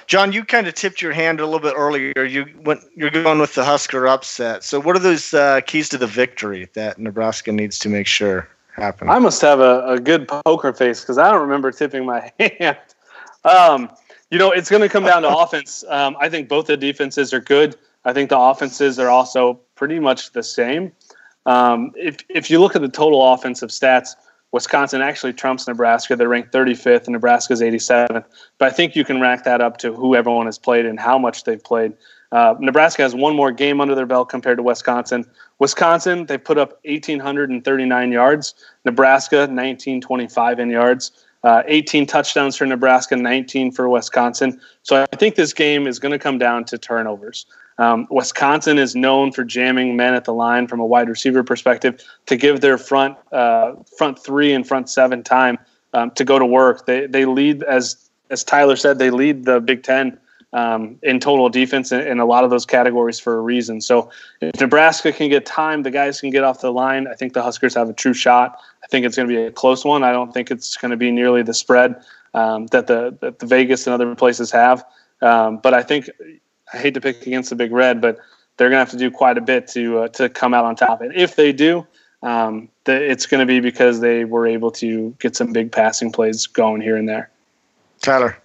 John, 0.06 0.32
you 0.32 0.44
kind 0.44 0.68
of 0.68 0.74
tipped 0.74 1.02
your 1.02 1.12
hand 1.12 1.40
a 1.40 1.44
little 1.44 1.60
bit 1.60 1.74
earlier. 1.76 2.24
You 2.24 2.46
went, 2.62 2.80
you're 2.94 3.10
going 3.10 3.40
with 3.40 3.54
the 3.54 3.64
Husker 3.64 4.06
upset. 4.06 4.62
So, 4.62 4.80
what 4.80 4.94
are 4.94 5.00
those 5.00 5.34
uh, 5.34 5.60
keys 5.62 5.88
to 5.90 5.98
the 5.98 6.06
victory 6.06 6.68
that 6.74 6.98
Nebraska 6.98 7.50
needs 7.50 7.78
to 7.80 7.88
make 7.88 8.06
sure 8.06 8.48
happen? 8.74 9.08
I 9.08 9.18
must 9.18 9.40
have 9.42 9.58
a, 9.58 9.84
a 9.86 9.98
good 9.98 10.28
poker 10.28 10.72
face 10.72 11.00
because 11.00 11.18
I 11.18 11.30
don't 11.32 11.40
remember 11.40 11.72
tipping 11.72 12.06
my 12.06 12.32
hand. 12.60 12.78
Um, 13.44 13.90
you 14.30 14.38
know, 14.38 14.52
it's 14.52 14.70
going 14.70 14.82
to 14.82 14.88
come 14.88 15.04
down 15.04 15.22
to 15.22 15.36
offense. 15.36 15.84
Um, 15.88 16.16
I 16.20 16.28
think 16.28 16.48
both 16.48 16.66
the 16.66 16.76
defenses 16.76 17.32
are 17.32 17.40
good. 17.40 17.76
I 18.04 18.12
think 18.12 18.30
the 18.30 18.38
offenses 18.38 18.98
are 18.98 19.08
also 19.08 19.54
pretty 19.74 19.98
much 19.98 20.32
the 20.32 20.42
same. 20.42 20.92
Um, 21.46 21.92
if 21.96 22.18
if 22.28 22.50
you 22.50 22.60
look 22.60 22.76
at 22.76 22.82
the 22.82 22.88
total 22.88 23.32
offensive 23.32 23.70
stats, 23.70 24.14
Wisconsin 24.56 25.02
actually 25.02 25.34
trumps 25.34 25.68
Nebraska. 25.68 26.16
They're 26.16 26.30
ranked 26.30 26.50
35th, 26.50 27.04
and 27.04 27.12
Nebraska's 27.12 27.60
87th. 27.60 28.24
But 28.56 28.66
I 28.66 28.70
think 28.70 28.96
you 28.96 29.04
can 29.04 29.20
rack 29.20 29.44
that 29.44 29.60
up 29.60 29.76
to 29.78 29.92
who 29.92 30.16
everyone 30.16 30.46
has 30.46 30.58
played 30.58 30.86
and 30.86 30.98
how 30.98 31.18
much 31.18 31.44
they've 31.44 31.62
played. 31.62 31.92
Uh, 32.32 32.54
Nebraska 32.58 33.02
has 33.02 33.14
one 33.14 33.36
more 33.36 33.52
game 33.52 33.82
under 33.82 33.94
their 33.94 34.06
belt 34.06 34.30
compared 34.30 34.56
to 34.56 34.62
Wisconsin. 34.62 35.26
Wisconsin, 35.58 36.24
they 36.24 36.38
put 36.38 36.56
up 36.56 36.80
1,839 36.86 38.12
yards. 38.12 38.54
Nebraska, 38.86 39.40
1,925 39.40 40.58
in 40.58 40.70
yards. 40.70 41.12
Uh, 41.44 41.62
18 41.66 42.06
touchdowns 42.06 42.56
for 42.56 42.64
Nebraska, 42.64 43.14
19 43.14 43.72
for 43.72 43.90
Wisconsin. 43.90 44.58
So 44.84 45.02
I 45.12 45.16
think 45.16 45.34
this 45.34 45.52
game 45.52 45.86
is 45.86 45.98
going 45.98 46.12
to 46.12 46.18
come 46.18 46.38
down 46.38 46.64
to 46.64 46.78
turnovers. 46.78 47.44
Um, 47.78 48.06
Wisconsin 48.10 48.78
is 48.78 48.96
known 48.96 49.32
for 49.32 49.44
jamming 49.44 49.96
men 49.96 50.14
at 50.14 50.24
the 50.24 50.32
line 50.32 50.66
from 50.66 50.80
a 50.80 50.86
wide 50.86 51.08
receiver 51.08 51.42
perspective 51.42 52.02
to 52.26 52.36
give 52.36 52.60
their 52.60 52.78
front 52.78 53.16
uh, 53.32 53.74
front 53.96 54.18
three 54.18 54.52
and 54.52 54.66
front 54.66 54.88
seven 54.88 55.22
time 55.22 55.58
um, 55.92 56.10
to 56.12 56.24
go 56.24 56.38
to 56.38 56.46
work. 56.46 56.86
They 56.86 57.06
they 57.06 57.24
lead 57.26 57.62
as 57.64 58.08
as 58.30 58.42
Tyler 58.44 58.76
said 58.76 58.98
they 58.98 59.10
lead 59.10 59.44
the 59.44 59.60
Big 59.60 59.82
Ten 59.82 60.18
um, 60.52 60.98
in 61.02 61.20
total 61.20 61.48
defense 61.48 61.92
in, 61.92 62.00
in, 62.00 62.18
a 62.18 62.24
lot 62.24 62.44
of 62.44 62.50
those 62.50 62.64
categories 62.64 63.20
for 63.20 63.36
a 63.36 63.40
reason. 63.40 63.80
So 63.80 64.10
if 64.40 64.58
Nebraska 64.58 65.12
can 65.12 65.28
get 65.28 65.44
time, 65.44 65.82
the 65.82 65.90
guys 65.90 66.20
can 66.20 66.30
get 66.30 66.44
off 66.44 66.60
the 66.60 66.72
line. 66.72 67.06
I 67.08 67.14
think 67.14 67.34
the 67.34 67.42
Huskers 67.42 67.74
have 67.74 67.90
a 67.90 67.92
true 67.92 68.14
shot. 68.14 68.58
I 68.82 68.86
think 68.86 69.04
it's 69.04 69.16
going 69.16 69.28
to 69.28 69.34
be 69.34 69.42
a 69.42 69.50
close 69.50 69.84
one. 69.84 70.02
I 70.02 70.12
don't 70.12 70.32
think 70.32 70.50
it's 70.50 70.76
going 70.76 70.92
to 70.92 70.96
be 70.96 71.10
nearly 71.10 71.42
the 71.42 71.52
spread 71.52 71.96
um, 72.32 72.66
that 72.68 72.86
the 72.86 73.16
that 73.20 73.38
the 73.38 73.46
Vegas 73.46 73.86
and 73.86 73.94
other 73.94 74.14
places 74.14 74.50
have. 74.50 74.84
Um, 75.20 75.58
but 75.58 75.74
I 75.74 75.82
think 75.82 76.08
I 76.72 76.78
hate 76.78 76.94
to 76.94 77.00
pick 77.00 77.26
against 77.26 77.50
the 77.50 77.56
Big 77.56 77.72
Red, 77.72 78.00
but 78.00 78.18
they're 78.56 78.68
going 78.68 78.76
to 78.76 78.84
have 78.84 78.90
to 78.90 78.96
do 78.96 79.10
quite 79.10 79.38
a 79.38 79.40
bit 79.40 79.68
to 79.68 80.00
uh, 80.00 80.08
to 80.08 80.28
come 80.28 80.54
out 80.54 80.64
on 80.64 80.76
top. 80.76 81.00
And 81.00 81.14
if 81.14 81.36
they 81.36 81.52
do, 81.52 81.86
um, 82.22 82.68
the, 82.84 83.10
it's 83.10 83.26
going 83.26 83.40
to 83.40 83.46
be 83.46 83.60
because 83.60 84.00
they 84.00 84.24
were 84.24 84.46
able 84.46 84.70
to 84.72 85.14
get 85.18 85.36
some 85.36 85.52
big 85.52 85.70
passing 85.72 86.10
plays 86.10 86.46
going 86.46 86.80
here 86.80 86.96
and 86.96 87.08
there. 87.08 87.30
Tyler, 88.00 88.36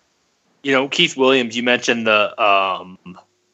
you 0.64 0.72
know 0.72 0.88
Keith 0.88 1.18
Williams. 1.18 1.56
You 1.56 1.64
mentioned 1.64 2.06
the 2.06 2.42
um, 2.42 2.98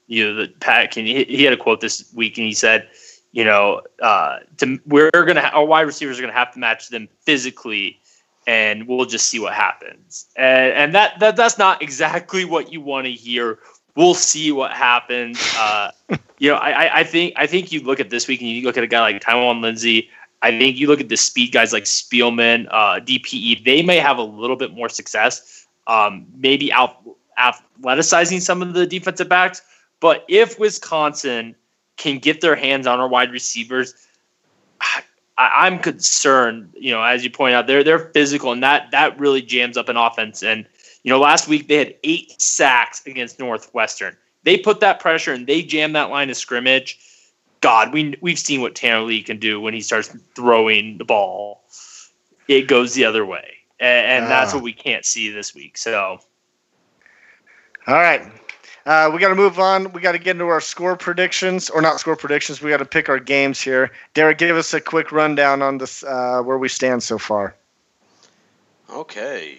you 0.07 0.25
know 0.25 0.35
the 0.35 0.47
pack, 0.59 0.97
and 0.97 1.07
he, 1.07 1.23
he 1.25 1.43
had 1.43 1.53
a 1.53 1.57
quote 1.57 1.81
this 1.81 2.11
week, 2.13 2.37
and 2.37 2.47
he 2.47 2.53
said, 2.53 2.89
you 3.31 3.45
know, 3.45 3.81
uh, 4.01 4.39
to, 4.57 4.79
we're 4.87 5.11
going 5.11 5.35
to 5.35 5.49
our 5.51 5.65
wide 5.65 5.81
receivers 5.81 6.17
are 6.17 6.21
going 6.21 6.33
to 6.33 6.39
have 6.39 6.51
to 6.53 6.59
match 6.59 6.89
them 6.89 7.07
physically 7.21 7.99
and 8.47 8.87
we'll 8.87 9.05
just 9.05 9.27
see 9.27 9.39
what 9.39 9.53
happens. 9.53 10.25
And, 10.37 10.73
and 10.73 10.95
that, 10.95 11.19
that 11.19 11.35
that's 11.35 11.57
not 11.57 11.81
exactly 11.81 12.45
what 12.45 12.71
you 12.71 12.79
want 12.79 13.05
to 13.05 13.11
hear 13.11 13.59
we'll 13.97 14.13
see 14.13 14.51
what 14.51 14.71
happens. 14.71 15.37
Uh, 15.57 15.91
you 16.37 16.51
know, 16.51 16.55
I, 16.55 16.99
I 16.99 17.03
think 17.03 17.33
I 17.35 17.47
think 17.47 17.71
you 17.71 17.81
look 17.81 17.99
at 17.99 18.11
this 18.11 18.27
week 18.27 18.41
and 18.41 18.49
you 18.49 18.61
look 18.61 18.77
at 18.77 18.83
a 18.83 18.87
guy 18.87 19.01
like 19.01 19.21
Tyjon 19.21 19.59
Lindsey. 19.59 20.07
I 20.43 20.51
think 20.51 20.77
you 20.77 20.87
look 20.87 21.01
at 21.01 21.09
the 21.09 21.17
speed 21.17 21.51
guys 21.51 21.73
like 21.73 21.85
Spielman, 21.85 22.67
uh, 22.69 22.99
DPE. 22.99 23.65
They 23.65 23.81
may 23.81 23.97
have 23.97 24.19
a 24.19 24.23
little 24.23 24.55
bit 24.55 24.71
more 24.71 24.87
success, 24.87 25.65
um, 25.87 26.27
maybe 26.37 26.71
out 26.71 27.01
athleticizing 27.39 28.39
some 28.39 28.61
of 28.61 28.73
the 28.73 28.85
defensive 28.85 29.27
backs. 29.27 29.63
But 29.99 30.25
if 30.27 30.59
Wisconsin 30.59 31.55
can 31.95 32.19
get 32.19 32.41
their 32.41 32.55
hands 32.55 32.85
on 32.85 32.99
our 32.99 33.07
wide 33.07 33.31
receivers, 33.31 33.95
I, 35.37 35.67
am 35.67 35.79
concerned. 35.79 36.71
You 36.75 36.91
know, 36.91 37.01
as 37.01 37.23
you 37.23 37.31
point 37.31 37.55
out, 37.55 37.65
they're 37.65 37.83
they're 37.83 38.11
physical, 38.11 38.51
and 38.51 38.61
that 38.61 38.91
that 38.91 39.19
really 39.19 39.41
jams 39.41 39.75
up 39.75 39.89
an 39.89 39.97
offense. 39.97 40.43
And 40.43 40.67
you 41.03 41.11
know, 41.11 41.19
last 41.19 41.47
week 41.47 41.67
they 41.67 41.75
had 41.75 41.95
eight 42.03 42.39
sacks 42.41 43.05
against 43.05 43.39
Northwestern. 43.39 44.15
They 44.43 44.57
put 44.57 44.79
that 44.79 44.99
pressure 44.99 45.33
and 45.33 45.47
they 45.47 45.61
jammed 45.61 45.95
that 45.95 46.09
line 46.09 46.29
of 46.29 46.37
scrimmage. 46.37 46.99
God, 47.61 47.93
we 47.93 48.15
we've 48.21 48.39
seen 48.39 48.61
what 48.61 48.75
Tanner 48.75 49.01
Lee 49.01 49.21
can 49.21 49.39
do 49.39 49.59
when 49.59 49.73
he 49.73 49.81
starts 49.81 50.15
throwing 50.35 50.97
the 50.97 51.05
ball. 51.05 51.63
It 52.47 52.67
goes 52.67 52.93
the 52.93 53.03
other 53.03 53.25
way, 53.25 53.55
and, 53.79 54.07
and 54.07 54.25
uh, 54.25 54.29
that's 54.29 54.53
what 54.53 54.63
we 54.63 54.73
can't 54.73 55.03
see 55.03 55.29
this 55.29 55.53
week. 55.53 55.77
So, 55.77 56.19
all 57.87 57.95
right, 57.95 58.21
uh, 58.85 59.11
we 59.13 59.19
got 59.19 59.29
to 59.29 59.35
move 59.35 59.59
on. 59.59 59.91
We 59.91 59.99
got 59.99 60.13
to 60.13 60.19
get 60.19 60.37
into 60.37 60.47
our 60.47 60.61
score 60.61 60.95
predictions, 60.95 61.69
or 61.69 61.81
not 61.81 61.99
score 61.99 62.15
predictions. 62.15 62.61
We 62.61 62.69
got 62.69 62.77
to 62.77 62.85
pick 62.85 63.09
our 63.09 63.19
games 63.19 63.59
here. 63.59 63.91
Derek, 64.13 64.37
give 64.37 64.55
us 64.55 64.73
a 64.73 64.79
quick 64.79 65.11
rundown 65.11 65.61
on 65.61 65.77
this 65.79 66.03
uh, 66.03 66.41
where 66.41 66.57
we 66.57 66.69
stand 66.69 67.03
so 67.03 67.17
far. 67.17 67.55
Okay. 68.89 69.57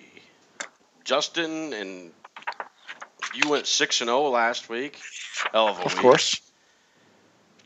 Justin 1.09 1.73
and 1.73 2.11
you 3.35 3.49
went 3.49 3.67
six 3.67 4.03
and 4.03 4.09
zero 4.09 4.27
oh 4.27 4.31
last 4.31 4.69
week. 4.69 4.99
Hell 5.53 5.69
of 5.69 5.79
a 5.79 5.85
of 5.87 5.95
week. 5.95 6.03
course. 6.03 6.39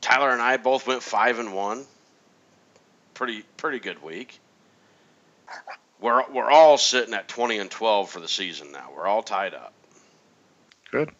Tyler 0.00 0.30
and 0.30 0.40
I 0.40 0.58
both 0.58 0.86
went 0.86 1.02
five 1.02 1.40
and 1.40 1.52
one. 1.52 1.84
Pretty 3.14 3.42
pretty 3.56 3.80
good 3.80 4.00
week. 4.00 4.38
We're 6.00 6.22
we're 6.30 6.52
all 6.52 6.78
sitting 6.78 7.14
at 7.14 7.26
twenty 7.26 7.58
and 7.58 7.68
twelve 7.68 8.10
for 8.10 8.20
the 8.20 8.28
season 8.28 8.70
now. 8.70 8.90
We're 8.96 9.08
all 9.08 9.24
tied 9.24 9.54
up. 9.54 9.72
Good. 10.92 11.10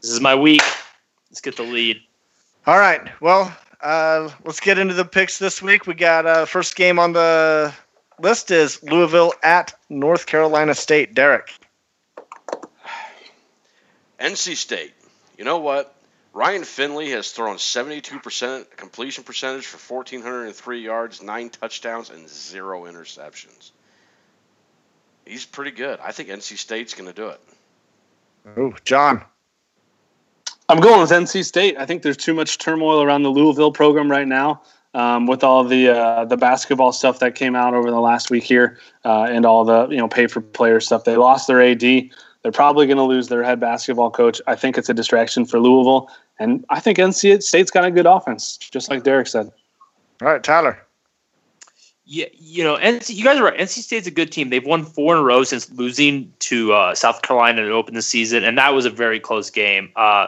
This 0.00 0.12
is 0.12 0.22
my 0.22 0.34
week. 0.34 0.62
Let's 1.30 1.42
get 1.42 1.58
the 1.58 1.64
lead. 1.64 2.00
All 2.66 2.78
right. 2.78 3.10
Well, 3.20 3.54
uh, 3.82 4.30
let's 4.46 4.60
get 4.60 4.78
into 4.78 4.94
the 4.94 5.04
picks 5.04 5.38
this 5.38 5.60
week. 5.60 5.86
We 5.86 5.92
got 5.92 6.24
uh, 6.24 6.46
first 6.46 6.76
game 6.76 6.98
on 6.98 7.12
the 7.12 7.74
list 8.22 8.50
is 8.50 8.82
Louisville 8.82 9.32
at 9.42 9.74
North 9.90 10.26
Carolina 10.26 10.74
State. 10.74 11.14
Derek. 11.14 11.52
NC 14.20 14.56
State. 14.56 14.94
You 15.36 15.44
know 15.44 15.58
what? 15.58 15.94
Ryan 16.32 16.64
Finley 16.64 17.10
has 17.10 17.30
thrown 17.30 17.56
72% 17.56 18.76
completion 18.76 19.24
percentage 19.24 19.66
for 19.66 19.94
1,403 19.94 20.80
yards, 20.80 21.22
nine 21.22 21.50
touchdowns, 21.50 22.08
and 22.08 22.26
zero 22.28 22.84
interceptions. 22.84 23.72
He's 25.26 25.44
pretty 25.44 25.72
good. 25.72 26.00
I 26.00 26.12
think 26.12 26.30
NC 26.30 26.56
State's 26.56 26.94
going 26.94 27.08
to 27.08 27.14
do 27.14 27.28
it. 27.28 27.40
Oh, 28.56 28.74
John. 28.84 29.24
I'm 30.68 30.80
going 30.80 31.00
with 31.00 31.10
NC 31.10 31.44
State. 31.44 31.76
I 31.76 31.84
think 31.84 32.02
there's 32.02 32.16
too 32.16 32.32
much 32.32 32.56
turmoil 32.56 33.02
around 33.02 33.24
the 33.24 33.28
Louisville 33.28 33.72
program 33.72 34.10
right 34.10 34.26
now 34.26 34.62
um, 34.94 35.26
with 35.26 35.42
all 35.42 35.64
the 35.64 35.88
uh, 35.88 36.24
the 36.24 36.36
basketball 36.36 36.92
stuff 36.92 37.18
that 37.20 37.34
came 37.34 37.56
out 37.56 37.74
over 37.74 37.90
the 37.90 38.00
last 38.00 38.30
week 38.30 38.44
here, 38.44 38.78
uh, 39.04 39.24
and 39.24 39.46
all 39.46 39.64
the 39.64 39.88
you 39.88 39.96
know 39.96 40.08
pay 40.08 40.26
for 40.26 40.40
player 40.40 40.80
stuff. 40.80 41.04
They 41.04 41.16
lost 41.16 41.46
their 41.46 41.62
AD. 41.62 41.80
They're 41.80 42.52
probably 42.52 42.86
going 42.86 42.98
to 42.98 43.04
lose 43.04 43.28
their 43.28 43.44
head 43.44 43.60
basketball 43.60 44.10
coach. 44.10 44.40
I 44.46 44.56
think 44.56 44.76
it's 44.76 44.88
a 44.88 44.94
distraction 44.94 45.46
for 45.46 45.60
Louisville, 45.60 46.10
and 46.38 46.64
I 46.70 46.80
think 46.80 46.98
NC 46.98 47.42
State's 47.42 47.70
got 47.70 47.84
a 47.84 47.90
good 47.90 48.06
offense, 48.06 48.56
just 48.56 48.90
like 48.90 49.04
Derek 49.04 49.28
said. 49.28 49.50
All 50.20 50.28
right, 50.28 50.42
Tyler. 50.42 50.78
Yeah, 52.04 52.26
you 52.32 52.64
know, 52.64 52.76
NC, 52.76 53.14
you 53.14 53.24
guys 53.24 53.38
are 53.38 53.44
right. 53.44 53.58
NC 53.58 53.78
State's 53.78 54.08
a 54.08 54.10
good 54.10 54.32
team. 54.32 54.50
They've 54.50 54.66
won 54.66 54.84
four 54.84 55.14
in 55.14 55.20
a 55.20 55.24
row 55.24 55.44
since 55.44 55.70
losing 55.70 56.32
to 56.40 56.72
uh, 56.72 56.94
South 56.94 57.22
Carolina 57.22 57.64
to 57.64 57.70
open 57.70 57.94
the 57.94 58.02
season, 58.02 58.42
and 58.42 58.58
that 58.58 58.74
was 58.74 58.84
a 58.84 58.90
very 58.90 59.20
close 59.20 59.50
game. 59.50 59.90
Uh, 59.94 60.26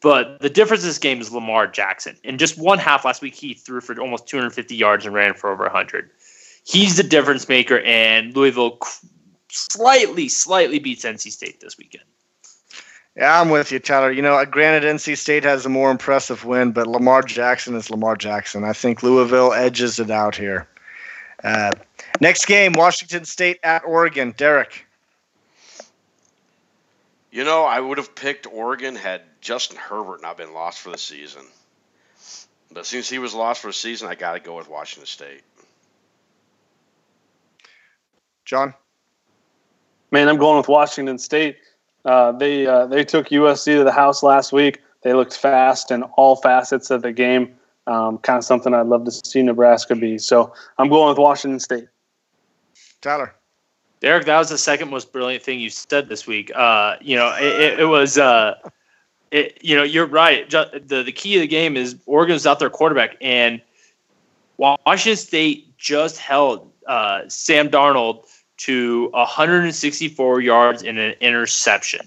but 0.00 0.40
the 0.40 0.50
difference 0.50 0.82
in 0.82 0.88
this 0.88 0.98
game 0.98 1.20
is 1.20 1.30
Lamar 1.30 1.66
Jackson. 1.66 2.16
In 2.24 2.38
just 2.38 2.58
one 2.58 2.78
half 2.78 3.04
last 3.04 3.20
week, 3.20 3.34
he 3.34 3.54
threw 3.54 3.80
for 3.80 3.98
almost 4.00 4.26
250 4.26 4.74
yards 4.74 5.04
and 5.04 5.14
ran 5.14 5.34
for 5.34 5.50
over 5.50 5.64
100. 5.64 6.10
He's 6.64 6.96
the 6.96 7.02
difference 7.02 7.48
maker, 7.48 7.80
and 7.80 8.34
Louisville 8.34 8.78
slightly, 9.50 10.28
slightly 10.28 10.78
beats 10.78 11.04
NC 11.04 11.30
State 11.30 11.60
this 11.60 11.76
weekend. 11.76 12.04
Yeah, 13.16 13.40
I'm 13.40 13.50
with 13.50 13.72
you, 13.72 13.78
Tyler. 13.78 14.12
You 14.12 14.22
know, 14.22 14.42
granted, 14.46 14.88
NC 14.88 15.18
State 15.18 15.44
has 15.44 15.66
a 15.66 15.68
more 15.68 15.90
impressive 15.90 16.44
win, 16.44 16.72
but 16.72 16.86
Lamar 16.86 17.22
Jackson 17.22 17.74
is 17.74 17.90
Lamar 17.90 18.16
Jackson. 18.16 18.64
I 18.64 18.72
think 18.72 19.02
Louisville 19.02 19.52
edges 19.52 19.98
it 19.98 20.10
out 20.10 20.36
here. 20.36 20.68
Uh, 21.42 21.72
next 22.20 22.46
game, 22.46 22.72
Washington 22.72 23.24
State 23.24 23.58
at 23.62 23.84
Oregon. 23.84 24.32
Derek. 24.36 24.86
You 27.32 27.44
know, 27.44 27.64
I 27.64 27.80
would 27.80 27.98
have 27.98 28.14
picked 28.14 28.46
Oregon 28.46 28.96
had 28.96 29.22
Justin 29.40 29.78
Herbert 29.78 30.22
not 30.22 30.36
been 30.36 30.52
lost 30.52 30.80
for 30.80 30.90
the 30.90 30.98
season. 30.98 31.42
But 32.72 32.86
since 32.86 33.08
he 33.08 33.18
was 33.18 33.34
lost 33.34 33.62
for 33.62 33.68
a 33.68 33.72
season, 33.72 34.08
I 34.08 34.14
got 34.14 34.34
to 34.34 34.40
go 34.40 34.56
with 34.56 34.68
Washington 34.68 35.06
State. 35.06 35.42
John? 38.44 38.74
Man, 40.10 40.28
I'm 40.28 40.38
going 40.38 40.56
with 40.56 40.68
Washington 40.68 41.18
State. 41.18 41.56
Uh, 42.04 42.32
they 42.32 42.66
uh, 42.66 42.86
they 42.86 43.04
took 43.04 43.28
USC 43.28 43.76
to 43.76 43.84
the 43.84 43.92
house 43.92 44.22
last 44.22 44.52
week. 44.52 44.80
They 45.02 45.12
looked 45.14 45.36
fast 45.36 45.90
in 45.90 46.02
all 46.02 46.36
facets 46.36 46.90
of 46.90 47.02
the 47.02 47.12
game. 47.12 47.56
Um, 47.86 48.18
kind 48.18 48.38
of 48.38 48.44
something 48.44 48.72
I'd 48.74 48.86
love 48.86 49.04
to 49.04 49.10
see 49.10 49.42
Nebraska 49.42 49.96
be. 49.96 50.18
So 50.18 50.52
I'm 50.78 50.88
going 50.88 51.08
with 51.08 51.18
Washington 51.18 51.60
State. 51.60 51.88
Tyler. 53.00 53.34
Derek, 54.00 54.24
that 54.26 54.38
was 54.38 54.48
the 54.48 54.58
second 54.58 54.90
most 54.90 55.12
brilliant 55.12 55.42
thing 55.42 55.60
you 55.60 55.70
said 55.70 56.08
this 56.08 56.26
week. 56.26 56.50
Uh, 56.54 56.96
you 57.00 57.16
know, 57.16 57.34
it, 57.38 57.60
it, 57.60 57.80
it 57.80 57.84
was. 57.86 58.16
Uh, 58.16 58.54
it, 59.30 59.58
you 59.62 59.76
know, 59.76 59.82
you're 59.82 60.06
right. 60.06 60.48
The 60.48 61.04
the 61.04 61.12
key 61.12 61.36
of 61.36 61.40
the 61.42 61.46
game 61.46 61.76
is 61.76 61.96
Oregon's 62.06 62.46
out 62.46 62.58
their 62.58 62.70
quarterback, 62.70 63.16
and 63.20 63.60
Washington 64.56 65.16
State 65.16 65.76
just 65.78 66.18
held 66.18 66.70
uh, 66.86 67.22
Sam 67.28 67.68
Darnold 67.68 68.24
to 68.58 69.08
164 69.12 70.40
yards 70.40 70.82
and 70.82 70.98
an 70.98 71.14
interception. 71.20 72.06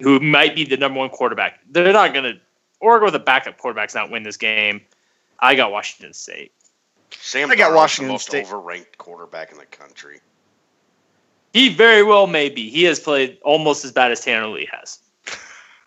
Who 0.00 0.18
might 0.20 0.54
be 0.54 0.64
the 0.64 0.76
number 0.76 0.98
one 0.98 1.10
quarterback? 1.10 1.60
They're 1.70 1.92
not 1.92 2.12
going 2.12 2.24
to. 2.24 2.40
Oregon 2.80 3.06
with 3.06 3.14
a 3.14 3.20
backup 3.20 3.56
quarterback's 3.56 3.94
not 3.94 4.10
win 4.10 4.22
this 4.22 4.36
game. 4.36 4.82
I 5.40 5.54
got 5.54 5.72
Washington 5.72 6.12
State. 6.12 6.52
Sam 7.10 7.50
I 7.50 7.56
got 7.56 7.70
Darnold's 7.70 7.76
Washington 7.76 8.08
the 8.08 8.12
most 8.12 8.26
State. 8.26 8.46
overranked 8.46 8.98
quarterback 8.98 9.50
in 9.50 9.58
the 9.58 9.64
country. 9.66 10.20
He 11.52 11.74
very 11.74 12.02
well 12.02 12.26
may 12.26 12.50
be. 12.50 12.68
He 12.68 12.84
has 12.84 13.00
played 13.00 13.38
almost 13.42 13.84
as 13.84 13.92
bad 13.92 14.12
as 14.12 14.20
Tanner 14.20 14.48
Lee 14.48 14.68
has. 14.70 14.98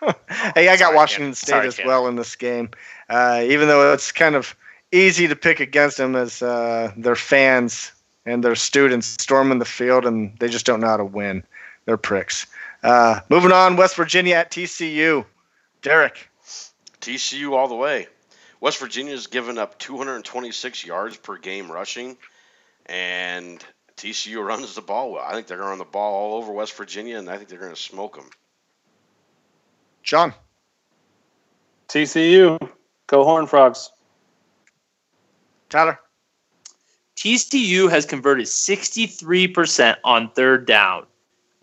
hey, 0.56 0.70
I 0.70 0.78
got 0.78 0.80
Sorry, 0.80 0.96
Washington 0.96 1.30
Ken. 1.30 1.36
State 1.36 1.50
Sorry, 1.50 1.68
as 1.68 1.76
Ken. 1.76 1.88
well 1.88 2.08
in 2.08 2.16
this 2.16 2.36
game, 2.36 2.70
uh, 3.10 3.42
even 3.46 3.68
though 3.68 3.94
it's 3.94 4.12
kind 4.12 4.36
of 4.36 4.56
easy 4.92 5.28
to 5.28 5.36
pick 5.36 5.60
against 5.60 5.98
them 5.98 6.16
as 6.16 6.42
uh, 6.42 6.92
their 6.98 7.16
fans 7.16 7.92
and 8.26 8.44
their 8.44 8.56
students 8.56 9.08
storming 9.08 9.60
the 9.60 9.66
field 9.66 10.06
and 10.06 10.38
they 10.40 10.48
just 10.48 10.66
don't 10.66 10.80
know 10.80 10.88
how 10.88 10.98
to 10.98 11.06
win. 11.06 11.44
They're 11.86 11.98
pricks. 11.98 12.48
Uh, 12.84 13.20
moving 13.30 13.52
on, 13.52 13.76
West 13.76 13.96
Virginia 13.96 14.36
at 14.36 14.52
TCU. 14.52 15.26
Derek. 15.82 16.30
TCU 17.02 17.52
all 17.54 17.68
the 17.68 17.76
way. 17.76 18.08
West 18.62 18.80
Virginia's 18.80 19.28
given 19.28 19.58
up 19.58 19.80
226 19.80 20.86
yards 20.86 21.16
per 21.16 21.38
game 21.38 21.72
rushing, 21.72 22.18
and 22.86 23.64
TCU 23.96 24.46
runs 24.46 24.76
the 24.76 24.82
ball 24.82 25.14
well. 25.14 25.24
I 25.26 25.34
think 25.34 25.48
they're 25.48 25.58
going 25.58 25.68
to 25.68 25.70
run 25.70 25.78
the 25.80 25.86
ball 25.86 26.14
all 26.14 26.38
over 26.38 26.52
West 26.52 26.76
Virginia, 26.76 27.18
and 27.18 27.30
I 27.30 27.38
think 27.38 27.50
they're 27.50 27.60
going 27.60 27.74
to 27.74 27.82
smoke 27.82 28.16
them. 28.16 28.30
John. 30.10 30.34
TCU, 31.88 32.58
go 33.06 33.24
Horn 33.24 33.46
Frogs. 33.46 33.92
Tyler. 35.70 36.00
TCU 37.16 37.92
has 37.92 38.08
converted 38.08 38.48
63% 38.48 39.98
on 40.04 40.32
third 40.32 40.66
down. 40.66 41.06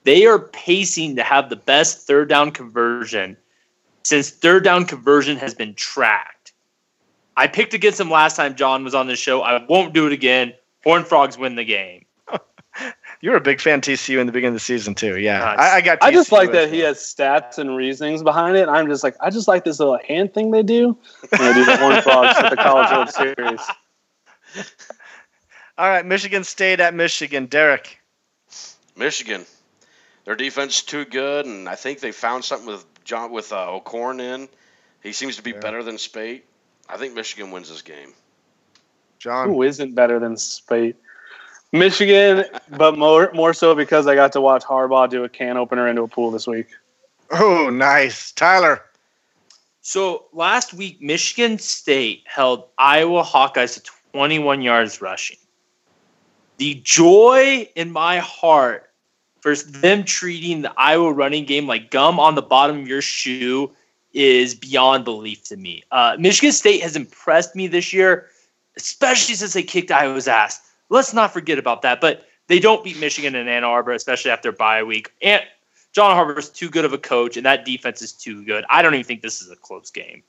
They 0.05 0.27
are 0.27 0.39
pacing 0.39 1.17
to 1.17 1.25
have 1.25 1.51
the 1.51 1.57
best 1.57 2.07
third 2.07 2.29
down 2.29 2.53
conversion 2.53 3.37
since 4.05 4.31
third 4.31 4.63
down 4.63 4.85
conversion 4.85 5.37
has 5.39 5.53
been 5.53 5.75
tracked. 5.75 6.53
I 7.37 7.49
picked 7.49 7.75
against 7.75 7.99
them 7.99 8.13
last 8.13 8.37
time 8.37 8.55
John 8.55 8.85
was 8.85 8.95
on 8.95 9.09
the 9.09 9.17
show. 9.17 9.43
I 9.43 9.61
won't 9.67 9.93
do 9.93 10.07
it 10.07 10.13
again. 10.13 10.55
Horn 10.85 11.03
Frogs 11.03 11.37
win 11.37 11.57
the 11.57 11.65
game. 11.65 12.06
You 13.23 13.31
were 13.31 13.37
a 13.37 13.41
big 13.41 13.61
fan 13.61 13.79
of 13.79 13.81
TCU 13.85 14.19
in 14.21 14.27
the 14.27 14.33
beginning 14.33 14.49
of 14.55 14.55
the 14.55 14.61
season 14.61 14.95
too. 14.95 15.19
Yeah, 15.19 15.39
Nice. 15.39 15.59
I, 15.59 15.77
I 15.77 15.81
got. 15.81 15.99
I 16.03 16.13
just 16.13 16.31
like 16.33 16.51
as 16.51 16.55
that 16.55 16.73
he 16.73 16.81
has 16.81 16.99
stats 16.99 17.59
and 17.59 17.77
reasonings 17.77 18.23
behind 18.23 18.57
it. 18.57 18.69
I'm 18.69 18.89
just 18.89 19.03
like, 19.03 19.17
I 19.21 19.31
just 19.31 19.49
like 19.49 19.65
this 19.65 19.79
little 19.79 19.99
hand 20.07 20.35
thing 20.35 20.51
they 20.51 20.63
do. 20.63 20.97
And 21.33 21.41
they 21.41 21.53
do 21.55 21.65
the 21.65 21.77
Horn 21.79 22.03
Frogs 22.03 22.37
at 22.39 22.51
the 22.51 22.57
College 22.57 22.91
World 22.91 23.11
Series. 23.11 23.61
All 25.79 25.89
right, 25.89 26.05
Michigan 26.07 26.45
State 26.45 26.81
at 26.81 26.95
Michigan. 26.95 27.47
Derek. 27.47 27.99
Michigan, 28.97 29.45
their 30.25 30.35
defense 30.37 30.79
is 30.79 30.85
too 30.85 31.05
good, 31.05 31.45
and 31.45 31.69
I 31.69 31.75
think 31.75 32.01
they 32.01 32.13
found 32.13 32.45
something 32.45 32.67
with 32.67 32.85
John 33.05 33.31
with 33.31 33.53
uh, 33.53 33.71
O'Korn 33.75 34.21
in. 34.21 34.49
He 35.03 35.13
seems 35.13 35.37
to 35.37 35.43
be 35.43 35.51
Yeah. 35.51 35.61
better 35.61 35.83
than 35.83 35.97
Speight. 35.99 36.45
I 36.89 36.97
think 36.97 37.15
Michigan 37.15 37.51
wins 37.51 37.69
this 37.69 37.83
game. 37.83 38.15
John. 39.19 39.49
Who 39.49 39.63
isn't 39.63 39.95
better 39.95 40.19
than 40.19 40.37
Speight? 40.37 40.97
Michigan, 41.73 42.45
but 42.71 42.97
more 42.97 43.31
more 43.33 43.53
so 43.53 43.75
because 43.75 44.07
I 44.07 44.15
got 44.15 44.33
to 44.33 44.41
watch 44.41 44.63
Harbaugh 44.63 45.09
do 45.09 45.25
a 45.25 45.29
can 45.29 45.57
opener 45.57 45.89
into 45.89 46.03
a 46.03 46.09
pool 46.09 46.31
this 46.31 46.47
week. 46.47 46.69
Oh, 47.31 47.71
nice. 47.71 48.33
Tyler. 48.33 48.83
So 49.83 50.25
last 50.33 50.75
week, 50.75 51.01
Michigan 51.01 51.59
State 51.59 52.25
held 52.27 52.65
Iowa 52.79 53.23
Hawkeyes 53.23 53.75
to 53.75 53.93
21 54.13 54.63
yards 54.63 55.01
rushing. 55.01 55.37
The 56.59 56.81
joy 56.83 57.69
in 57.75 57.93
my 57.93 58.19
heart 58.19 58.91
for 59.41 59.55
them 59.55 60.03
treating 60.03 60.63
the 60.63 60.73
Iowa 60.77 61.13
running 61.13 61.45
game 61.45 61.67
like 61.67 61.91
gum 61.91 62.19
on 62.19 62.35
the 62.35 62.43
bottom 62.43 62.81
of 62.81 62.89
your 62.89 63.03
shoe 63.03 63.71
is 64.13 64.55
beyond 64.55 65.05
belief 65.05 65.45
to 65.45 65.57
me. 65.57 65.85
Uh, 65.93 66.17
Michigan 66.19 66.51
State 66.51 66.83
has 66.83 66.97
impressed 66.97 67.55
me 67.55 67.69
this 67.69 67.93
year, 67.93 68.29
especially 68.77 69.37
since 69.37 69.53
they 69.53 69.63
kicked 69.63 69.91
Iowa's 69.93 70.27
ass. 70.27 70.61
Let's 70.89 71.13
not 71.13 71.33
forget 71.33 71.59
about 71.59 71.83
that. 71.83 72.01
But 72.01 72.27
they 72.47 72.59
don't 72.61 72.85
beat 72.85 72.99
Michigan 72.99 73.35
in 73.35 73.49
Ann 73.49 73.65
Arbor, 73.65 73.93
especially 73.93 74.31
after 74.31 74.53
bye 74.53 74.83
week. 74.83 75.13
And 75.21 75.43
John 75.93 76.17
Harbaugh 76.17 76.39
is 76.39 76.49
too 76.49 76.69
good 76.69 76.85
of 76.85 76.93
a 76.93 76.99
coach, 76.99 77.37
and 77.37 77.47
that 77.47 77.65
defense 77.65 78.03
is 78.03 78.13
too 78.13 78.45
good. 78.45 78.65
I 78.69 78.83
don't 78.83 78.95
even 78.95 79.05
think 79.05 79.23
this 79.23 79.41
is 79.41 79.51
a 79.51 79.57
close 79.57 79.91
game. 79.91 80.23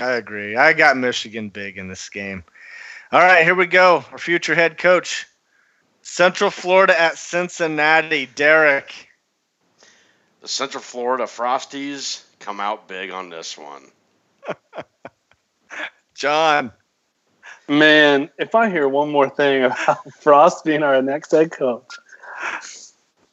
I 0.00 0.12
agree. 0.12 0.56
I 0.56 0.72
got 0.72 0.96
Michigan 0.96 1.50
big 1.50 1.78
in 1.78 1.88
this 1.88 2.08
game. 2.08 2.42
All 3.12 3.20
right, 3.20 3.44
here 3.44 3.54
we 3.54 3.66
go. 3.66 4.04
Our 4.10 4.18
future 4.18 4.54
head 4.54 4.78
coach, 4.78 5.26
Central 6.02 6.50
Florida 6.50 6.98
at 6.98 7.18
Cincinnati. 7.18 8.26
Derek. 8.26 9.08
The 10.40 10.48
Central 10.48 10.82
Florida 10.82 11.24
Frosties 11.24 12.24
come 12.40 12.60
out 12.60 12.88
big 12.88 13.10
on 13.10 13.30
this 13.30 13.56
one. 13.56 13.84
John. 16.14 16.72
Man, 17.68 18.28
if 18.38 18.54
I 18.54 18.68
hear 18.68 18.88
one 18.88 19.10
more 19.10 19.28
thing 19.28 19.64
about 19.64 20.12
Frost 20.20 20.64
being 20.64 20.82
our 20.82 21.00
next 21.00 21.30
head 21.30 21.50
coach. 21.50 21.98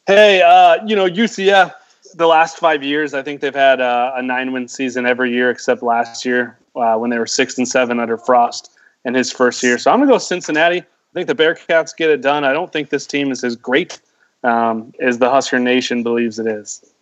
Hey, 0.07 0.41
uh, 0.41 0.86
you 0.86 0.95
know, 0.95 1.07
UCF, 1.07 1.73
the 2.15 2.27
last 2.27 2.57
five 2.57 2.84
years, 2.84 3.13
I 3.13 3.23
think 3.23 3.41
they've 3.41 3.53
had 3.53 3.82
uh, 3.82 4.13
a 4.15 4.21
nine 4.21 4.53
win 4.53 4.67
season 4.67 5.05
every 5.05 5.32
year 5.32 5.49
except 5.49 5.84
last 5.84 6.25
year 6.25 6.57
uh, 6.75 6.95
when 6.95 7.09
they 7.09 7.19
were 7.19 7.27
six 7.27 7.57
and 7.57 7.67
seven 7.67 7.99
under 7.99 8.17
Frost 8.17 8.71
in 9.05 9.13
his 9.13 9.32
first 9.32 9.61
year. 9.63 9.77
So 9.77 9.91
I'm 9.91 9.99
going 9.99 10.07
to 10.07 10.13
go 10.13 10.17
Cincinnati. 10.17 10.79
I 10.79 11.13
think 11.13 11.27
the 11.27 11.36
Bearcats 11.36 11.95
get 11.95 12.09
it 12.09 12.21
done. 12.21 12.43
I 12.45 12.53
don't 12.53 12.71
think 12.71 12.89
this 12.89 13.05
team 13.05 13.32
is 13.32 13.43
as 13.43 13.55
great 13.55 13.99
um, 14.43 14.93
as 15.01 15.17
the 15.17 15.29
Husker 15.29 15.59
Nation 15.59 16.03
believes 16.03 16.39
it 16.39 16.47
is. 16.47 16.93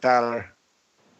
Tyler. 0.00 0.53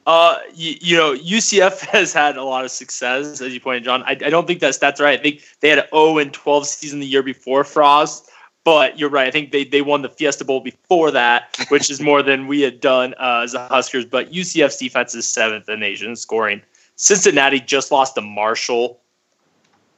Uh, 0.07 0.39
you, 0.55 0.75
you 0.81 0.97
know, 0.97 1.15
UCF 1.15 1.81
has 1.87 2.13
had 2.13 2.37
a 2.37 2.45
lot 2.45 2.65
of 2.65 2.71
success, 2.71 3.41
as 3.41 3.53
you 3.55 3.61
pointed, 3.61 3.85
John. 3.85 4.03
I, 4.03 4.11
I 4.11 4.15
don't 4.15 4.47
think 4.47 4.61
that's 4.61 4.79
that's 4.79 5.01
right. 5.01 5.19
I 5.19 5.23
think 5.23 5.43
they 5.61 5.71
had 5.71 5.79
an 5.79 5.87
0 5.91 6.19
and 6.19 6.33
12 6.33 6.67
season 6.67 7.01
the 7.01 7.07
year 7.07 7.23
before 7.23 7.65
Frost, 7.65 8.29
but 8.65 8.99
you're 8.99 9.11
right. 9.11 9.27
I 9.27 9.31
think 9.31 9.53
they, 9.53 9.65
they 9.65 9.83
won 9.83 10.03
the 10.03 10.09
Fiesta 10.09 10.45
Bowl 10.45 10.61
before 10.61 11.11
that, 11.11 11.57
which 11.69 11.91
is 11.91 12.01
more 12.01 12.23
than 12.23 12.47
we 12.47 12.61
had 12.61 12.81
done 12.81 13.15
uh, 13.19 13.43
as 13.45 13.53
the 13.53 13.61
Huskers. 13.61 14.05
But 14.05 14.33
UCF's 14.33 14.77
defense 14.77 15.15
is 15.15 15.29
seventh 15.29 15.69
in 15.69 15.81
the 15.81 15.87
nation 15.87 16.11
in 16.11 16.17
scoring. 16.17 16.63
Cincinnati 16.97 17.61
just 17.61 17.91
lost 17.91 18.15
to 18.15 18.21
Marshall. 18.21 19.01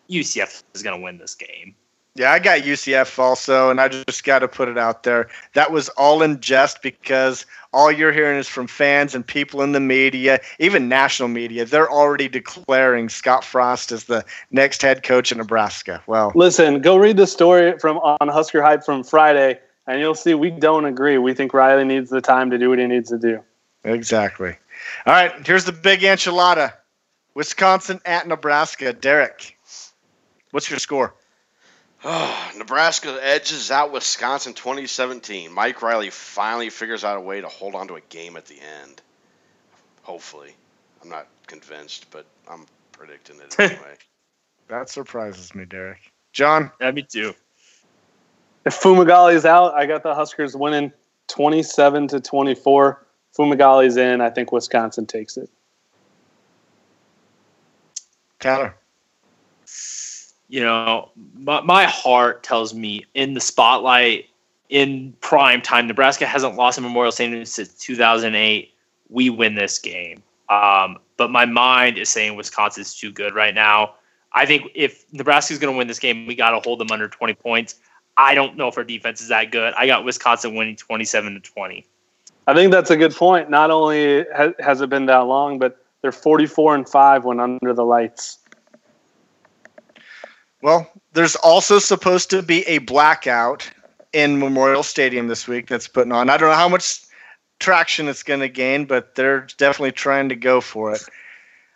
UCF 0.09 0.63
is 0.75 0.83
going 0.83 0.99
to 0.99 1.03
win 1.03 1.19
this 1.19 1.35
game. 1.35 1.75
Yeah, 2.17 2.33
I 2.33 2.39
got 2.39 2.61
UCF 2.61 3.19
also, 3.19 3.69
and 3.69 3.79
I 3.79 3.89
just 3.89 4.25
got 4.25 4.39
to 4.39 4.49
put 4.49 4.69
it 4.69 4.79
out 4.79 5.03
there. 5.03 5.29
That 5.53 5.71
was 5.71 5.91
all 5.91 6.23
in 6.23 6.41
jest 6.41 6.81
because 6.81 7.45
all 7.75 7.93
you're 7.93 8.12
hearing 8.12 8.39
is 8.39 8.49
from 8.49 8.67
fans 8.67 9.14
and 9.14 9.27
people 9.27 9.61
in 9.61 9.73
the 9.73 9.81
media, 9.81 10.41
even 10.59 10.89
national 10.89 11.29
media. 11.29 11.67
They're 11.67 11.91
already 11.91 12.27
declaring 12.29 13.11
Scott 13.11 13.45
Frost 13.45 13.93
as 13.93 14.05
the 14.05 14.25
next 14.51 14.81
head 14.81 15.03
coach 15.03 15.31
in 15.31 15.37
Nebraska. 15.37 16.03
Well, 16.07 16.33
Listen, 16.35 16.81
go 16.81 16.97
read 16.97 17.19
the 17.19 17.27
story 17.27 17.79
from 17.79 17.99
on 17.99 18.29
Husker 18.29 18.62
Hype 18.62 18.83
from 18.83 19.05
Friday, 19.05 19.59
and 19.87 20.01
you'll 20.01 20.14
see 20.14 20.33
we 20.33 20.51
don't 20.51 20.87
agree. 20.87 21.19
We 21.19 21.35
think 21.35 21.53
Riley 21.53 21.85
needs 21.85 22.09
the 22.09 22.23
time 22.23 22.51
to 22.51 22.57
do 22.57 22.71
what 22.71 22.79
he 22.79 22.87
needs 22.87 23.11
to 23.11 23.19
do. 23.19 23.43
exactly. 23.85 24.57
All 25.05 25.12
right, 25.12 25.47
here's 25.47 25.64
the 25.64 25.73
big 25.73 26.01
enchilada 26.01 26.73
Wisconsin 27.35 28.01
at 28.07 28.27
Nebraska. 28.27 28.95
Derek, 28.95 29.59
what's 30.51 30.71
your 30.71 30.79
score? 30.79 31.14
Ah, 32.05 32.53
Nebraska 32.57 33.18
edges 33.20 33.70
out 33.70 33.92
Wisconsin 33.92 34.55
2017. 34.55 35.53
Mike 35.53 35.82
Riley 35.82 36.11
finally 36.11 36.70
figures 36.70 37.05
out 37.05 37.16
a 37.16 37.20
way 37.20 37.40
to 37.40 37.49
hold 37.49 37.74
on 37.74 37.88
to 37.88 37.94
a 37.94 38.01
game 38.01 38.36
at 38.36 38.47
the 38.47 38.59
end. 38.84 39.01
Hopefully. 40.03 40.55
I'm 41.03 41.09
not 41.09 41.26
convinced, 41.47 42.11
but 42.11 42.26
I'm 42.49 42.66
predicting 42.92 43.36
it 43.40 43.55
anyway. 43.59 43.97
That 44.68 44.88
surprises 44.88 45.55
me, 45.55 45.64
Derek. 45.64 45.99
John, 46.32 46.70
Yeah, 46.80 46.90
me 46.90 47.03
too. 47.03 47.34
If 48.64 48.80
Fumagalli's 48.80 49.44
out, 49.44 49.74
I 49.74 49.86
got 49.86 50.03
the 50.03 50.14
Huskers 50.14 50.57
winning 50.57 50.92
27 51.28 52.09
to 52.09 52.20
24. 52.20 53.07
Fumagalli's 53.36 53.97
in. 53.97 54.20
I 54.20 54.30
think 54.30 54.51
Wisconsin 54.53 55.07
takes 55.07 55.36
it. 55.36 55.49
Tyler. 58.40 58.74
You 60.49 60.61
know, 60.61 61.11
my, 61.34 61.61
my 61.61 61.84
heart 61.84 62.42
tells 62.42 62.74
me 62.74 63.05
in 63.14 63.34
the 63.34 63.40
spotlight 63.40 64.26
in 64.68 65.14
prime 65.20 65.62
time, 65.62 65.86
Nebraska 65.86 66.26
hasn't 66.26 66.57
lost 66.57 66.78
a 66.78 66.80
Memorial 66.80 67.12
Stadium 67.12 67.44
since 67.44 67.72
2008. 67.74 68.72
We 69.09 69.30
win 69.30 69.55
this 69.55 69.78
game. 69.78 70.22
Um, 70.49 70.99
but 71.16 71.30
my 71.30 71.44
mind 71.44 71.99
is 71.99 72.09
saying 72.09 72.36
Wisconsin's 72.36 72.94
too 72.94 73.12
good 73.12 73.34
right 73.34 73.55
now. 73.55 73.94
I 74.32 74.44
think 74.47 74.70
if 74.74 75.05
Nebraska's 75.12 75.59
going 75.59 75.72
to 75.72 75.78
win 75.78 75.86
this 75.86 75.99
game, 75.99 76.26
we 76.26 76.34
got 76.34 76.51
to 76.51 76.61
hold 76.61 76.80
them 76.80 76.90
under 76.90 77.09
20 77.09 77.34
points. 77.34 77.76
I 78.16 78.34
don't 78.34 78.57
know 78.57 78.68
if 78.68 78.76
our 78.76 78.84
defense 78.84 79.20
is 79.20 79.28
that 79.28 79.51
good. 79.51 79.72
I 79.74 79.86
got 79.86 80.05
Wisconsin 80.05 80.55
winning 80.55 80.76
27 80.76 81.34
to 81.34 81.40
20. 81.40 81.86
I 82.47 82.55
think 82.55 82.72
that's 82.72 82.90
a 82.90 82.97
good 82.97 83.14
point. 83.14 83.51
Not 83.51 83.70
only 83.70 84.24
has 84.59 84.80
it 84.80 84.88
been 84.88 85.07
that 85.07 85.20
long, 85.20 85.59
but 85.59 85.84
they're 86.03 86.12
44 86.12 86.74
and 86.74 86.88
5 86.88 87.24
when 87.24 87.40
under 87.40 87.72
the 87.72 87.84
lights. 87.84 88.38
Well, 90.63 90.91
there's 91.13 91.37
also 91.37 91.79
supposed 91.79 92.31
to 92.31 92.43
be 92.43 92.63
a 92.67 92.79
blackout 92.79 93.71
in 94.13 94.39
Memorial 94.39 94.83
Stadium 94.83 95.29
this 95.29 95.47
week 95.47 95.69
that's 95.69 95.89
putting 95.89 96.13
on. 96.13 96.31
I 96.31 96.37
don't 96.37 96.49
know 96.49 96.57
how 96.57 96.69
much 96.69 97.03
traction 97.59 98.09
it's 98.09 98.23
going 98.23 98.41
to 98.41 98.49
gain, 98.49 98.85
but 98.85 99.15
they're 99.15 99.47
definitely 99.59 99.93
trying 99.93 100.29
to 100.29 100.37
go 100.37 100.61
for 100.61 100.93
it. 100.93 101.03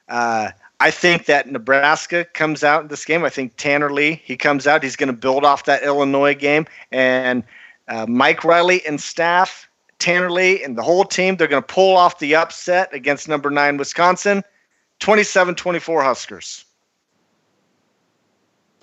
Uh, 0.09 0.51
I 0.81 0.91
think 0.91 1.26
that 1.26 1.51
Nebraska 1.51 2.24
comes 2.24 2.64
out 2.64 2.83
in 2.83 2.89
this 2.89 3.05
game. 3.05 3.24
I 3.24 3.28
think 3.28 3.53
Tanner 3.57 3.93
Lee, 3.93 4.22
he 4.24 4.37
comes 4.37 4.66
out. 4.66 4.83
He's 4.83 4.97
going 4.97 5.09
to 5.09 5.12
build 5.12 5.45
off 5.45 5.64
that 5.64 5.83
Illinois 5.83 6.35
game. 6.35 6.66
And 6.91 7.45
uh, 7.89 8.07
Mike 8.07 8.45
Riley 8.45 8.85
and 8.87 9.01
staff, 9.01 9.68
Tanner 9.99 10.31
Lee 10.31 10.64
and 10.64 10.78
the 10.78 10.83
whole 10.83 11.05
team, 11.05 11.37
they're 11.37 11.49
going 11.49 11.62
to 11.62 11.74
pull 11.74 11.97
off 11.97 12.18
the 12.18 12.35
upset 12.35 12.93
against 12.95 13.28
number 13.28 13.51
nine 13.51 13.76
Wisconsin, 13.76 14.43
27 15.01 15.55
24 15.55 16.03
Huskers. 16.03 16.64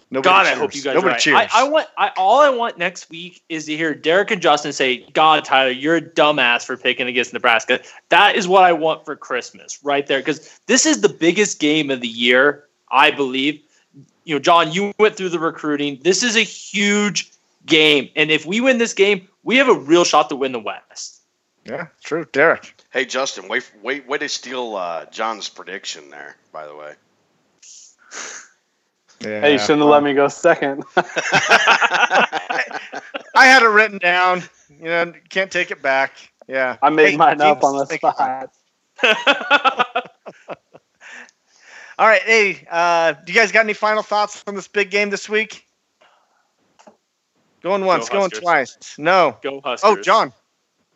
Nobody 0.09 0.29
God, 0.29 0.43
cheers. 0.43 0.55
I 0.55 0.59
hope 0.59 0.75
you 0.75 0.81
guys 0.81 0.95
Nobody 0.95 1.11
right. 1.11 1.19
cheers. 1.19 1.37
I, 1.37 1.49
I 1.53 1.69
want 1.69 1.87
I, 1.97 2.11
all 2.15 2.39
I 2.39 2.49
want 2.49 2.77
next 2.77 3.09
week 3.09 3.43
is 3.49 3.65
to 3.65 3.75
hear 3.75 3.93
Derek 3.93 4.31
and 4.31 4.41
Justin 4.41 4.71
say, 4.71 5.05
"God, 5.11 5.43
Tyler, 5.43 5.71
you're 5.71 5.97
a 5.97 6.01
dumbass 6.01 6.65
for 6.65 6.77
picking 6.77 7.07
against 7.07 7.33
Nebraska." 7.33 7.81
That 8.09 8.37
is 8.37 8.47
what 8.47 8.63
I 8.63 8.71
want 8.71 9.03
for 9.03 9.17
Christmas, 9.17 9.83
right 9.83 10.07
there, 10.07 10.19
because 10.19 10.59
this 10.67 10.85
is 10.85 11.01
the 11.01 11.09
biggest 11.09 11.59
game 11.59 11.91
of 11.91 11.99
the 11.99 12.07
year, 12.07 12.65
I 12.89 13.11
believe. 13.11 13.61
You 14.23 14.35
know, 14.35 14.39
John, 14.39 14.71
you 14.71 14.93
went 14.97 15.15
through 15.15 15.29
the 15.29 15.39
recruiting. 15.39 15.99
This 16.01 16.23
is 16.23 16.37
a 16.37 16.41
huge 16.41 17.29
game, 17.65 18.09
and 18.15 18.31
if 18.31 18.45
we 18.45 18.61
win 18.61 18.77
this 18.77 18.93
game, 18.93 19.27
we 19.43 19.57
have 19.57 19.67
a 19.67 19.73
real 19.73 20.05
shot 20.05 20.29
to 20.29 20.37
win 20.37 20.53
the 20.53 20.59
West. 20.59 21.21
Yeah, 21.65 21.87
true, 22.01 22.25
Derek. 22.31 22.81
Hey, 22.91 23.03
Justin, 23.03 23.49
wait, 23.49 23.69
wait, 23.83 24.07
wait 24.07 24.19
to 24.19 24.29
steal 24.29 24.77
uh, 24.77 25.05
John's 25.07 25.49
prediction 25.49 26.09
there. 26.09 26.37
By 26.53 26.65
the 26.65 26.75
way. 26.75 26.93
Yeah, 29.21 29.41
hey, 29.41 29.53
you 29.53 29.59
shouldn't 29.59 29.79
have 29.79 29.89
let 29.89 30.03
me 30.03 30.13
go 30.13 30.27
second. 30.27 30.83
I 33.35 33.45
had 33.45 33.63
it 33.63 33.67
written 33.67 33.97
down. 33.97 34.43
You 34.69 34.85
know, 34.85 35.13
can't 35.29 35.51
take 35.51 35.71
it 35.71 35.81
back. 35.81 36.11
Yeah. 36.47 36.77
I 36.81 36.89
made 36.89 37.11
hey, 37.11 37.17
mine 37.17 37.41
up 37.41 37.63
on 37.63 37.77
the 37.77 37.85
spot. 37.85 38.51
All 41.99 42.07
right. 42.07 42.21
Hey, 42.21 42.67
uh, 42.69 43.13
do 43.13 43.33
you 43.33 43.39
guys 43.39 43.51
got 43.51 43.61
any 43.61 43.73
final 43.73 44.03
thoughts 44.03 44.43
on 44.45 44.55
this 44.55 44.67
big 44.67 44.91
game 44.91 45.09
this 45.09 45.27
week? 45.27 45.65
Going 47.61 47.85
once, 47.85 48.07
go 48.07 48.19
going 48.19 48.29
twice. 48.29 48.77
No. 48.97 49.37
Go 49.41 49.61
Huskers. 49.61 49.97
Oh, 49.97 50.01
John. 50.01 50.31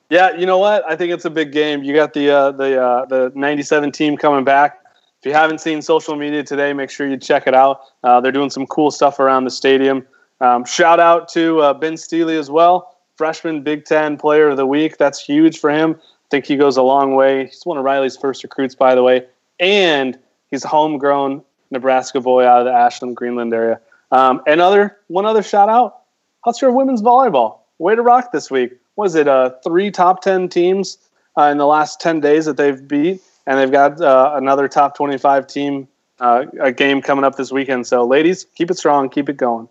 Yeah, 0.09 0.35
you 0.35 0.45
know 0.45 0.57
what? 0.57 0.85
I 0.87 0.95
think 0.95 1.11
it's 1.11 1.25
a 1.25 1.29
big 1.29 1.51
game. 1.51 1.83
You 1.83 1.93
got 1.93 2.13
the 2.13 2.29
uh, 2.29 2.51
the 2.51 2.81
uh, 2.81 3.05
the 3.05 3.31
'97 3.33 3.91
team 3.93 4.17
coming 4.17 4.43
back. 4.43 4.80
If 5.21 5.27
you 5.27 5.33
haven't 5.33 5.61
seen 5.61 5.83
social 5.83 6.15
media 6.15 6.41
today, 6.43 6.73
make 6.73 6.89
sure 6.89 7.07
you 7.07 7.15
check 7.15 7.45
it 7.45 7.53
out. 7.53 7.81
Uh, 8.03 8.21
they're 8.21 8.31
doing 8.31 8.49
some 8.49 8.65
cool 8.65 8.89
stuff 8.89 9.19
around 9.19 9.43
the 9.43 9.51
stadium. 9.51 10.07
Um, 10.39 10.65
shout 10.65 10.99
out 10.99 11.29
to 11.29 11.59
uh, 11.59 11.73
Ben 11.75 11.95
Stille 11.95 12.31
as 12.31 12.49
well, 12.49 12.97
freshman 13.17 13.61
Big 13.61 13.85
Ten 13.85 14.17
Player 14.17 14.49
of 14.49 14.57
the 14.57 14.65
Week. 14.65 14.97
That's 14.97 15.23
huge 15.23 15.59
for 15.59 15.69
him. 15.69 15.95
I 16.01 16.27
think 16.31 16.47
he 16.47 16.55
goes 16.55 16.75
a 16.75 16.81
long 16.81 17.13
way. 17.13 17.45
He's 17.45 17.63
one 17.65 17.77
of 17.77 17.83
Riley's 17.83 18.17
first 18.17 18.41
recruits, 18.41 18.73
by 18.73 18.95
the 18.95 19.03
way, 19.03 19.27
and 19.59 20.17
he's 20.49 20.65
a 20.65 20.67
homegrown 20.67 21.43
Nebraska 21.69 22.19
boy 22.19 22.43
out 22.43 22.61
of 22.61 22.65
the 22.65 22.73
Ashland 22.73 23.15
Greenwood 23.15 23.53
area. 23.53 23.79
Um, 24.11 24.41
another 24.47 24.97
one 25.07 25.27
other 25.27 25.43
shout 25.43 25.69
out, 25.69 25.99
Husker 26.43 26.71
women's 26.71 27.03
volleyball. 27.03 27.59
Way 27.77 27.95
to 27.95 28.01
rock 28.01 28.31
this 28.31 28.49
week. 28.49 28.71
Was 28.95 29.13
it 29.13 29.27
uh, 29.27 29.51
three 29.63 29.91
top 29.91 30.23
ten 30.23 30.49
teams 30.49 30.97
uh, 31.37 31.43
in 31.43 31.59
the 31.59 31.67
last 31.67 32.01
ten 32.01 32.21
days 32.21 32.45
that 32.45 32.57
they've 32.57 32.87
beat? 32.87 33.21
And 33.45 33.59
they've 33.59 33.71
got 33.71 33.99
uh, 34.01 34.33
another 34.35 34.67
top 34.67 34.95
25 34.95 35.47
team 35.47 35.87
uh, 36.19 36.45
a 36.59 36.71
game 36.71 37.01
coming 37.01 37.25
up 37.25 37.35
this 37.35 37.51
weekend. 37.51 37.87
So, 37.87 38.05
ladies, 38.05 38.45
keep 38.55 38.69
it 38.71 38.77
strong, 38.77 39.09
keep 39.09 39.27
it 39.27 39.37
going. 39.37 39.67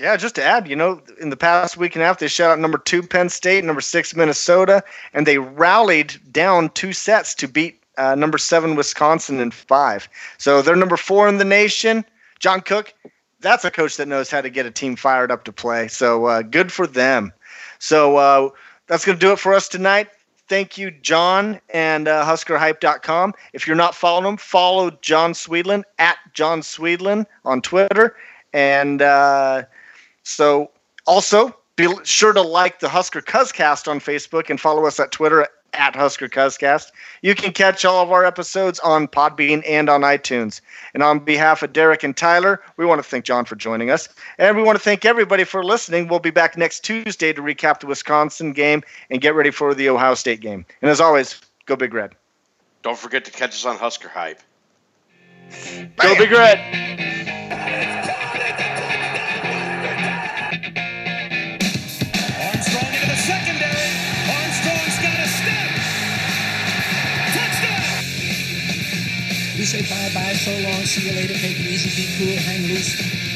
Yeah, 0.00 0.16
just 0.16 0.36
to 0.36 0.44
add, 0.44 0.68
you 0.68 0.76
know, 0.76 1.02
in 1.20 1.30
the 1.30 1.36
past 1.36 1.76
week 1.76 1.96
and 1.96 2.02
a 2.02 2.06
half, 2.06 2.20
they 2.20 2.28
shut 2.28 2.50
out 2.50 2.60
number 2.60 2.78
two 2.78 3.02
Penn 3.02 3.28
State, 3.28 3.64
number 3.64 3.80
six 3.80 4.14
Minnesota, 4.14 4.84
and 5.12 5.26
they 5.26 5.38
rallied 5.38 6.14
down 6.30 6.70
two 6.70 6.92
sets 6.92 7.34
to 7.34 7.48
beat 7.48 7.82
uh, 7.96 8.14
number 8.14 8.38
seven 8.38 8.76
Wisconsin 8.76 9.40
in 9.40 9.50
five. 9.50 10.08
So 10.38 10.62
they're 10.62 10.76
number 10.76 10.96
four 10.96 11.28
in 11.28 11.38
the 11.38 11.44
nation. 11.44 12.04
John 12.38 12.60
Cook, 12.60 12.94
that's 13.40 13.64
a 13.64 13.72
coach 13.72 13.96
that 13.96 14.06
knows 14.06 14.30
how 14.30 14.40
to 14.40 14.50
get 14.50 14.66
a 14.66 14.70
team 14.70 14.94
fired 14.94 15.32
up 15.32 15.42
to 15.44 15.52
play. 15.52 15.88
So 15.88 16.26
uh, 16.26 16.42
good 16.42 16.70
for 16.70 16.86
them. 16.86 17.32
So 17.80 18.16
uh, 18.18 18.50
that's 18.86 19.04
going 19.04 19.18
to 19.18 19.26
do 19.26 19.32
it 19.32 19.40
for 19.40 19.52
us 19.52 19.68
tonight 19.68 20.08
thank 20.48 20.78
you, 20.78 20.90
John 20.90 21.60
and 21.70 22.08
uh, 22.08 22.24
HuskerHype.com. 22.24 23.34
If 23.52 23.66
you're 23.66 23.76
not 23.76 23.94
following 23.94 24.24
them, 24.24 24.36
follow 24.36 24.90
John 25.02 25.32
Swedlund 25.32 25.84
at 25.98 26.18
John 26.34 26.60
Swedlund 26.60 27.26
on 27.44 27.62
Twitter. 27.62 28.16
And 28.52 29.02
uh, 29.02 29.64
so 30.22 30.70
also 31.06 31.56
be 31.76 31.88
sure 32.02 32.32
to 32.32 32.42
like 32.42 32.80
the 32.80 32.88
Husker 32.88 33.22
Cuzcast 33.22 33.88
on 33.88 34.00
Facebook 34.00 34.50
and 34.50 34.60
follow 34.60 34.84
us 34.86 34.98
at 34.98 35.12
Twitter 35.12 35.46
at 35.74 35.94
Husker 35.94 36.28
Cuzcast. 36.28 36.90
You 37.22 37.34
can 37.34 37.52
catch 37.52 37.84
all 37.84 38.02
of 38.02 38.10
our 38.10 38.24
episodes 38.24 38.78
on 38.80 39.08
Podbean 39.08 39.62
and 39.66 39.88
on 39.88 40.02
iTunes. 40.02 40.60
And 40.94 41.02
on 41.02 41.20
behalf 41.20 41.62
of 41.62 41.72
Derek 41.72 42.02
and 42.02 42.16
Tyler, 42.16 42.60
we 42.76 42.86
want 42.86 42.98
to 42.98 43.08
thank 43.08 43.24
John 43.24 43.44
for 43.44 43.56
joining 43.56 43.90
us. 43.90 44.08
And 44.38 44.56
we 44.56 44.62
want 44.62 44.76
to 44.78 44.84
thank 44.84 45.04
everybody 45.04 45.44
for 45.44 45.64
listening. 45.64 46.08
We'll 46.08 46.18
be 46.18 46.30
back 46.30 46.56
next 46.56 46.80
Tuesday 46.84 47.32
to 47.32 47.42
recap 47.42 47.80
the 47.80 47.86
Wisconsin 47.86 48.52
game 48.52 48.82
and 49.10 49.20
get 49.20 49.34
ready 49.34 49.50
for 49.50 49.74
the 49.74 49.88
Ohio 49.88 50.14
State 50.14 50.40
game. 50.40 50.64
And 50.82 50.90
as 50.90 51.00
always, 51.00 51.40
go 51.66 51.76
Big 51.76 51.94
Red. 51.94 52.14
Don't 52.82 52.98
forget 52.98 53.24
to 53.26 53.30
catch 53.30 53.50
us 53.50 53.64
on 53.64 53.76
Husker 53.76 54.08
Hype. 54.08 54.40
Bam. 55.50 55.92
Go 55.96 56.16
Big 56.16 56.30
Red. 56.30 57.97
Say 69.68 69.82
bye 69.82 70.08
bye, 70.14 70.32
so 70.32 70.50
long, 70.60 70.82
see 70.86 71.10
you 71.10 71.14
later, 71.14 71.34
take 71.34 71.60
it 71.60 71.66
easy, 71.66 71.90
be 71.92 72.08
cool, 72.16 72.34
hang 72.38 72.62
loose. 72.68 73.27